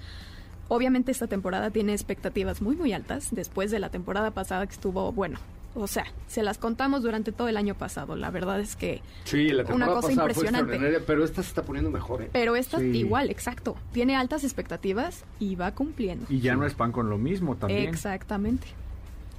Obviamente 0.67 1.11
esta 1.11 1.27
temporada 1.27 1.69
tiene 1.69 1.93
expectativas 1.93 2.61
muy 2.61 2.75
muy 2.75 2.91
altas 2.91 3.29
después 3.31 3.69
de 3.71 3.79
la 3.79 3.89
temporada 3.89 4.31
pasada 4.31 4.65
que 4.65 4.73
estuvo, 4.73 5.11
bueno, 5.11 5.37
o 5.75 5.87
sea, 5.87 6.05
se 6.27 6.41
las 6.41 6.57
contamos 6.57 7.03
durante 7.03 7.31
todo 7.31 7.47
el 7.47 7.57
año 7.57 7.75
pasado. 7.75 8.15
La 8.15 8.31
verdad 8.31 8.59
es 8.59 8.75
que 8.75 9.01
Sí, 9.25 9.49
la 9.49 9.63
Una 9.65 9.87
cosa 9.87 10.11
impresionante. 10.11 11.01
pero 11.05 11.23
esta 11.23 11.43
se 11.43 11.49
está 11.49 11.61
poniendo 11.63 11.91
mejor, 11.91 12.21
¿eh? 12.23 12.29
pero 12.31 12.55
esta 12.55 12.79
Sí. 12.79 12.85
igual, 12.97 13.29
exacto, 13.29 13.75
tiene 13.91 14.15
altas 14.15 14.43
expectativas 14.43 15.23
y 15.39 15.55
va 15.55 15.71
cumpliendo. 15.71 16.25
Y 16.29 16.39
ya 16.39 16.55
no 16.55 16.65
es 16.65 16.73
pan 16.73 16.91
con 16.91 17.09
lo 17.09 17.17
mismo 17.17 17.55
también. 17.55 17.89
Exactamente. 17.89 18.67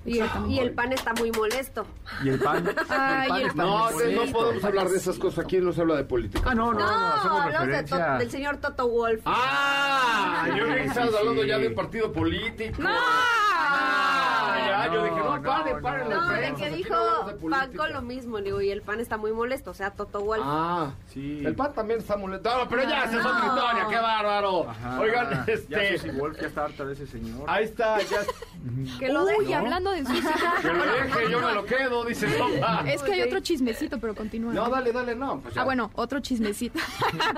Y 0.04 0.10
el, 0.10 0.16
Exactamente. 0.18 0.54
y 0.54 0.58
el 0.60 0.70
pan 0.72 0.92
está 0.92 1.14
muy 1.14 1.32
molesto. 1.32 1.84
Y 2.22 2.28
el 2.28 2.38
pan. 2.38 2.64
Ay, 2.90 3.42
el 3.42 3.48
pan 3.48 3.48
está 3.48 3.62
No, 3.64 3.90
muy 3.90 4.14
no 4.14 4.32
podemos 4.32 4.62
hablar 4.64 4.88
de 4.88 4.98
esas 4.98 5.18
cosas. 5.18 5.44
Aquí 5.44 5.56
no 5.56 5.72
se 5.72 5.80
habla 5.80 5.96
de 5.96 6.04
política. 6.04 6.48
Ah, 6.48 6.54
no, 6.54 6.72
no, 6.72 6.78
No, 6.78 6.86
no, 6.86 7.06
hacemos 7.08 7.40
hablamos 7.40 7.52
de 7.52 7.66
referencia. 7.66 8.12
To- 8.12 8.18
del 8.20 8.30
señor 8.30 8.56
Toto 8.58 8.88
Wolf. 8.88 9.22
¡Ah! 9.24 10.46
Yo 10.56 10.64
Sí, 10.64 10.98
hablando 11.16 11.42
sí. 11.42 11.48
ya 11.48 11.58
de 11.58 11.66
un 11.68 11.74
partido 11.74 12.12
político. 12.12 12.80
¡No! 12.80 12.88
Ah, 13.68 14.86
ya, 14.86 14.94
yo 14.94 15.04
dije, 15.04 15.20
no, 15.46 15.58
no, 15.58 15.80
paren, 15.80 15.82
paren 15.82 16.08
no. 16.10 16.28
de 16.28 16.54
que 16.54 16.70
dijo 16.76 16.94
pan 17.50 17.72
con 17.72 17.92
lo 17.92 18.02
mismo, 18.02 18.38
le 18.38 18.44
digo, 18.46 18.60
y 18.60 18.70
el 18.70 18.82
pan 18.82 19.00
está 19.00 19.16
muy 19.16 19.32
molesto, 19.32 19.70
o 19.70 19.74
sea, 19.74 19.90
Toto 19.90 20.20
Wolf. 20.20 20.42
Ah, 20.44 20.92
Sí. 21.12 21.42
El 21.44 21.54
pan 21.54 21.72
también 21.72 22.00
está 22.00 22.16
molesto. 22.16 22.50
No, 22.58 22.68
pero 22.68 22.82
ya, 22.82 23.04
esa 23.04 23.20
es 23.20 23.24
otra 23.26 23.46
historia, 23.46 23.86
qué 23.88 23.96
bárbaro. 23.96 24.68
Ajá. 24.68 25.00
Oigan, 25.00 25.46
Ya 25.46 25.52
este. 25.82 25.98
Susi 25.98 26.10
Wolf 26.18 26.40
ya 26.40 26.46
está 26.48 26.64
harta 26.64 26.84
de 26.84 26.92
ese 26.92 27.06
señor. 27.06 27.44
Ahí 27.46 27.64
está, 27.64 27.98
ya. 28.02 28.18
que 28.98 29.08
lo 29.08 29.24
Uy, 29.24 29.32
deje. 29.40 29.54
hablando 29.54 29.90
de 29.92 30.04
sushi. 30.04 30.20
Que 30.62 30.72
lo 30.72 30.84
deje, 30.84 31.30
yo 31.30 31.40
me 31.40 31.52
lo 31.54 31.64
quedo, 31.64 32.04
dice 32.04 32.28
Sopa. 32.36 32.82
Es 32.86 33.02
que 33.02 33.12
hay 33.12 33.22
otro 33.22 33.40
chismecito, 33.40 33.98
pero 33.98 34.14
continúa. 34.14 34.52
No, 34.52 34.68
dale, 34.68 34.92
dale, 34.92 35.14
no. 35.14 35.40
Pues 35.40 35.54
ya. 35.54 35.62
Ah, 35.62 35.64
bueno, 35.64 35.90
otro 35.94 36.20
chismecito. 36.20 36.78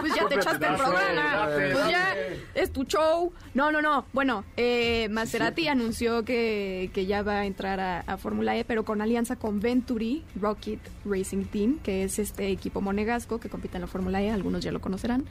pues 0.01 0.15
ya 0.15 0.27
te 0.29 0.35
echaste 0.37 0.67
el 0.67 0.75
programa. 0.77 1.49
Pues 1.55 1.89
ya 1.89 2.17
es 2.55 2.73
tu 2.73 2.85
show. 2.85 3.33
No, 3.55 3.71
no, 3.71 3.81
no. 3.83 4.07
Bueno, 4.13 4.45
eh, 4.57 5.09
Maserati 5.11 5.69
anunció 5.69 6.25
que, 6.25 6.91
que 6.95 7.07
ya 7.07 7.23
va 7.23 7.39
a 7.41 7.45
entrar 7.47 7.81
a, 7.81 7.98
a 8.07 8.17
Fórmula 8.17 8.57
E, 8.57 8.65
pero 8.65 8.85
con 8.85 9.01
alianza 9.01 9.37
con 9.37 9.61
Venturi 9.61 10.23
Rocket 10.41 10.81
Racing 11.05 11.45
Team, 11.47 11.79
que 11.83 12.05
es 12.05 12.19
este 12.19 12.49
equipo 12.51 12.81
monegasco 12.81 13.39
que 13.41 13.49
compite 13.49 13.77
en 13.77 13.83
la 13.83 13.87
Fórmula 13.87 14.23
E. 14.23 14.31
Algunos 14.31 14.63
ya 14.63 14.73
lo 14.73 14.81
conocerán. 14.81 15.25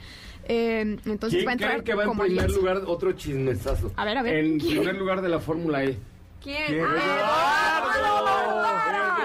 Eh, 0.48 0.98
entonces 1.04 1.38
¿Quién 1.38 1.46
va 1.46 1.50
a 1.50 1.52
entrar 1.54 1.82
que 1.84 1.94
va 1.94 2.04
en 2.04 2.10
primer 2.10 2.26
alianza. 2.30 2.56
lugar? 2.56 2.82
Otro 2.86 3.12
chismesazo. 3.12 3.92
A 3.96 4.04
ver, 4.04 4.18
a 4.18 4.22
ver. 4.22 4.44
En 4.44 4.58
¿Quién? 4.58 4.78
primer 4.78 4.96
lugar 4.96 5.20
de 5.22 5.28
la 5.28 5.40
Fórmula 5.40 5.84
E. 5.84 5.98
¿Quién? 6.42 6.66
¿Quién? 6.66 6.84
Ah, 6.86 7.82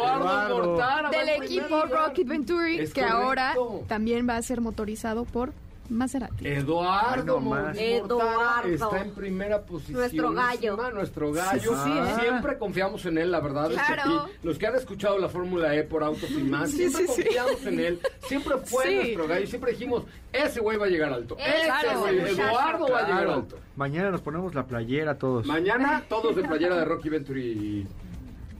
Eduardo 0.05 0.25
Eduardo. 0.25 0.67
Mortara 0.67 1.09
Del 1.09 1.29
equipo. 1.43 1.85
Rocket 1.85 2.27
Venturi, 2.27 2.79
Es 2.79 2.93
que 2.93 3.01
correcto. 3.01 3.17
ahora 3.23 3.53
también 3.87 4.27
va 4.27 4.37
a 4.37 4.41
ser 4.41 4.61
motorizado 4.61 5.25
por 5.25 5.53
Maserati. 5.89 6.47
Eduardo 6.47 7.37
Ay, 7.37 7.43
no 7.43 7.69
Eduardo. 7.73 8.69
está 8.69 9.01
en 9.01 9.11
primera 9.11 9.61
posición. 9.61 9.99
Nuestro 9.99 10.31
gallo. 10.31 10.77
Nuestro 10.93 11.31
gallo. 11.33 11.59
Sí, 11.61 11.67
sí, 11.83 11.91
sí. 12.15 12.21
Siempre 12.21 12.57
confiamos 12.57 13.05
en 13.05 13.17
él, 13.17 13.31
la 13.31 13.39
verdad. 13.41 13.71
es 13.71 13.77
que 13.81 13.93
aquí, 13.93 14.09
los 14.43 14.57
que 14.57 14.67
han 14.67 14.75
escuchado 14.75 15.17
la 15.19 15.27
Fórmula 15.29 15.75
E 15.75 15.83
por 15.83 16.03
autos 16.03 16.31
y 16.31 16.43
más, 16.43 16.71
Sí, 16.71 16.77
siempre 16.89 17.07
sí, 17.07 17.13
sí. 17.13 17.23
confiamos 17.23 17.65
en 17.65 17.79
él. 17.79 17.99
Siempre 18.27 18.57
fue 18.65 18.83
Sí. 18.85 18.95
nuestro 18.95 19.27
gallo. 19.27 19.47
Siempre 19.47 19.71
dijimos, 19.71 20.03
ese 20.31 20.59
güey 20.61 20.77
va 20.77 20.85
a 20.85 20.89
llegar 20.89 21.11
alto. 21.13 21.35
Ese 21.37 21.65
Claro. 21.65 21.99
güey. 21.99 22.17
Eduardo 22.19 22.87
va 22.87 22.99
a 22.99 23.07
llegar 23.07 23.27
alto. 23.27 23.57
Mañana 23.75 24.11
nos 24.11 24.21
ponemos 24.21 24.55
la 24.55 24.65
playera 24.65 25.17
todos. 25.17 25.45
Mañana 25.45 26.03
todos 26.07 26.35
de 26.35 26.43
playera 26.43 26.77
de 26.77 26.85
Rocky 26.85 27.09
Venturi. 27.09 27.87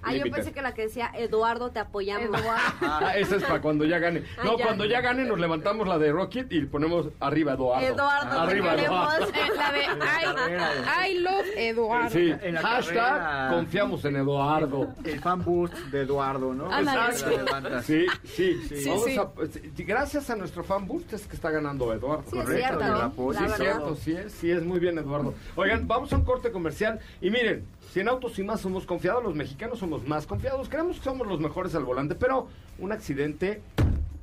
Ah, 0.04 0.14
yo 0.14 0.24
pensé 0.32 0.52
que 0.52 0.62
la 0.62 0.74
que 0.74 0.84
decía 0.84 1.12
Eduardo 1.16 1.72
te 1.72 1.80
apoyamos. 1.80 2.42
Ah, 2.82 3.14
esa 3.16 3.36
es 3.38 3.44
para 3.44 3.62
cuando 3.62 3.86
ya 3.86 4.00
gane. 4.00 4.24
Ah, 4.38 4.42
No, 4.46 4.58
ya. 4.58 4.66
cuando 4.66 4.86
ya 4.86 5.02
gane 5.02 5.24
nos 5.26 5.40
levantamos 5.40 5.88
la 5.88 5.98
de 5.98 6.12
Rocket 6.12 6.52
y 6.52 6.62
ponemos 6.66 7.08
arriba 7.20 7.54
Eduardo. 7.54 7.86
Eduardo, 7.88 8.40
Arriba 8.40 8.70
te 8.72 8.76
queremos. 8.78 9.14
Eduardo. 9.16 9.26
Eh, 9.34 9.56
la 9.56 9.72
de 9.72 11.10
I, 11.10 11.12
I 11.16 11.20
love 11.20 11.46
Eduardo. 11.56 12.10
Sí, 12.10 12.34
En 12.42 12.54
la 12.56 12.62
hashtag 12.62 12.96
carrera. 12.96 13.50
confiamos 13.54 14.06
en 14.06 14.16
Eduardo. 14.18 14.88
El 15.04 15.20
fan 15.20 15.44
boost 15.44 15.74
de 15.74 16.02
Eduardo, 16.02 16.54
¿no? 16.54 16.72
Ándale, 16.72 17.14
Esa 17.16 17.82
sí. 17.82 18.06
Sí, 18.24 18.60
sí, 18.68 18.78
Sí, 18.84 18.90
Vamos 18.90 19.06
sí. 19.06 19.18
a- 19.18 19.84
gracias 19.86 20.30
a 20.30 20.36
nuestro 20.36 20.64
fan 20.64 20.88
boost 20.88 21.14
es 21.14 21.26
que 21.28 21.36
está 21.36 21.50
ganando 21.52 21.94
Eduardo. 21.94 22.24
Sí, 22.30 22.38
es 22.38 22.44
Correcto, 22.46 22.68
cierto, 22.68 22.86
el 22.86 22.92
¿no? 22.92 22.98
apoyo. 23.02 23.40
La 23.40 23.48
Sí, 23.48 23.52
es 23.54 23.58
cierto, 23.60 23.96
sí 23.96 24.12
es, 24.16 24.32
sí 24.34 24.52
es 24.52 24.64
muy 24.64 24.80
bien, 24.80 24.98
Eduardo. 24.98 25.34
Oigan, 25.56 25.88
vamos 25.88 26.12
a 26.14 26.16
un 26.18 26.26
corte 26.26 26.52
comercial 26.52 27.00
y 27.22 27.30
miren, 27.30 27.66
si 27.94 28.00
en 28.00 28.08
Autos 28.08 28.40
y 28.40 28.44
Más 28.44 28.60
somos 28.60 28.88
confiados, 28.88 29.24
los 29.24 29.36
mexicanos 29.36 29.78
somos 29.78 30.08
más 30.08 30.26
confiados, 30.26 30.68
creemos 30.68 30.98
que 30.98 31.04
somos 31.04 31.28
los 31.28 31.40
mejores 31.40 31.76
al 31.76 31.84
volante, 31.84 32.16
pero 32.16 32.48
un 32.80 32.92
accidente 32.92 33.62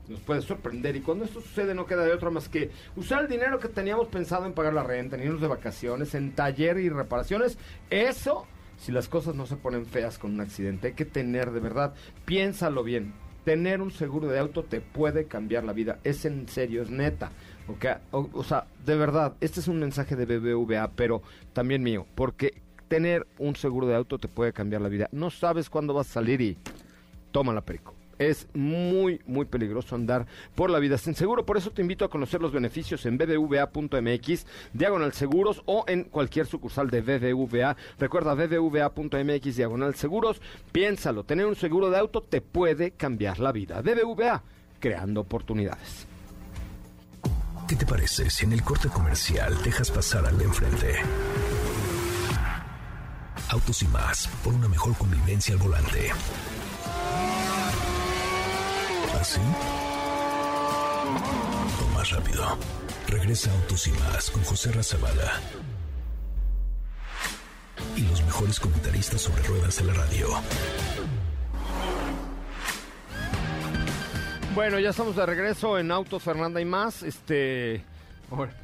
nos 0.08 0.18
puede 0.18 0.42
sorprender 0.42 0.96
y 0.96 1.02
cuando 1.02 1.24
esto 1.24 1.40
sucede 1.40 1.72
no 1.72 1.86
queda 1.86 2.04
de 2.04 2.12
otra 2.12 2.30
más 2.30 2.48
que 2.48 2.72
usar 2.96 3.22
el 3.22 3.28
dinero 3.28 3.60
que 3.60 3.68
teníamos 3.68 4.08
pensado 4.08 4.44
en 4.44 4.54
pagar 4.54 4.74
la 4.74 4.82
renta, 4.82 5.14
en 5.14 5.22
irnos 5.22 5.40
de 5.40 5.46
vacaciones, 5.46 6.16
en 6.16 6.32
taller 6.32 6.78
y 6.78 6.88
reparaciones, 6.88 7.58
eso, 7.90 8.44
si 8.76 8.90
las 8.90 9.06
cosas 9.06 9.36
no 9.36 9.46
se 9.46 9.54
ponen 9.54 9.86
feas 9.86 10.18
con 10.18 10.32
un 10.32 10.40
accidente, 10.40 10.88
hay 10.88 10.94
que 10.94 11.04
tener 11.04 11.52
de 11.52 11.60
verdad, 11.60 11.94
piénsalo 12.24 12.82
bien, 12.82 13.14
tener 13.44 13.82
un 13.82 13.92
seguro 13.92 14.26
de 14.26 14.40
auto 14.40 14.64
te 14.64 14.80
puede 14.80 15.26
cambiar 15.26 15.62
la 15.62 15.72
vida, 15.72 16.00
es 16.02 16.24
en 16.24 16.48
serio, 16.48 16.82
es 16.82 16.90
neta. 16.90 17.30
Ok, 17.68 17.86
O, 18.10 18.28
o 18.32 18.42
sea, 18.42 18.66
de 18.84 18.96
verdad, 18.96 19.36
este 19.40 19.60
es 19.60 19.68
un 19.68 19.78
mensaje 19.78 20.16
de 20.16 20.26
BBVA, 20.26 20.90
pero 20.96 21.22
también 21.52 21.84
mío, 21.84 22.04
porque 22.16 22.62
tener 22.90 23.24
un 23.38 23.54
seguro 23.54 23.86
de 23.86 23.94
auto 23.94 24.18
te 24.18 24.26
puede 24.26 24.52
cambiar 24.52 24.82
la 24.82 24.88
vida. 24.88 25.08
No 25.12 25.30
sabes 25.30 25.70
cuándo 25.70 25.94
vas 25.94 26.10
a 26.10 26.14
salir 26.14 26.40
y 26.40 26.58
toma 27.30 27.54
la 27.54 27.60
perico. 27.60 27.94
Es 28.18 28.48
muy, 28.52 29.20
muy 29.26 29.46
peligroso 29.46 29.94
andar 29.94 30.26
por 30.56 30.70
la 30.70 30.80
vida 30.80 30.98
sin 30.98 31.14
seguro. 31.14 31.46
Por 31.46 31.56
eso 31.56 31.70
te 31.70 31.82
invito 31.82 32.04
a 32.04 32.10
conocer 32.10 32.42
los 32.42 32.52
beneficios 32.52 33.06
en 33.06 33.16
bbva.mx, 33.16 34.46
diagonal 34.72 35.12
seguros 35.12 35.62
o 35.66 35.84
en 35.86 36.04
cualquier 36.04 36.46
sucursal 36.46 36.90
de 36.90 37.00
BBVA. 37.00 37.76
Recuerda 37.98 38.34
bbva.mx, 38.34 39.56
diagonal 39.56 39.94
seguros. 39.94 40.42
Piénsalo, 40.72 41.22
tener 41.22 41.46
un 41.46 41.56
seguro 41.56 41.90
de 41.90 41.98
auto 41.98 42.22
te 42.22 42.40
puede 42.40 42.90
cambiar 42.90 43.38
la 43.38 43.52
vida. 43.52 43.80
BBVA, 43.82 44.42
creando 44.80 45.20
oportunidades. 45.20 46.08
¿Qué 47.68 47.76
te 47.76 47.86
parece 47.86 48.28
si 48.30 48.46
en 48.46 48.52
el 48.52 48.64
corte 48.64 48.88
comercial 48.88 49.56
dejas 49.62 49.92
pasar 49.92 50.26
al 50.26 50.36
de 50.36 50.44
enfrente? 50.44 50.96
Autos 53.50 53.82
y 53.82 53.88
más, 53.88 54.28
por 54.44 54.54
una 54.54 54.68
mejor 54.68 54.96
convivencia 54.96 55.54
al 55.54 55.60
volante. 55.60 56.12
¿Así? 59.20 59.40
O 61.82 61.94
más 61.96 62.10
rápido. 62.10 62.56
Regresa 63.08 63.50
Autos 63.50 63.88
y 63.88 63.90
más 63.90 64.30
con 64.30 64.44
José 64.44 64.70
Razabala. 64.70 65.40
Y 67.96 68.02
los 68.02 68.22
mejores 68.22 68.60
comentaristas 68.60 69.22
sobre 69.22 69.42
ruedas 69.42 69.78
de 69.78 69.84
la 69.84 69.94
radio. 69.94 70.28
Bueno, 74.54 74.78
ya 74.78 74.90
estamos 74.90 75.16
de 75.16 75.26
regreso 75.26 75.76
en 75.76 75.90
Autos 75.90 76.22
Fernanda 76.22 76.60
y 76.60 76.64
más. 76.64 77.02
Este. 77.02 77.84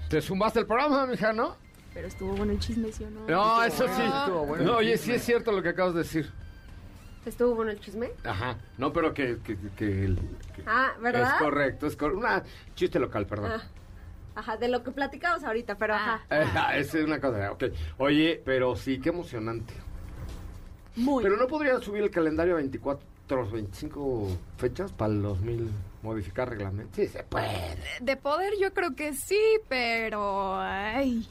¿Te 0.09 0.22
sumaste 0.22 0.61
el 0.61 0.66
programa, 0.66 1.07
mija, 1.07 1.32
no? 1.32 1.66
Pero 1.97 2.09
estuvo 2.09 2.35
bueno 2.37 2.53
el 2.53 2.59
chisme, 2.59 2.93
¿sí 2.93 3.05
o 3.05 3.11
no? 3.11 3.27
No, 3.27 3.65
eso 3.65 3.87
sí. 3.89 4.03
estuvo 4.03 4.45
bueno 4.45 4.65
No, 4.65 4.77
oye, 4.77 4.99
sí 4.99 5.13
es 5.13 5.25
cierto 5.25 5.51
lo 5.51 5.63
que 5.63 5.71
acabas 5.71 5.95
de 5.95 6.01
decir. 6.03 6.31
¿Estuvo 7.25 7.55
bueno 7.55 7.71
el 7.71 7.81
chisme? 7.81 8.11
Ajá. 8.23 8.59
No, 8.77 8.93
pero 8.93 9.15
que. 9.15 9.39
que, 9.39 9.57
que 9.75 10.05
el- 10.05 10.19
que- 10.55 10.63
Ah, 10.67 10.93
¿verdad? 11.01 11.23
Es 11.23 11.43
correcto, 11.43 11.87
es 11.87 11.97
correcto. 11.97 12.19
Una 12.21 12.43
chiste 12.75 12.99
local, 12.99 13.25
perdón. 13.27 13.53
Ah, 13.55 13.63
Ajá, 14.35 14.59
de 14.59 14.69
lo 14.69 14.83
que 14.85 14.91
platicamos 14.91 15.43
ahorita, 15.43 15.79
pero 15.79 15.95
ajá. 15.95 16.21
Eh, 16.29 16.45
ah, 16.55 16.77
esa 16.77 16.99
es 16.99 17.05
una 17.07 17.19
cosa, 17.19 17.51
ok. 17.53 17.65
Oye, 17.97 18.43
pero 18.45 18.77
sí, 18.77 19.01
qué 19.01 19.09
emocionante. 19.09 19.73
Muy. 20.97 21.23
Pero 21.25 21.39
no 21.39 21.47
podría 21.47 21.81
subir 21.81 22.03
el 22.03 22.11
calendario 22.11 22.53
a 22.53 22.57
24, 22.59 23.51
25 23.53 24.29
fechas 24.59 24.93
para 24.93 25.15
el 25.15 25.23
2000, 25.23 25.71
modificar 26.03 26.51
reglamento. 26.51 26.95
Sí, 26.95 27.07
se 27.09 27.23
puede. 27.25 27.49
De 28.03 28.17
poder 28.19 28.53
yo 28.61 28.75
creo 28.75 28.95
que 28.95 29.15
sí, 29.15 29.41
pero 29.71 30.61
ay, 30.61 31.27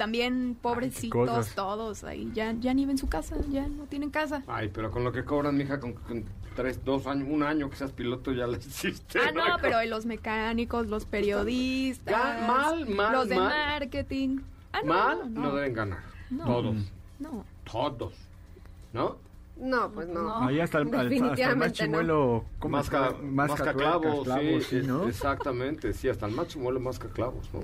también 0.00 0.56
pobrecitos 0.62 1.54
todos 1.54 2.04
ahí, 2.04 2.30
ya, 2.32 2.54
ya 2.58 2.72
ni 2.72 2.86
ven 2.86 2.96
su 2.96 3.06
casa, 3.06 3.36
ya 3.50 3.68
no 3.68 3.84
tienen 3.84 4.08
casa. 4.08 4.42
Ay, 4.46 4.70
pero 4.72 4.90
con 4.90 5.04
lo 5.04 5.12
que 5.12 5.26
cobran, 5.26 5.54
mija, 5.58 5.78
con, 5.78 5.92
con 5.92 6.24
tres, 6.56 6.82
dos 6.86 7.06
años, 7.06 7.28
un 7.30 7.42
año 7.42 7.68
que 7.68 7.76
seas 7.76 7.92
piloto, 7.92 8.32
ya 8.32 8.46
le 8.46 8.56
hiciste. 8.56 9.18
Ah, 9.18 9.30
no, 9.30 9.42
pero 9.60 9.84
los 9.84 10.06
mecánicos, 10.06 10.86
los 10.86 11.04
periodistas, 11.04 12.14
Ya, 12.40 12.46
mal, 12.48 12.88
mal, 12.88 13.12
los 13.12 13.28
de 13.28 13.36
mal. 13.36 13.48
marketing. 13.50 14.38
Ah, 14.72 14.78
no, 14.82 14.94
Mal 14.94 15.34
no, 15.34 15.40
no, 15.42 15.54
deben 15.56 15.74
ganar. 15.74 15.98
No. 16.30 16.44
Todos. 16.46 16.76
no. 17.18 17.44
Todos. 17.70 18.14
¿No? 18.94 19.18
No, 19.58 19.90
pues 19.90 20.08
no. 20.08 20.38
Ahí 20.48 20.60
hasta 20.60 20.78
el, 20.78 20.88
al- 20.88 20.94
hasta 20.94 21.02
el 21.02 21.08
más 21.10 21.10
Definitivamente 21.10 21.68
no. 21.68 21.72
chimuelo. 21.74 22.44
¿cómo 22.58 22.76
Masca, 22.78 23.74
clavos, 23.74 24.24
clavos, 24.24 24.64
sí, 24.64 24.80
sí, 24.80 24.86
¿no? 24.86 25.06
exactamente, 25.06 25.92
sí, 25.92 26.08
hasta 26.08 26.24
el 26.24 26.32
máximo 26.34 26.68
huele 26.68 26.80
masca 26.80 27.08
clavos, 27.08 27.50
¿no? 27.52 27.60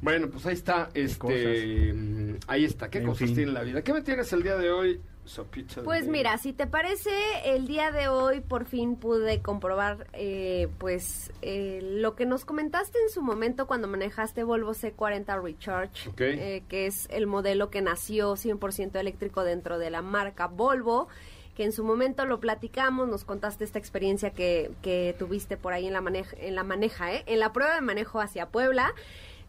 Bueno, 0.00 0.28
pues 0.30 0.44
ahí 0.46 0.54
está, 0.54 0.88
este, 0.94 1.92
mm, 1.94 2.36
ahí 2.46 2.64
está, 2.64 2.90
¿qué 2.90 2.98
En 2.98 3.06
cosas 3.06 3.26
fin. 3.28 3.34
tiene 3.36 3.52
la 3.52 3.62
vida? 3.62 3.82
¿Qué 3.82 3.92
me 3.92 4.02
tienes 4.02 4.32
el 4.32 4.42
día 4.42 4.56
de 4.56 4.70
hoy, 4.70 5.00
Sopita? 5.24 5.76
de- 5.80 5.84
Pues 5.84 6.06
mira, 6.08 6.36
si 6.38 6.52
te 6.52 6.66
parece, 6.66 7.10
el 7.44 7.66
día 7.66 7.90
de 7.90 8.08
hoy 8.08 8.40
por 8.40 8.64
fin 8.66 8.96
pude 8.96 9.40
comprobar, 9.40 10.06
eh, 10.12 10.68
pues, 10.78 11.32
eh, 11.42 11.80
lo 11.82 12.14
que 12.16 12.26
nos 12.26 12.44
comentaste 12.44 12.98
en 13.00 13.08
su 13.10 13.22
momento 13.22 13.66
cuando 13.66 13.88
manejaste 13.88 14.42
Volvo 14.44 14.72
C40 14.74 15.40
Recharge, 15.42 16.10
eh, 16.18 16.62
que 16.68 16.86
es 16.86 17.06
el 17.10 17.26
modelo 17.26 17.70
que 17.70 17.80
nació 17.82 18.36
100% 18.36 18.98
eléctrico 18.98 19.44
dentro 19.44 19.78
de 19.78 19.90
la 19.90 20.02
marca 20.02 20.46
Volvo 20.48 21.08
que 21.56 21.64
en 21.64 21.72
su 21.72 21.84
momento 21.84 22.24
lo 22.24 22.40
platicamos, 22.40 23.08
nos 23.08 23.24
contaste 23.24 23.64
esta 23.64 23.78
experiencia 23.78 24.30
que, 24.30 24.70
que 24.80 25.14
tuviste 25.18 25.58
por 25.58 25.74
ahí 25.74 25.86
en 25.86 25.92
la 25.92 26.00
maneja, 26.00 26.34
en 26.40 26.54
la 26.54 26.62
maneja, 26.64 27.12
¿eh? 27.12 27.24
en 27.26 27.40
la 27.40 27.52
prueba 27.52 27.74
de 27.74 27.82
manejo 27.82 28.20
hacia 28.22 28.46
Puebla. 28.46 28.94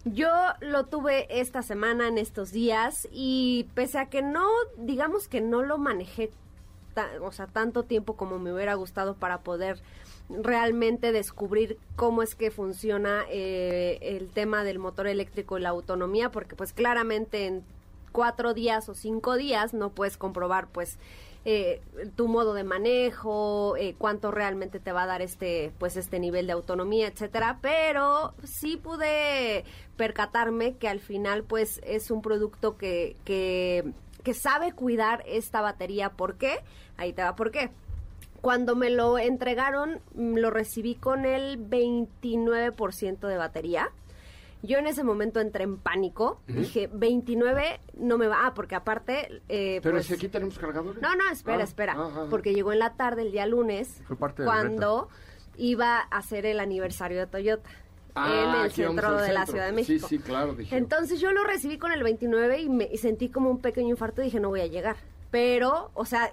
Yo 0.05 0.29
lo 0.59 0.85
tuve 0.85 1.27
esta 1.29 1.61
semana, 1.61 2.09
en 2.09 2.17
estos 2.17 2.51
días, 2.51 3.07
y 3.11 3.69
pese 3.73 3.99
a 3.99 4.09
que 4.09 4.21
no, 4.21 4.45
digamos 4.77 5.29
que 5.29 5.39
no 5.39 5.61
lo 5.61 5.77
manejé, 5.77 6.29
o 7.21 7.31
sea, 7.31 7.47
tanto 7.47 7.83
tiempo 7.83 8.15
como 8.15 8.37
me 8.37 8.53
hubiera 8.53 8.73
gustado 8.73 9.15
para 9.15 9.39
poder 9.39 9.79
realmente 10.29 11.11
descubrir 11.11 11.77
cómo 11.95 12.21
es 12.21 12.35
que 12.35 12.51
funciona 12.51 13.23
eh, 13.29 13.99
el 14.01 14.29
tema 14.29 14.63
del 14.63 14.77
motor 14.77 15.07
eléctrico 15.07 15.57
y 15.57 15.61
la 15.61 15.69
autonomía, 15.69 16.31
porque 16.31 16.55
pues 16.55 16.73
claramente 16.73 17.45
en 17.45 17.63
cuatro 18.11 18.53
días 18.53 18.89
o 18.89 18.95
cinco 18.95 19.37
días 19.37 19.73
no 19.73 19.89
puedes 19.89 20.17
comprobar 20.17 20.67
pues 20.67 20.97
eh, 21.45 21.81
tu 22.15 22.29
modo 22.29 22.53
de 22.53 22.63
manejo, 22.63 23.75
eh, 23.75 23.95
cuánto 23.97 24.31
realmente 24.31 24.79
te 24.79 24.93
va 24.93 25.03
a 25.03 25.07
dar 25.07 25.21
este 25.21 25.73
pues 25.77 25.97
este 25.97 26.19
nivel 26.19 26.47
de 26.47 26.53
autonomía, 26.53 27.07
etcétera, 27.07 27.59
pero 27.61 28.33
sí 28.43 28.77
pude 28.77 29.65
percatarme 29.97 30.75
que 30.77 30.87
al 30.87 31.01
final 31.01 31.43
pues 31.43 31.81
es 31.83 32.11
un 32.11 32.21
producto 32.21 32.77
que, 32.77 33.17
que, 33.25 33.91
que 34.23 34.33
sabe 34.33 34.71
cuidar 34.71 35.23
esta 35.27 35.61
batería. 35.61 36.11
¿Por 36.11 36.35
qué? 36.37 36.59
Ahí 36.95 37.11
te 37.11 37.23
va, 37.23 37.35
¿por 37.35 37.51
qué? 37.51 37.71
Cuando 38.39 38.75
me 38.75 38.89
lo 38.89 39.17
entregaron, 39.17 39.99
mm, 40.15 40.35
lo 40.35 40.49
recibí 40.49 40.95
con 40.95 41.25
el 41.25 41.57
29% 41.57 43.27
de 43.27 43.37
batería. 43.37 43.91
Yo 44.65 44.77
en 44.79 44.87
ese 44.87 45.03
momento 45.03 45.39
entré 45.41 45.65
en 45.65 45.77
pánico. 45.77 46.41
Dije, 46.47 46.89
29 46.91 47.79
no 47.95 48.17
me 48.17 48.27
va. 48.27 48.45
Ah, 48.47 48.53
porque 48.53 48.75
aparte. 48.75 49.41
eh, 49.49 49.79
Pero 49.83 49.95
pues- 49.95 50.07
si 50.07 50.13
aquí 50.13 50.29
tenemos 50.29 50.57
cargadores. 50.57 51.01
no, 51.01 51.13
no, 51.15 51.29
espera, 51.31 51.59
Ah, 51.59 51.63
espera. 51.63 51.93
ah, 51.97 52.11
ah. 52.15 52.27
Porque 52.29 52.53
llegó 52.53 52.71
en 52.71 52.79
la 52.79 52.93
tarde, 52.95 53.23
el 53.23 53.31
día 53.31 53.45
lunes, 53.45 54.01
Fue 54.07 54.15
parte 54.15 54.43
cuando 54.45 55.09
iba 55.57 55.99
a 55.99 56.21
ser 56.21 56.45
el 56.45 56.59
aniversario 56.59 57.19
de 57.19 57.27
Toyota. 57.27 57.69
Ah, 58.15 58.29
en 58.57 58.65
el 58.65 58.71
centro 58.71 59.17
de 59.21 59.33
la. 59.33 59.45
Ciudad 59.45 59.65
de 59.71 59.83
Sí, 59.83 59.93
México. 59.93 60.07
sí, 60.07 60.19
claro, 60.19 60.53
dije. 60.55 60.77
Entonces 60.77 61.19
yo 61.19 61.31
lo 61.31 61.43
recibí 61.43 61.77
con 61.77 61.91
el 61.91 62.01
29 62.03 62.59
y, 62.61 62.69
me, 62.69 62.85
y 62.91 62.97
sentí 62.97 63.29
como 63.29 63.49
un 63.49 63.59
pequeño 63.59 63.89
infarto 63.89 64.21
y 64.21 64.25
dije, 64.25 64.39
no 64.39 64.49
voy 64.49 64.61
a 64.61 64.67
llegar. 64.67 64.95
pero, 65.31 65.89
o 65.95 66.05
sea, 66.05 66.29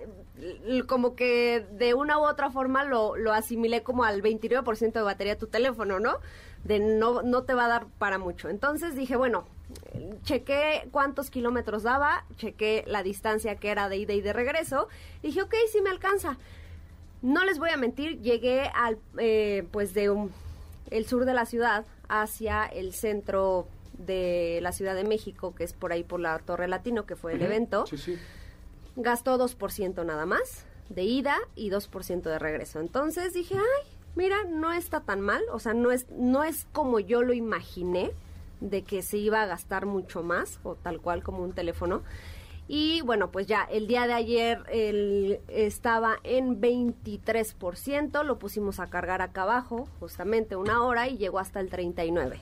como 0.87 1.15
que 1.17 1.67
de 1.73 1.95
una 1.95 2.19
u 2.19 2.23
otra 2.23 2.51
forma 2.51 2.85
lo, 2.85 3.17
lo 3.17 3.33
asimilé 3.33 3.83
como 3.83 4.05
al 4.05 4.21
29% 4.21 4.93
de 4.93 5.05
batería 5.05 5.35
de 5.37 5.41
tu 5.41 5.47
teléfono, 5.47 5.99
¿no? 6.01 6.19
De 6.65 6.79
no, 6.79 7.23
no 7.23 7.43
te 7.45 7.55
va 7.55 7.65
a 7.65 7.69
dar 7.69 7.87
para 7.99 8.19
mucho. 8.19 8.49
Entonces 8.49 8.95
dije, 8.95 9.17
bueno, 9.17 9.47
chequé 10.23 10.89
cuántos 10.91 11.31
kilómetros 11.31 11.83
daba, 11.83 12.25
chequé 12.37 12.85
la 12.87 13.03
distancia 13.03 13.57
que 13.57 13.71
era 13.71 13.89
de 13.89 13.97
ida 13.97 14.13
y 14.13 14.21
de 14.21 14.33
regreso. 14.33 14.89
Dije, 15.23 15.43
ok, 15.43 15.55
sí 15.73 15.81
me 15.81 15.91
alcanza. 15.91 16.39
No 17.23 17.45
les 17.45 17.59
voy 17.59 17.71
a 17.71 17.77
mentir, 17.77 18.21
llegué 18.21 18.71
al, 18.75 18.99
eh, 19.19 19.67
pues 19.71 19.95
de 19.95 20.11
un, 20.11 20.33
el 20.91 21.07
sur 21.07 21.25
de 21.25 21.35
la 21.35 21.45
ciudad 21.47 21.85
hacia 22.09 22.65
el 22.65 22.93
centro 22.93 23.69
de 23.99 24.61
la 24.63 24.73
Ciudad 24.73 24.95
de 24.95 25.05
México, 25.05 25.55
que 25.55 25.65
es 25.65 25.73
por 25.73 25.93
ahí 25.93 26.03
por 26.03 26.21
la 26.21 26.39
Torre 26.39 26.69
Latino, 26.69 27.05
que 27.05 27.17
fue 27.17 27.35
el 27.35 27.43
evento. 27.43 27.87
Sí, 27.87 27.99
sí. 27.99 28.19
Gastó 28.97 29.39
2% 29.39 30.05
nada 30.05 30.27
más 30.27 30.65
de 30.89 31.05
ida 31.05 31.37
y 31.55 31.71
2% 31.71 32.23
de 32.23 32.39
regreso. 32.39 32.81
Entonces 32.81 33.33
dije, 33.33 33.57
ay, 33.57 33.89
mira, 34.15 34.37
no 34.49 34.73
está 34.73 35.01
tan 35.01 35.21
mal, 35.21 35.43
o 35.53 35.59
sea, 35.59 35.75
no 35.75 35.91
es 35.91 36.09
no 36.11 36.45
es 36.45 36.67
como 36.73 37.01
yo 37.01 37.23
lo 37.23 37.33
imaginé 37.33 38.13
de 38.61 38.83
que 38.83 39.03
se 39.03 39.17
iba 39.17 39.43
a 39.43 39.47
gastar 39.47 39.87
mucho 39.87 40.23
más 40.23 40.61
o 40.63 40.75
tal 40.75 41.01
cual 41.01 41.23
como 41.23 41.43
un 41.43 41.53
teléfono. 41.53 42.03
Y 42.73 43.01
bueno, 43.01 43.33
pues 43.33 43.49
ya 43.49 43.65
el 43.65 43.89
día 43.89 44.07
de 44.07 44.13
ayer 44.13 45.41
estaba 45.49 46.19
en 46.23 46.61
23%, 46.61 48.23
lo 48.23 48.39
pusimos 48.39 48.79
a 48.79 48.87
cargar 48.87 49.23
acá 49.23 49.43
abajo, 49.43 49.89
justamente 49.99 50.55
una 50.55 50.85
hora, 50.85 51.09
y 51.09 51.19
llegó 51.19 51.41
hasta 51.41 51.59
el 51.59 51.69
39%. 51.69 52.39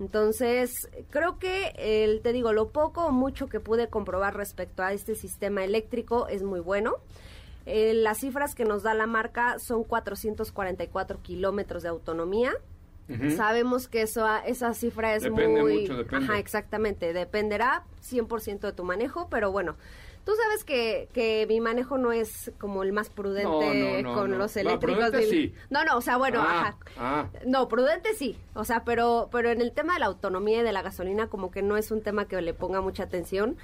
Entonces, 0.00 0.72
creo 1.10 1.38
que, 1.38 2.20
te 2.24 2.32
digo, 2.32 2.52
lo 2.52 2.70
poco 2.70 3.06
o 3.06 3.12
mucho 3.12 3.48
que 3.48 3.60
pude 3.60 3.88
comprobar 3.88 4.36
respecto 4.36 4.82
a 4.82 4.92
este 4.92 5.14
sistema 5.14 5.62
eléctrico 5.62 6.26
es 6.26 6.42
muy 6.42 6.58
bueno. 6.58 6.96
Eh, 7.66 7.94
las 7.94 8.18
cifras 8.18 8.54
que 8.54 8.64
nos 8.64 8.82
da 8.82 8.92
la 8.94 9.06
marca 9.06 9.58
son 9.58 9.84
444 9.84 11.20
kilómetros 11.22 11.82
de 11.82 11.88
autonomía. 11.88 12.52
Sabemos 13.36 13.86
que 13.86 14.00
eso, 14.02 14.26
esa 14.46 14.72
cifra 14.72 15.14
es 15.14 15.24
Depende 15.24 15.60
muy... 15.60 15.80
mucho, 15.82 15.96
depende. 15.96 16.24
Ajá, 16.24 16.38
exactamente. 16.38 17.12
Dependerá 17.12 17.84
100% 18.02 18.60
de 18.60 18.72
tu 18.72 18.82
manejo, 18.84 19.28
pero 19.28 19.52
bueno. 19.52 19.76
Tú 20.24 20.32
sabes 20.42 20.64
que, 20.64 21.10
que 21.12 21.44
mi 21.46 21.60
manejo 21.60 21.98
no 21.98 22.10
es 22.12 22.50
como 22.58 22.82
el 22.82 22.94
más 22.94 23.10
prudente 23.10 23.44
No, 24.02 24.02
no, 24.02 24.08
no, 24.10 24.14
con 24.14 24.38
los 24.38 24.56
eléctricos. 24.56 24.94
prudente 25.10 25.18
del- 25.18 25.28
sí. 25.28 25.54
No, 25.68 25.84
no, 25.84 25.98
o 25.98 26.00
sea, 26.00 26.16
bueno, 26.16 26.40
Ah, 26.42 26.60
ajá. 26.68 26.78
ah. 26.96 27.28
No, 27.46 27.68
prudente 27.68 28.14
sí. 28.14 28.38
O 28.54 28.64
sea, 28.64 28.84
pero, 28.84 29.28
pero 29.30 29.50
en 29.50 29.60
el 29.60 29.72
tema 29.72 29.92
de 29.92 30.00
la 30.00 30.06
autonomía 30.06 30.60
y 30.60 30.62
de 30.62 30.72
la 30.72 30.80
gasolina, 30.80 31.26
como 31.26 31.50
que 31.50 31.60
no 31.60 31.76
es 31.76 31.90
un 31.90 32.00
tema 32.00 32.26
que 32.26 32.40
le 32.40 32.54
ponga 32.54 32.80
mucha 32.80 33.02
atención, 33.02 33.58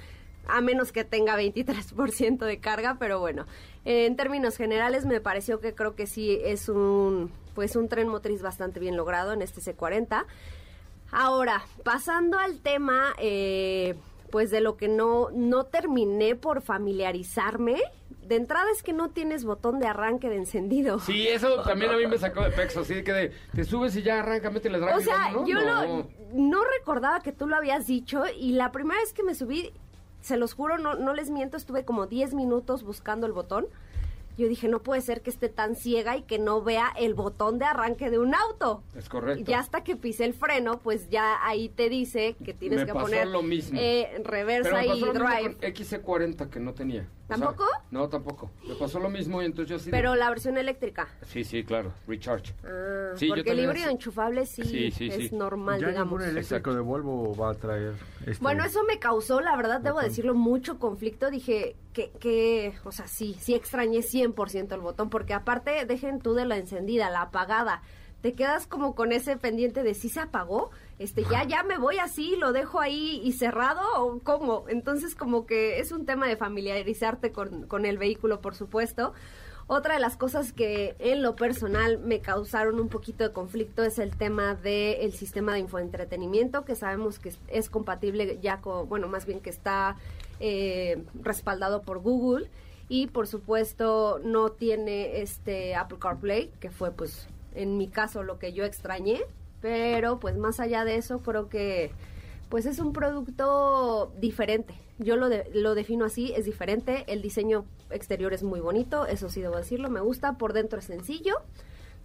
a 0.47 0.61
menos 0.61 0.91
que 0.91 1.03
tenga 1.03 1.39
23% 1.39 2.45
de 2.45 2.59
carga, 2.59 2.97
pero 2.99 3.19
bueno. 3.19 3.45
En 3.85 4.15
términos 4.15 4.57
generales, 4.57 5.05
me 5.05 5.21
pareció 5.21 5.59
que 5.59 5.73
creo 5.73 5.95
que 5.95 6.05
sí 6.05 6.39
es 6.43 6.69
un, 6.69 7.31
pues 7.55 7.75
un 7.75 7.87
tren 7.89 8.07
motriz 8.07 8.41
bastante 8.41 8.79
bien 8.79 8.95
logrado 8.95 9.33
en 9.33 9.41
este 9.41 9.61
C40. 9.61 10.25
Ahora, 11.11 11.63
pasando 11.83 12.37
al 12.37 12.59
tema, 12.59 13.13
eh, 13.17 13.95
pues 14.31 14.49
de 14.49 14.61
lo 14.61 14.77
que 14.77 14.87
no, 14.87 15.29
no 15.31 15.65
terminé 15.65 16.35
por 16.35 16.61
familiarizarme. 16.61 17.81
De 18.23 18.35
entrada 18.35 18.65
es 18.71 18.81
que 18.81 18.93
no 18.93 19.09
tienes 19.09 19.43
botón 19.43 19.79
de 19.79 19.87
arranque 19.87 20.29
de 20.29 20.37
encendido. 20.37 20.99
Sí, 20.99 21.27
eso 21.27 21.61
también 21.65 21.91
a 21.91 21.97
mí 21.97 22.07
me 22.07 22.17
sacó 22.17 22.41
de 22.41 22.51
pex, 22.51 22.77
así 22.77 23.03
que 23.03 23.11
de, 23.11 23.31
te 23.53 23.63
subes 23.65 23.95
y 23.97 24.03
ya 24.03 24.19
arranca, 24.19 24.49
métele 24.49 24.77
el 24.77 24.83
O 24.83 25.01
sea, 25.01 25.33
yo 25.45 25.59
no. 25.59 25.85
lo, 25.85 26.09
no 26.33 26.63
recordaba 26.63 27.19
que 27.19 27.33
tú 27.33 27.47
lo 27.47 27.57
habías 27.57 27.87
dicho 27.87 28.23
y 28.39 28.53
la 28.53 28.71
primera 28.71 29.01
vez 29.01 29.11
que 29.11 29.23
me 29.23 29.35
subí, 29.35 29.73
se 30.21 30.37
los 30.37 30.53
juro, 30.53 30.77
no, 30.77 30.95
no 30.95 31.13
les 31.13 31.29
miento, 31.29 31.57
estuve 31.57 31.83
como 31.85 32.07
10 32.07 32.33
minutos 32.33 32.83
buscando 32.83 33.25
el 33.27 33.33
botón. 33.33 33.67
Yo 34.37 34.47
dije, 34.47 34.69
no 34.69 34.79
puede 34.81 35.01
ser 35.01 35.21
que 35.21 35.29
esté 35.29 35.49
tan 35.49 35.75
ciega 35.75 36.15
y 36.15 36.21
que 36.23 36.39
no 36.39 36.63
vea 36.63 36.87
el 36.97 37.13
botón 37.13 37.59
de 37.59 37.65
arranque 37.65 38.09
de 38.09 38.17
un 38.17 38.33
auto. 38.33 38.81
Es 38.95 39.09
correcto. 39.09 39.41
Y 39.41 39.43
ya 39.43 39.59
hasta 39.59 39.83
que 39.83 39.97
pisé 39.97 40.23
el 40.23 40.33
freno, 40.33 40.79
pues 40.79 41.09
ya 41.09 41.45
ahí 41.45 41.67
te 41.67 41.89
dice 41.89 42.37
que 42.43 42.53
tienes 42.53 42.79
Me 42.79 42.85
que 42.85 42.93
pasó 42.93 43.05
poner 43.07 43.27
lo 43.27 43.43
mismo. 43.43 43.77
eh, 43.79 44.09
Pero 44.17 44.29
reversa 44.29 44.71
me 44.71 44.87
pasó 44.87 44.97
y 44.97 44.99
lo 45.01 45.05
mismo 45.13 45.25
drive. 45.27 45.55
con 45.55 45.61
XC40 45.61 46.49
que 46.49 46.59
no 46.61 46.73
tenía. 46.73 47.07
O 47.31 47.37
sea, 47.37 47.47
¿Tampoco? 47.47 47.69
no, 47.91 48.09
tampoco. 48.09 48.51
Me 48.67 48.75
pasó 48.75 48.99
lo 48.99 49.09
mismo 49.09 49.41
y 49.41 49.45
entonces 49.45 49.69
yo 49.69 49.79
de- 49.85 49.91
Pero 49.91 50.15
la 50.15 50.29
versión 50.29 50.57
eléctrica. 50.57 51.07
Sí, 51.27 51.43
sí, 51.43 51.63
claro. 51.63 51.93
Recharge. 52.07 52.53
Ah, 52.65 53.13
Sí, 53.15 53.27
porque 53.29 53.53
híbrido 53.63 53.85
así. 53.85 53.93
enchufable 53.93 54.45
sí, 54.45 54.63
Sí, 54.63 54.91
sí, 54.91 55.07
es 55.07 55.29
sí. 55.29 55.35
normal, 55.35 55.79
ya 55.79 55.87
digamos. 55.87 56.21
eléctrico 56.23 56.73
de 56.73 56.81
Volvo 56.81 57.35
va 57.35 57.51
a 57.51 57.53
traer 57.53 57.93
este 58.25 58.41
Bueno, 58.43 58.63
eso 58.65 58.83
me 58.83 58.99
causó, 58.99 59.39
la 59.41 59.55
verdad, 59.55 59.79
debo 59.81 59.95
Botón. 59.95 60.09
decirlo, 60.09 60.33
mucho 60.33 60.77
conflicto. 60.79 61.29
Dije 61.31 61.75
que, 61.93 62.11
que, 62.19 62.73
o 62.83 62.91
sea, 62.91 63.07
sí, 63.07 63.35
sí 63.39 63.53
extrañé 63.53 64.01
100% 64.01 64.75
el 64.75 64.81
botón, 64.81 65.09
porque 65.09 65.33
aparte, 65.33 65.85
dejen 65.85 66.19
tú 66.19 66.33
de 66.33 66.45
la 66.45 66.57
encendida, 66.57 67.09
la 67.09 67.23
apagada. 67.23 67.81
Te 68.21 68.33
quedas 68.33 68.67
como 68.67 68.93
con 68.93 69.11
ese 69.11 69.35
pendiente 69.37 69.81
de 69.83 69.93
si 69.93 70.09
se 70.09 70.19
apagó, 70.19 70.69
este, 70.99 71.23
ya, 71.23 71.43
ya 71.43 71.63
me 71.63 71.79
voy 71.79 71.97
así, 71.97 72.35
lo 72.35 72.53
dejo 72.53 72.79
ahí 72.79 73.19
y 73.23 73.31
cerrado, 73.33 73.81
o 73.95 74.19
cómo. 74.19 74.65
Entonces, 74.67 75.15
como 75.15 75.47
que 75.47 75.79
es 75.79 75.91
un 75.91 76.05
tema 76.05 76.27
de 76.27 76.37
familiarizarte 76.37 77.31
con, 77.31 77.65
con 77.67 77.85
el 77.85 77.97
vehículo, 77.97 78.41
por 78.41 78.53
supuesto. 78.53 79.13
Otra 79.73 79.93
de 79.93 80.01
las 80.01 80.17
cosas 80.17 80.51
que 80.51 80.95
en 80.99 81.21
lo 81.21 81.37
personal 81.37 81.97
me 81.97 82.19
causaron 82.19 82.79
un 82.79 82.89
poquito 82.89 83.23
de 83.23 83.31
conflicto 83.31 83.83
es 83.83 83.99
el 83.99 84.15
tema 84.17 84.53
del 84.53 85.13
sistema 85.13 85.53
de 85.53 85.59
infoentretenimiento, 85.59 86.65
que 86.65 86.75
sabemos 86.75 87.19
que 87.19 87.31
es, 87.47 87.69
compatible 87.69 88.37
ya 88.41 88.59
con, 88.59 88.89
bueno, 88.89 89.07
más 89.07 89.25
bien 89.25 89.39
que 89.39 89.49
está 89.49 89.95
eh, 90.41 91.01
respaldado 91.21 91.83
por 91.83 91.99
Google 91.99 92.49
y 92.89 93.07
por 93.07 93.27
supuesto 93.27 94.19
no 94.21 94.51
tiene 94.51 95.21
este 95.21 95.73
Apple 95.75 95.99
CarPlay, 95.99 96.51
que 96.59 96.69
fue 96.69 96.91
pues 96.91 97.29
en 97.55 97.77
mi 97.77 97.87
caso 97.87 98.23
lo 98.23 98.39
que 98.39 98.53
yo 98.53 98.63
extrañé, 98.65 99.21
pero 99.61 100.19
pues 100.19 100.37
más 100.37 100.59
allá 100.59 100.85
de 100.85 100.95
eso 100.95 101.19
creo 101.19 101.49
que 101.49 101.91
pues 102.49 102.65
es 102.65 102.79
un 102.79 102.91
producto 102.93 104.11
diferente. 104.19 104.73
Yo 104.99 105.15
lo, 105.15 105.29
de- 105.29 105.49
lo 105.53 105.73
defino 105.73 106.05
así, 106.05 106.33
es 106.35 106.45
diferente. 106.45 107.05
El 107.07 107.21
diseño 107.21 107.65
exterior 107.89 108.33
es 108.33 108.43
muy 108.43 108.59
bonito, 108.59 109.05
eso 109.05 109.29
sí 109.29 109.41
debo 109.41 109.55
decirlo, 109.57 109.89
me 109.89 110.01
gusta. 110.01 110.33
Por 110.37 110.53
dentro 110.53 110.79
es 110.79 110.85
sencillo. 110.85 111.35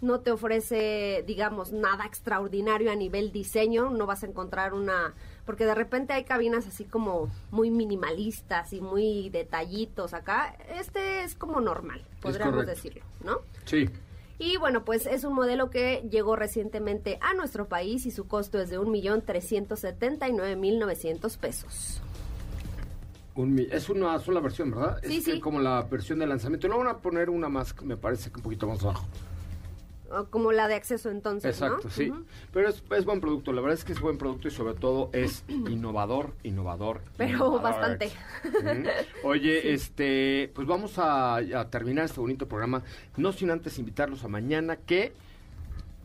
No 0.02 0.20
te 0.20 0.30
ofrece, 0.30 1.24
digamos, 1.26 1.72
nada 1.72 2.04
extraordinario 2.06 2.92
a 2.92 2.94
nivel 2.94 3.32
diseño. 3.32 3.90
No 3.90 4.06
vas 4.06 4.22
a 4.22 4.26
encontrar 4.26 4.72
una... 4.74 5.14
Porque 5.46 5.64
de 5.64 5.74
repente 5.74 6.12
hay 6.12 6.24
cabinas 6.24 6.66
así 6.66 6.84
como 6.84 7.28
muy 7.50 7.70
minimalistas 7.70 8.72
y 8.72 8.80
muy 8.80 9.30
detallitos 9.30 10.12
acá. 10.14 10.56
Este 10.78 11.22
es 11.24 11.34
como 11.34 11.60
normal, 11.60 12.02
podríamos 12.20 12.66
decirlo, 12.66 13.02
¿no? 13.24 13.38
Sí. 13.64 13.88
Y 14.38 14.58
bueno, 14.58 14.84
pues 14.84 15.06
es 15.06 15.24
un 15.24 15.34
modelo 15.34 15.70
que 15.70 16.06
llegó 16.10 16.36
recientemente 16.36 17.18
a 17.22 17.32
nuestro 17.34 17.68
país 17.68 18.04
y 18.06 18.10
su 18.10 18.26
costo 18.26 18.60
es 18.60 18.68
de 18.68 18.78
1.379.900 18.78 21.38
pesos. 21.38 22.02
Un 23.34 23.58
es 23.58 23.88
una 23.90 24.18
sola 24.18 24.40
versión, 24.40 24.70
¿verdad? 24.70 24.98
Sí, 25.02 25.18
es 25.18 25.24
sí. 25.24 25.32
que 25.32 25.40
como 25.40 25.60
la 25.60 25.82
versión 25.82 26.18
de 26.18 26.26
lanzamiento. 26.26 26.68
Luego 26.68 26.84
van 26.84 26.96
a 26.96 26.98
poner 26.98 27.30
una 27.30 27.48
más, 27.48 27.74
me 27.82 27.96
parece 27.96 28.30
que 28.30 28.36
un 28.36 28.42
poquito 28.42 28.66
más 28.66 28.82
bajo. 28.82 29.06
O 30.10 30.26
Como 30.26 30.52
la 30.52 30.68
de 30.68 30.74
acceso 30.74 31.10
entonces, 31.10 31.60
¿no? 31.60 31.66
Exacto, 31.66 31.90
sí. 31.90 32.10
Ujú. 32.10 32.24
Pero 32.52 32.68
es, 32.68 32.82
es 32.90 33.04
buen 33.04 33.20
producto. 33.20 33.52
La 33.52 33.60
verdad 33.60 33.78
es 33.78 33.84
que 33.84 33.92
es 33.92 34.00
buen 34.00 34.18
producto 34.18 34.48
y 34.48 34.50
sobre 34.50 34.74
todo 34.74 35.10
es 35.12 35.44
innovador, 35.48 36.32
innovador. 36.44 37.00
Pero 37.16 37.30
innovador. 37.34 37.62
bastante. 37.62 38.10
Oye, 39.24 39.72
este, 39.74 40.50
pues 40.54 40.66
vamos 40.66 40.98
a, 40.98 41.36
a 41.36 41.70
terminar 41.70 42.04
este 42.04 42.20
bonito 42.20 42.46
programa. 42.46 42.82
No 43.16 43.32
sin 43.32 43.50
antes 43.50 43.78
invitarlos 43.78 44.24
a 44.24 44.28
mañana 44.28 44.76
que 44.76 45.12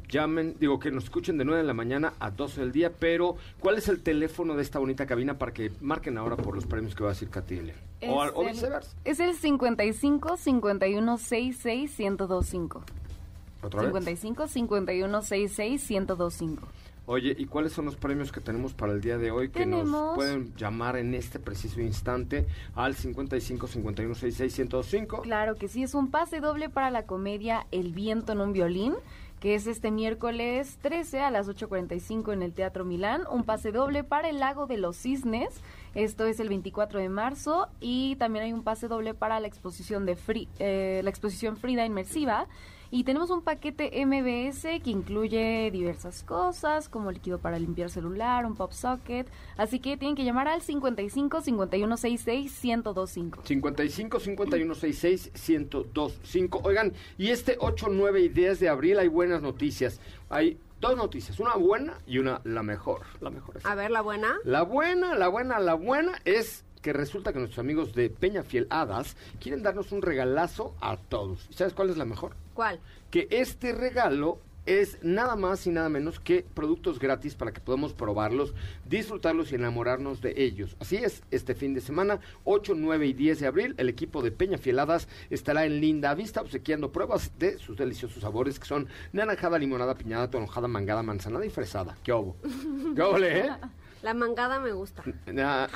llamen, 0.09 0.57
digo 0.59 0.77
que 0.79 0.91
nos 0.91 1.05
escuchen 1.05 1.37
de 1.37 1.45
9 1.45 1.61
de 1.61 1.67
la 1.67 1.73
mañana 1.73 2.13
a 2.19 2.31
12 2.31 2.59
del 2.59 2.71
día, 2.73 2.91
pero 2.99 3.37
¿cuál 3.61 3.77
es 3.77 3.87
el 3.87 4.01
teléfono 4.03 4.55
de 4.57 4.61
esta 4.61 4.77
bonita 4.77 5.05
cabina 5.05 5.37
para 5.37 5.53
que 5.53 5.71
marquen 5.79 6.17
ahora 6.17 6.35
por 6.35 6.53
los 6.53 6.65
premios 6.65 6.95
que 6.95 7.03
va 7.03 7.11
a 7.11 7.13
decir 7.13 7.29
Katy? 7.29 7.71
O, 8.09 8.21
al- 8.21 8.31
o 8.35 8.41
Es 8.41 8.47
el- 8.47 8.53
viceversa. 8.55 8.97
Es 9.05 9.19
el 9.21 9.35
55 9.35 10.35
51 10.35 11.17
66 11.17 11.97
1025. 11.99 12.83
¿Otra 13.63 13.81
vez? 13.81 13.89
55 13.91 14.47
51 14.47 15.21
66 15.21 15.89
1025. 15.89 16.67
Oye, 17.07 17.35
¿y 17.37 17.45
cuáles 17.45 17.73
son 17.73 17.85
los 17.85 17.95
premios 17.95 18.31
que 18.31 18.39
tenemos 18.41 18.73
para 18.73 18.93
el 18.93 19.01
día 19.01 19.17
de 19.17 19.31
hoy 19.31 19.49
que 19.49 19.65
nos 19.65 19.81
Tenemos- 19.81 20.15
pueden 20.15 20.55
llamar 20.55 20.95
en 20.97 21.13
este 21.15 21.39
preciso 21.39 21.81
instante 21.81 22.45
al 22.75 22.95
55 22.95 23.67
51 23.67 24.13
66 24.15 24.59
1025? 24.59 25.21
Claro 25.23 25.55
que 25.55 25.67
sí, 25.67 25.83
es 25.83 25.93
un 25.95 26.09
pase 26.11 26.39
doble 26.39 26.69
para 26.69 26.91
la 26.91 27.05
comedia 27.05 27.65
El 27.71 27.91
viento 27.91 28.31
en 28.33 28.39
un 28.41 28.53
violín, 28.53 28.93
que 29.39 29.55
es 29.55 29.65
este 29.65 29.89
miércoles 29.89 30.77
13 30.83 31.21
a 31.21 31.31
las 31.31 31.49
8.45 31.49 32.31
en 32.33 32.43
el 32.43 32.53
Teatro 32.53 32.85
Milán. 32.85 33.23
Un 33.31 33.43
pase 33.43 33.71
doble 33.71 34.03
para 34.03 34.29
El 34.29 34.39
lago 34.39 34.67
de 34.67 34.77
los 34.77 34.95
cisnes, 34.95 35.49
Esto 35.95 36.25
es 36.27 36.39
el 36.39 36.47
24 36.49 36.99
de 36.99 37.09
marzo 37.09 37.67
y 37.81 38.15
también 38.17 38.45
hay 38.45 38.53
un 38.53 38.63
pase 38.63 38.87
doble 38.87 39.13
para 39.15 39.39
la 39.41 39.47
exposición 39.47 40.05
de 40.05 40.15
Free, 40.15 40.47
eh, 40.59 41.01
la 41.03 41.09
exposición 41.09 41.57
Frida 41.57 41.83
inmersiva. 41.85 42.47
Y 42.93 43.05
tenemos 43.05 43.29
un 43.29 43.41
paquete 43.41 44.05
MBS 44.05 44.63
que 44.83 44.89
incluye 44.89 45.71
diversas 45.71 46.23
cosas, 46.23 46.89
como 46.89 47.09
líquido 47.09 47.39
para 47.39 47.57
limpiar 47.57 47.89
celular, 47.89 48.45
un 48.45 48.55
pop 48.55 48.73
socket. 48.73 49.29
Así 49.55 49.79
que 49.79 49.95
tienen 49.95 50.17
que 50.17 50.25
llamar 50.25 50.49
al 50.49 50.61
55 50.61 51.39
5166 51.39 52.63
1025. 52.65 53.41
55 53.45 54.19
5166 54.19 55.31
1025. 55.33 56.61
Oigan, 56.65 56.91
y 57.17 57.29
este 57.29 57.55
8, 57.61 57.87
9 57.91 58.19
y 58.23 58.27
10 58.27 58.59
de 58.59 58.67
abril 58.67 58.99
hay 58.99 59.07
buenas 59.07 59.41
noticias. 59.41 60.01
Hay 60.29 60.59
dos 60.81 60.97
noticias, 60.97 61.39
una 61.39 61.55
buena 61.55 61.97
y 62.05 62.17
una 62.17 62.41
la 62.43 62.61
mejor. 62.61 63.03
La 63.21 63.29
mejor 63.29 63.55
es 63.55 63.65
A 63.65 63.73
ver, 63.73 63.91
la 63.91 64.01
buena. 64.01 64.35
La 64.43 64.63
buena, 64.63 65.15
la 65.15 65.29
buena, 65.29 65.59
la 65.59 65.75
buena 65.75 66.19
es 66.25 66.65
que 66.81 66.93
resulta 66.93 67.31
que 67.31 67.39
nuestros 67.39 67.59
amigos 67.59 67.93
de 67.93 68.09
Peña 68.09 68.43
Fiel 68.43 68.67
Hadas 68.69 69.15
quieren 69.39 69.63
darnos 69.63 69.91
un 69.91 70.01
regalazo 70.01 70.75
a 70.81 70.97
todos. 70.97 71.47
¿Y 71.49 71.53
sabes 71.53 71.73
cuál 71.73 71.89
es 71.89 71.97
la 71.97 72.05
mejor? 72.05 72.33
¿Cuál? 72.61 72.79
Que 73.09 73.27
este 73.31 73.71
regalo 73.73 74.37
es 74.67 74.99
nada 75.01 75.35
más 75.35 75.65
y 75.65 75.71
nada 75.71 75.89
menos 75.89 76.19
que 76.19 76.45
productos 76.53 76.99
gratis 76.99 77.33
para 77.33 77.51
que 77.51 77.59
podamos 77.59 77.93
probarlos, 77.93 78.53
disfrutarlos 78.87 79.51
y 79.51 79.55
enamorarnos 79.55 80.21
de 80.21 80.35
ellos. 80.37 80.77
Así 80.79 80.97
es, 80.97 81.23
este 81.31 81.55
fin 81.55 81.73
de 81.73 81.81
semana, 81.81 82.19
8, 82.43 82.73
9 82.77 83.07
y 83.07 83.13
10 83.13 83.39
de 83.39 83.47
abril, 83.47 83.73
el 83.79 83.89
equipo 83.89 84.21
de 84.21 84.31
Peña 84.31 84.59
Fieladas 84.59 85.07
estará 85.31 85.65
en 85.65 85.81
Linda 85.81 86.13
Vista 86.13 86.41
obsequiando 86.41 86.91
pruebas 86.91 87.31
de 87.39 87.57
sus 87.57 87.77
deliciosos 87.77 88.21
sabores 88.21 88.59
que 88.59 88.67
son 88.67 88.87
naranjada, 89.11 89.57
limonada, 89.57 89.95
piñada, 89.95 90.29
toronjada, 90.29 90.67
mangada, 90.67 91.01
manzanada 91.01 91.43
y 91.43 91.49
fresada. 91.49 91.97
¿Qué 92.03 92.11
obo? 92.11 92.35
¿Qué 92.95 93.01
ole, 93.01 93.39
eh? 93.39 93.49
La 94.03 94.13
mangada 94.13 94.59
me 94.59 94.71
gusta. 94.71 95.01
Na- 95.25 95.67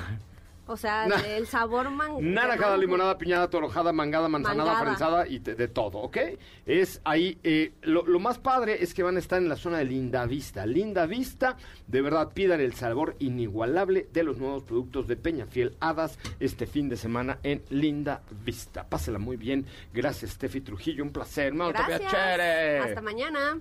O 0.68 0.78
sea, 0.78 1.05
Na- 1.05 1.22
el 1.28 1.45
sabor 1.45 1.91
man... 1.91 2.34
Naranjada, 2.34 2.72
mango. 2.72 2.82
limonada, 2.82 3.18
piñada, 3.20 3.47
torojada, 3.49 3.93
mangada, 3.93 4.28
manzanada, 4.28 4.63
Mangada. 4.72 4.84
prensada 4.84 5.28
y 5.28 5.38
de, 5.38 5.53
de 5.53 5.68
todo, 5.68 5.99
¿ok? 5.99 6.18
Es 6.66 7.01
ahí, 7.03 7.38
eh, 7.43 7.74
lo, 7.84 8.03
lo 8.07 8.20
más 8.20 8.39
padre 8.39 8.82
es 8.84 8.93
que 8.95 9.03
van 9.03 9.16
a 9.16 9.20
estar 9.20 9.39
en 9.39 9.47
la 9.47 9.57
zona 9.57 9.78
de 9.78 9.86
Linda 9.86 10.26
Vista. 10.26 10.66
Linda 10.66 11.05
Vista, 11.05 11.55
de 11.86 12.01
verdad, 12.01 12.30
pidan 12.34 12.61
el 12.61 12.74
sabor 12.74 13.16
inigualable 13.20 14.07
de 14.11 14.24
los 14.24 14.39
nuevos 14.39 14.63
productos 14.63 15.07
de 15.07 15.16
Peña 15.18 15.45
Fiel 15.45 15.76
Hadas 15.80 16.18
este 16.39 16.66
fin 16.66 16.89
de 16.89 16.97
semana 16.97 17.38
en 17.43 17.61
Linda 17.70 18.22
Vista. 18.43 18.86
Pásela 18.89 19.20
muy 19.20 19.38
bien. 19.38 19.68
Gracias, 19.93 20.32
Steffi 20.32 20.61
Trujillo, 20.61 21.03
un 21.03 21.11
placer. 21.11 21.53
Mano, 21.53 21.74
te 21.74 21.80
vea 21.84 21.99
Gracias. 21.99 22.11
chévere. 22.11 22.80
Hasta 22.80 23.01
mañana. 23.01 23.59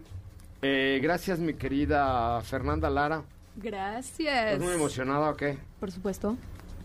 Eh, 0.63 1.01
gracias, 1.03 1.39
mi 1.39 1.53
querida 1.53 2.41
Fernanda 2.41 2.89
Lara. 2.89 3.23
Gracias. 3.57 4.53
¿Estás 4.53 4.61
muy 4.65 4.73
emocionada 4.73 5.29
o 5.31 5.37
qué? 5.37 5.59
Por 5.79 5.91
supuesto. 5.93 6.37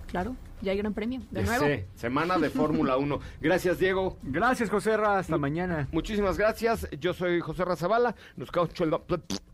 Claro. 0.10 0.36
Ya 0.62 0.72
hay 0.72 0.78
gran 0.78 0.93
premio. 0.93 1.22
De 1.32 1.43
nuevo. 1.43 1.66
Sí, 1.66 1.86
semana 1.95 2.38
de 2.38 2.49
Fórmula 2.49 2.97
1. 2.97 3.20
Gracias, 3.41 3.80
Diego. 3.80 4.18
Gracias, 4.24 4.70
José 4.70 4.97
Ra. 4.97 5.20
Hasta 5.20 5.38
mañana. 5.38 5.88
Muchísimas 5.91 6.38
gracias. 6.38 6.88
Yo 6.99 7.14
soy 7.14 7.39
José 7.39 7.64
Razabala. 7.64 8.16
Nos, 8.36 8.49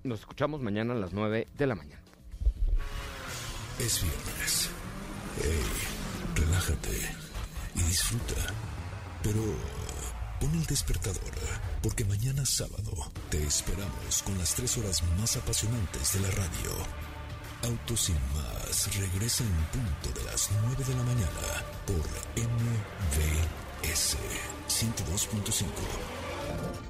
nos 0.03 0.19
escuchamos 0.19 0.61
mañana 0.61 0.93
a 0.93 0.97
las 0.97 1.13
9 1.13 1.47
de 1.55 1.67
la 1.67 1.75
mañana. 1.75 2.01
Es 3.79 4.01
viernes. 4.01 4.71
Hey, 5.41 6.43
relájate 6.43 6.89
y 7.75 7.79
disfruta. 7.79 8.53
Pero 9.21 9.41
pon 10.39 10.53
el 10.53 10.65
despertador, 10.65 11.33
porque 11.83 12.05
mañana 12.05 12.45
sábado 12.45 13.11
te 13.29 13.43
esperamos 13.43 14.23
con 14.23 14.37
las 14.37 14.55
tres 14.55 14.77
horas 14.77 15.03
más 15.19 15.35
apasionantes 15.35 16.13
de 16.13 16.19
la 16.21 16.31
radio. 16.31 17.04
Autos 17.65 17.99
sin 17.99 18.15
más 18.35 18.95
regresa 18.95 19.43
en 19.43 19.55
punto 19.71 20.11
de 20.19 20.25
las 20.25 20.51
9 20.67 20.83
de 20.83 20.93
la 20.93 21.01
mañana 21.01 21.63
por 21.87 22.05
MVS 22.37 24.17
102.5. 24.69 26.84